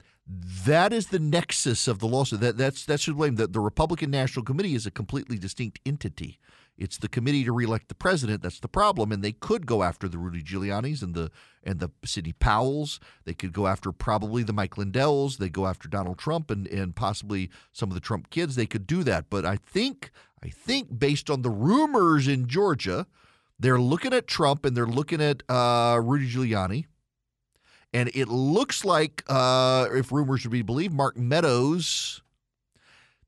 that 0.65 0.93
is 0.93 1.07
the 1.07 1.19
nexus 1.19 1.87
of 1.87 1.99
the 1.99 2.07
lawsuit. 2.07 2.41
That 2.41 2.57
that's 2.57 2.85
that's 2.85 3.05
who 3.05 3.15
blame. 3.15 3.35
The, 3.35 3.47
the 3.47 3.59
Republican 3.59 4.11
National 4.11 4.45
Committee 4.45 4.75
is 4.75 4.85
a 4.85 4.91
completely 4.91 5.39
distinct 5.39 5.79
entity. 5.85 6.39
It's 6.77 6.97
the 6.97 7.09
committee 7.09 7.43
to 7.43 7.51
reelect 7.51 7.89
the 7.89 7.95
president 7.95 8.41
that's 8.41 8.59
the 8.59 8.69
problem, 8.69 9.11
and 9.11 9.23
they 9.23 9.33
could 9.33 9.65
go 9.65 9.83
after 9.83 10.07
the 10.07 10.17
Rudy 10.17 10.43
Giuliani's 10.43 11.01
and 11.01 11.15
the 11.15 11.31
and 11.63 11.79
the 11.79 11.89
Sidney 12.05 12.33
Powells. 12.33 12.99
They 13.25 13.33
could 13.33 13.53
go 13.53 13.65
after 13.65 13.91
probably 13.91 14.43
the 14.43 14.53
Mike 14.53 14.75
Lindells. 14.75 15.37
They 15.37 15.49
go 15.49 15.65
after 15.65 15.89
Donald 15.89 16.19
Trump 16.19 16.51
and 16.51 16.67
and 16.67 16.95
possibly 16.95 17.49
some 17.73 17.89
of 17.89 17.95
the 17.95 18.01
Trump 18.01 18.29
kids. 18.29 18.55
They 18.55 18.67
could 18.67 18.85
do 18.85 19.03
that, 19.03 19.31
but 19.31 19.45
I 19.45 19.55
think 19.55 20.11
I 20.43 20.49
think 20.49 20.99
based 20.99 21.31
on 21.31 21.41
the 21.41 21.49
rumors 21.49 22.27
in 22.27 22.47
Georgia, 22.47 23.07
they're 23.59 23.81
looking 23.81 24.13
at 24.13 24.27
Trump 24.27 24.63
and 24.63 24.77
they're 24.77 24.85
looking 24.85 25.21
at 25.21 25.41
uh, 25.49 25.99
Rudy 26.03 26.29
Giuliani 26.29 26.85
and 27.93 28.09
it 28.13 28.27
looks 28.27 28.85
like, 28.85 29.23
uh, 29.27 29.87
if 29.91 30.11
rumors 30.11 30.43
to 30.43 30.49
be 30.49 30.61
believed, 30.61 30.93
Mark 30.93 31.17
Meadows, 31.17 32.21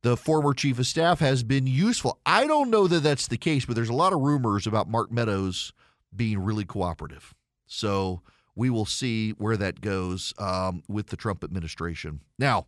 the 0.03 0.15
former 0.15 0.53
chief 0.53 0.79
of 0.79 0.87
staff, 0.87 1.19
has 1.19 1.43
been 1.43 1.67
useful. 1.67 2.19
I 2.25 2.45
don't 2.45 2.69
know 2.69 2.87
that 2.87 3.01
that's 3.01 3.27
the 3.27 3.37
case, 3.37 3.65
but 3.65 3.75
there's 3.75 3.89
a 3.89 3.93
lot 3.93 4.13
of 4.13 4.19
rumors 4.19 4.67
about 4.67 4.87
Mark 4.87 5.11
Meadows 5.11 5.73
being 6.15 6.39
really 6.39 6.65
cooperative. 6.65 7.33
So 7.65 8.21
we 8.55 8.69
will 8.69 8.85
see 8.85 9.31
where 9.31 9.57
that 9.57 9.81
goes 9.81 10.33
um, 10.37 10.83
with 10.87 11.07
the 11.07 11.17
Trump 11.17 11.43
administration. 11.43 12.21
Now, 12.37 12.67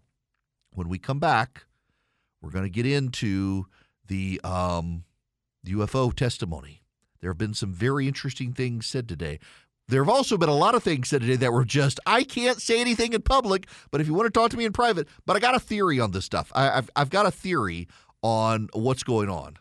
when 0.74 0.90
we 0.90 0.98
come 0.98 1.20
back, 1.20 1.66
we're 2.42 2.52
going 2.52 2.66
to 2.66 2.70
get 2.70 2.86
into 2.86 3.68
the 4.08 4.42
um, 4.44 5.04
UFO 5.66 6.14
testimony. 6.14 6.82
There 7.22 7.30
have 7.30 7.38
been 7.38 7.54
some 7.54 7.74
very 7.74 8.08
interesting 8.08 8.54
things 8.54 8.86
said 8.86 9.08
today. 9.08 9.40
There 9.90 10.04
have 10.04 10.10
also 10.14 10.38
been 10.38 10.50
a 10.50 10.56
lot 10.56 10.76
of 10.76 10.84
things 10.84 11.10
today 11.10 11.36
that 11.36 11.52
were 11.52 11.66
just, 11.66 12.00
I 12.06 12.24
can't 12.24 12.62
say 12.62 12.80
anything 12.80 13.14
in 13.14 13.22
public, 13.22 13.68
but 13.92 14.00
if 14.00 14.08
you 14.08 14.14
want 14.14 14.28
to 14.28 14.40
talk 14.40 14.50
to 14.52 14.58
me 14.58 14.66
in 14.66 14.72
private, 14.72 15.08
but 15.26 15.36
I 15.36 15.40
got 15.40 15.56
a 15.56 15.60
theory 15.60 16.00
on 16.00 16.12
this 16.12 16.26
stuff. 16.26 16.52
I, 16.56 16.64
have 16.66 16.90
I've 16.96 17.10
got 17.10 17.26
a 17.26 17.32
theory 17.32 17.88
on 18.22 18.70
what's 18.74 19.04
going 19.04 19.30
on. 19.30 19.58